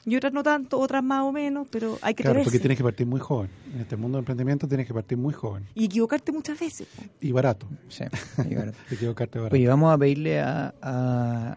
y 0.07 0.17
otras 0.17 0.33
no 0.33 0.43
tanto, 0.43 0.79
otras 0.79 1.03
más 1.03 1.23
o 1.23 1.33
menos, 1.33 1.67
pero 1.71 1.99
hay 2.03 2.15
que 2.15 2.23
Claro, 2.23 2.43
porque 2.43 2.59
tienes 2.59 2.77
que 2.77 2.85
partir 2.85 3.07
muy 3.07 3.21
joven. 3.21 3.51
En 3.73 3.81
este 3.81 3.97
mundo 3.97 4.19
de 4.19 4.21
emprendimiento 4.21 4.69
tienes 4.69 4.87
que 4.87 4.95
partir 4.95 5.17
muy 5.17 5.33
joven. 5.33 5.67
Y 5.75 5.87
equivocarte 5.87 6.33
muchas 6.33 6.59
veces. 6.59 6.87
Y 7.21 7.33
barato. 7.33 7.67
Sí, 7.89 8.05
y 8.49 8.55
barato. 8.55 8.79
equivocarte 8.91 9.39
barato. 9.39 9.55
Oye, 9.55 9.67
vamos 9.67 9.93
a 9.93 9.99
pedirle 9.99 10.41
a, 10.41 10.75
a, 10.83 11.57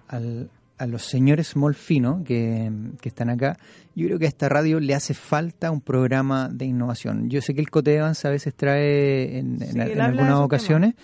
a, 0.77 0.87
los 0.87 1.03
señores 1.03 1.55
Molfino 1.55 2.23
que, 2.23 2.71
que 3.01 3.09
están 3.09 3.29
acá. 3.29 3.57
Yo 3.95 4.05
creo 4.07 4.19
que 4.19 4.25
a 4.25 4.29
esta 4.29 4.47
radio 4.47 4.79
le 4.79 4.93
hace 4.93 5.13
falta 5.13 5.71
un 5.71 5.81
programa 5.81 6.49
de 6.49 6.65
innovación. 6.65 7.29
Yo 7.29 7.41
sé 7.41 7.53
que 7.53 7.61
el 7.61 7.69
Cote 7.69 7.95
Evans 7.95 8.23
a 8.25 8.29
veces 8.29 8.53
trae 8.55 9.39
en, 9.39 9.61
en, 9.61 10.01
algunas 10.01 10.39
ocasiones. 10.39 10.95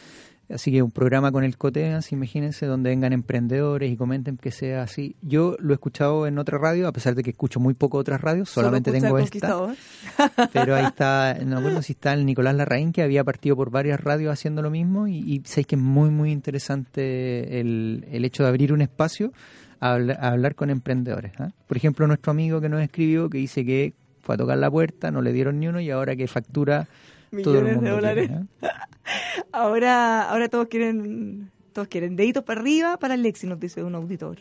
Así 0.54 0.72
que 0.72 0.82
un 0.82 0.92
programa 0.92 1.32
con 1.32 1.44
el 1.44 1.58
Coteas, 1.58 2.12
imagínense, 2.12 2.66
donde 2.66 2.90
vengan 2.90 3.14
emprendedores 3.14 3.92
y 3.92 3.98
comenten 3.98 4.38
que 4.38 4.52
sea 4.52 4.84
así. 4.84 5.16
Yo 5.22 5.56
lo 5.60 5.74
he 5.74 5.76
escuchado 5.76 6.28
en 6.28 6.38
otra 6.38 6.58
radio, 6.58 6.88
a 6.88 6.92
pesar 6.92 7.16
de 7.16 7.24
que 7.24 7.32
escucho 7.32 7.60
muy 7.60 7.74
poco 7.74 7.98
otras 7.98 8.22
radios, 8.22 8.50
solamente 8.50 8.92
tengo 8.92 9.18
esta. 9.18 9.74
Pero 10.54 10.76
ahí 10.76 10.86
está, 10.86 11.38
no 11.46 11.58
recuerdo 11.58 11.82
si 11.82 11.94
está 11.94 12.14
el 12.14 12.26
Nicolás 12.26 12.56
Larraín, 12.56 12.92
que 12.92 13.02
había 13.02 13.24
partido 13.24 13.56
por 13.56 13.72
varias 13.72 14.00
radios 14.00 14.32
haciendo 14.32 14.62
lo 14.62 14.70
mismo, 14.70 15.08
y, 15.08 15.18
y 15.18 15.42
sabéis 15.46 15.68
que 15.68 15.76
es 15.76 15.82
muy, 15.82 16.10
muy 16.10 16.32
interesante 16.32 17.60
el, 17.60 18.06
el 18.12 18.26
hecho 18.26 18.44
de 18.44 18.50
abrir 18.50 18.74
un 18.74 18.82
espacio 18.82 19.34
a 19.80 19.96
hablar, 20.30 20.56
con 20.56 20.70
emprendedores. 20.70 21.34
¿ah? 21.40 21.52
Por 21.68 21.76
ejemplo, 21.76 22.08
nuestro 22.08 22.32
amigo 22.32 22.62
que 22.62 22.70
nos 22.70 22.82
escribió, 22.82 23.30
que 23.30 23.38
dice 23.40 23.66
que 23.66 23.94
fue 24.22 24.36
a 24.36 24.38
tocar 24.38 24.58
la 24.58 24.72
puerta, 24.72 25.12
no 25.12 25.22
le 25.22 25.34
dieron 25.34 25.60
ni 25.60 25.68
uno, 25.68 25.82
y 25.82 25.92
ahora 25.92 26.16
que 26.16 26.28
factura 26.28 26.88
millones 27.34 27.82
de 27.82 27.90
dólares. 27.90 28.30
¿eh? 28.32 28.68
ahora, 29.52 30.30
ahora 30.30 30.50
todos 30.50 30.68
quieren, 30.68 31.52
todos 31.74 31.88
quieren 31.88 32.16
deditos 32.16 32.44
para 32.44 32.62
arriba 32.62 32.98
para 32.98 33.16
el 33.16 33.34
nos 33.44 33.60
dice 33.60 33.84
un 33.84 33.96
auditor. 33.96 34.40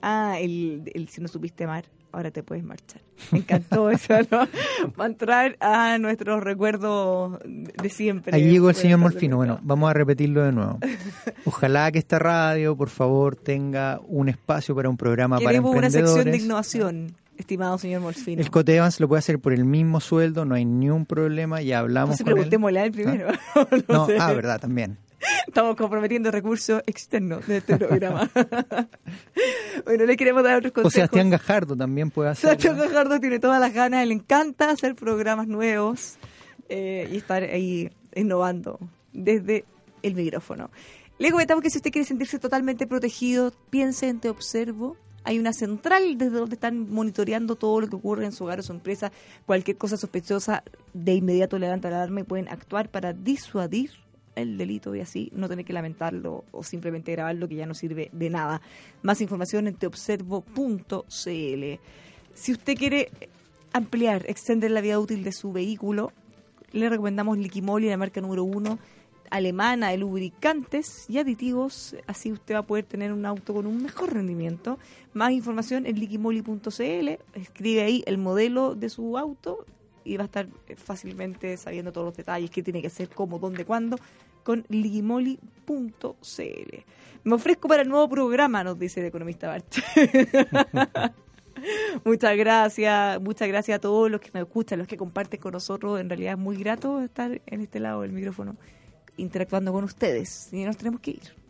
Ah, 0.00 0.36
el, 0.40 0.82
el 0.94 1.08
si 1.08 1.20
no 1.20 1.28
supiste 1.28 1.64
amar, 1.64 1.84
ahora 2.10 2.30
te 2.30 2.42
puedes 2.42 2.64
marchar. 2.64 3.00
Me 3.30 3.38
encantó 3.38 3.90
eso, 3.90 4.14
¿no? 4.30 4.48
Va 5.00 5.04
a 5.04 5.06
entrar 5.06 5.56
a 5.60 5.98
nuestros 5.98 6.42
recuerdos 6.42 7.38
de 7.44 7.88
siempre. 7.88 8.36
Ahí 8.36 8.50
llegó 8.50 8.70
el 8.70 8.76
señor 8.76 8.98
Molfino. 8.98 9.36
Bueno, 9.36 9.60
vamos 9.62 9.90
a 9.90 9.94
repetirlo 9.94 10.42
de 10.42 10.52
nuevo. 10.52 10.78
Ojalá 11.44 11.90
que 11.92 11.98
esta 11.98 12.18
radio, 12.18 12.76
por 12.76 12.88
favor, 12.88 13.36
tenga 13.36 14.00
un 14.06 14.28
espacio 14.28 14.74
para 14.74 14.88
un 14.88 14.96
programa 14.96 15.38
para 15.38 15.56
emprendedores. 15.56 15.94
una 15.94 16.08
sección 16.08 16.30
de 16.32 16.36
innovación 16.38 17.21
estimado 17.42 17.78
señor 17.78 18.00
Morfino. 18.00 18.40
El 18.40 18.50
Cote 18.50 18.76
Evans 18.76 18.98
lo 19.00 19.08
puede 19.08 19.18
hacer 19.18 19.38
por 19.38 19.52
el 19.52 19.64
mismo 19.64 20.00
sueldo, 20.00 20.44
no 20.44 20.54
hay 20.54 20.64
ni 20.64 20.90
un 20.90 21.06
problema, 21.06 21.60
ya 21.60 21.80
hablamos 21.80 22.18
con 22.18 22.38
él. 22.38 22.76
a 22.76 22.84
él 22.84 22.92
primero. 22.92 23.28
no, 23.88 24.06
ah, 24.18 24.32
verdad, 24.32 24.60
también. 24.60 24.98
Estamos 25.46 25.76
comprometiendo 25.76 26.30
recursos 26.30 26.82
externos 26.86 27.46
de 27.46 27.58
este 27.58 27.76
programa. 27.76 28.30
bueno, 29.84 30.04
le 30.04 30.16
queremos 30.16 30.42
dar 30.42 30.56
otros 30.56 30.72
consejos. 30.72 30.94
O 30.94 30.96
Sebastián 30.96 31.30
Gajardo 31.30 31.76
también 31.76 32.10
puede 32.10 32.30
hacer. 32.30 32.50
Sebastián 32.50 32.78
Gajardo 32.78 33.20
tiene 33.20 33.38
todas 33.38 33.60
las 33.60 33.72
ganas, 33.72 34.06
le 34.06 34.14
encanta 34.14 34.70
hacer 34.70 34.94
programas 34.94 35.46
nuevos 35.46 36.16
eh, 36.68 37.08
y 37.12 37.18
estar 37.18 37.42
ahí 37.42 37.90
innovando 38.14 38.78
desde 39.12 39.64
el 40.02 40.14
micrófono. 40.14 40.70
Le 41.18 41.30
comentamos 41.30 41.62
que 41.62 41.70
si 41.70 41.78
usted 41.78 41.92
quiere 41.92 42.06
sentirse 42.06 42.38
totalmente 42.38 42.86
protegido, 42.86 43.52
piense 43.70 44.08
en 44.08 44.20
Te 44.20 44.28
Observo, 44.28 44.96
hay 45.24 45.38
una 45.38 45.52
central 45.52 46.18
desde 46.18 46.38
donde 46.38 46.54
están 46.54 46.90
monitoreando 46.90 47.56
todo 47.56 47.80
lo 47.80 47.88
que 47.88 47.96
ocurre 47.96 48.24
en 48.24 48.32
su 48.32 48.44
hogar 48.44 48.60
o 48.60 48.62
su 48.62 48.72
empresa. 48.72 49.12
Cualquier 49.46 49.76
cosa 49.76 49.96
sospechosa, 49.96 50.62
de 50.92 51.14
inmediato 51.14 51.58
levanta 51.58 51.90
la 51.90 51.96
alarma 51.96 52.20
y 52.20 52.24
pueden 52.24 52.48
actuar 52.48 52.90
para 52.90 53.12
disuadir 53.12 53.90
el 54.34 54.56
delito 54.56 54.94
y 54.94 55.00
así 55.00 55.30
no 55.34 55.48
tener 55.48 55.64
que 55.64 55.72
lamentarlo 55.72 56.44
o 56.52 56.62
simplemente 56.62 57.12
grabarlo 57.12 57.48
que 57.48 57.56
ya 57.56 57.66
no 57.66 57.74
sirve 57.74 58.10
de 58.12 58.30
nada. 58.30 58.62
Más 59.02 59.20
información 59.20 59.66
en 59.66 59.74
teobservo.cl. 59.74 61.80
Si 62.34 62.52
usted 62.52 62.76
quiere 62.76 63.10
ampliar, 63.72 64.24
extender 64.28 64.70
la 64.70 64.80
vida 64.80 64.98
útil 64.98 65.22
de 65.22 65.32
su 65.32 65.52
vehículo, 65.52 66.12
le 66.72 66.88
recomendamos 66.88 67.38
Liquimoli, 67.38 67.88
la 67.88 67.98
marca 67.98 68.20
número 68.20 68.44
uno 68.44 68.78
alemana 69.32 69.88
de 69.88 69.96
lubricantes 69.96 71.08
y 71.08 71.18
aditivos. 71.18 71.96
Así 72.06 72.30
usted 72.30 72.54
va 72.54 72.58
a 72.58 72.66
poder 72.66 72.84
tener 72.84 73.12
un 73.12 73.24
auto 73.24 73.54
con 73.54 73.66
un 73.66 73.82
mejor 73.82 74.12
rendimiento. 74.12 74.78
Más 75.14 75.32
información 75.32 75.86
en 75.86 75.98
liquimoli.cl. 75.98 77.08
Escribe 77.34 77.82
ahí 77.82 78.04
el 78.06 78.18
modelo 78.18 78.74
de 78.74 78.90
su 78.90 79.16
auto 79.16 79.64
y 80.04 80.18
va 80.18 80.24
a 80.24 80.26
estar 80.26 80.46
fácilmente 80.76 81.56
sabiendo 81.56 81.92
todos 81.92 82.08
los 82.08 82.16
detalles, 82.16 82.50
qué 82.50 82.62
tiene 82.62 82.82
que 82.82 82.88
hacer, 82.88 83.08
cómo, 83.08 83.38
dónde, 83.38 83.64
cuándo, 83.64 83.96
con 84.42 84.66
liquimoli.cl. 84.68 85.38
Me 87.24 87.34
ofrezco 87.34 87.68
para 87.68 87.82
el 87.82 87.88
nuevo 87.88 88.08
programa, 88.10 88.62
nos 88.62 88.78
dice 88.78 89.00
el 89.00 89.06
economista 89.06 89.48
Bart. 89.48 89.64
muchas 92.04 92.36
gracias, 92.36 93.20
muchas 93.22 93.48
gracias 93.48 93.76
a 93.76 93.80
todos 93.80 94.10
los 94.10 94.20
que 94.20 94.30
nos 94.34 94.42
escuchan, 94.42 94.78
los 94.78 94.88
que 94.88 94.98
comparten 94.98 95.40
con 95.40 95.52
nosotros. 95.52 96.00
En 96.00 96.10
realidad 96.10 96.32
es 96.32 96.38
muy 96.38 96.56
grato 96.56 97.00
estar 97.00 97.40
en 97.46 97.60
este 97.62 97.80
lado 97.80 98.02
del 98.02 98.12
micrófono 98.12 98.56
interactuando 99.16 99.72
con 99.72 99.84
ustedes 99.84 100.48
y 100.52 100.64
nos 100.64 100.76
tenemos 100.76 101.00
que 101.00 101.12
ir. 101.12 101.42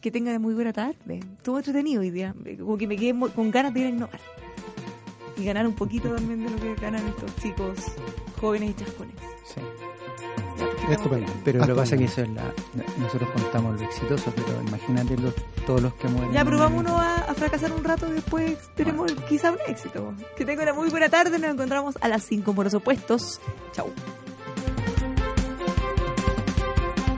Que 0.00 0.10
tengan 0.10 0.40
muy 0.42 0.54
buena 0.54 0.72
tarde. 0.72 1.20
Estuvo 1.36 1.58
entretenido 1.58 2.00
hoy 2.00 2.10
día. 2.10 2.34
Como 2.58 2.76
que 2.76 2.86
me 2.86 2.96
quedé 2.96 3.18
con 3.34 3.50
ganas 3.50 3.72
de 3.72 3.80
ir 3.80 3.86
a 3.86 3.88
innovar. 3.90 4.20
Y 5.36 5.44
ganar 5.44 5.66
un 5.66 5.74
poquito 5.74 6.14
también 6.14 6.44
de 6.44 6.50
lo 6.50 6.56
que 6.56 6.74
ganan 6.74 7.06
estos 7.06 7.34
chicos 7.36 7.78
jóvenes 8.40 8.70
y 8.70 8.74
chascones. 8.74 9.14
Sí. 9.44 9.60
Pero 11.44 11.60
lo 11.60 11.66
que 11.66 11.74
pasa 11.74 11.94
es 11.94 12.00
que 12.00 12.04
eso 12.06 12.22
es 12.22 12.28
la, 12.30 12.52
nosotros 12.98 13.30
contamos 13.30 13.80
lo 13.80 13.86
exitoso, 13.86 14.32
pero 14.34 14.60
imagínate 14.62 15.16
todos 15.66 15.82
los 15.82 15.94
que 15.94 16.08
mueren. 16.08 16.32
Ya, 16.32 16.44
pero 16.44 16.58
vámonos 16.58 17.00
a, 17.00 17.34
fracasar 17.34 17.72
un 17.72 17.84
rato 17.84 18.08
y 18.08 18.12
después 18.12 18.58
tenemos 18.74 19.12
quizá 19.28 19.52
un 19.52 19.58
éxito. 19.66 20.12
Que 20.36 20.44
tengan 20.44 20.68
una 20.68 20.74
muy 20.74 20.90
buena 20.90 21.08
tarde, 21.08 21.38
nos 21.38 21.50
encontramos 21.50 21.96
a 22.00 22.08
las 22.08 22.24
5 22.24 22.52
por 22.52 22.64
los 22.64 22.74
opuestos. 22.74 23.40
Chau. 23.72 23.90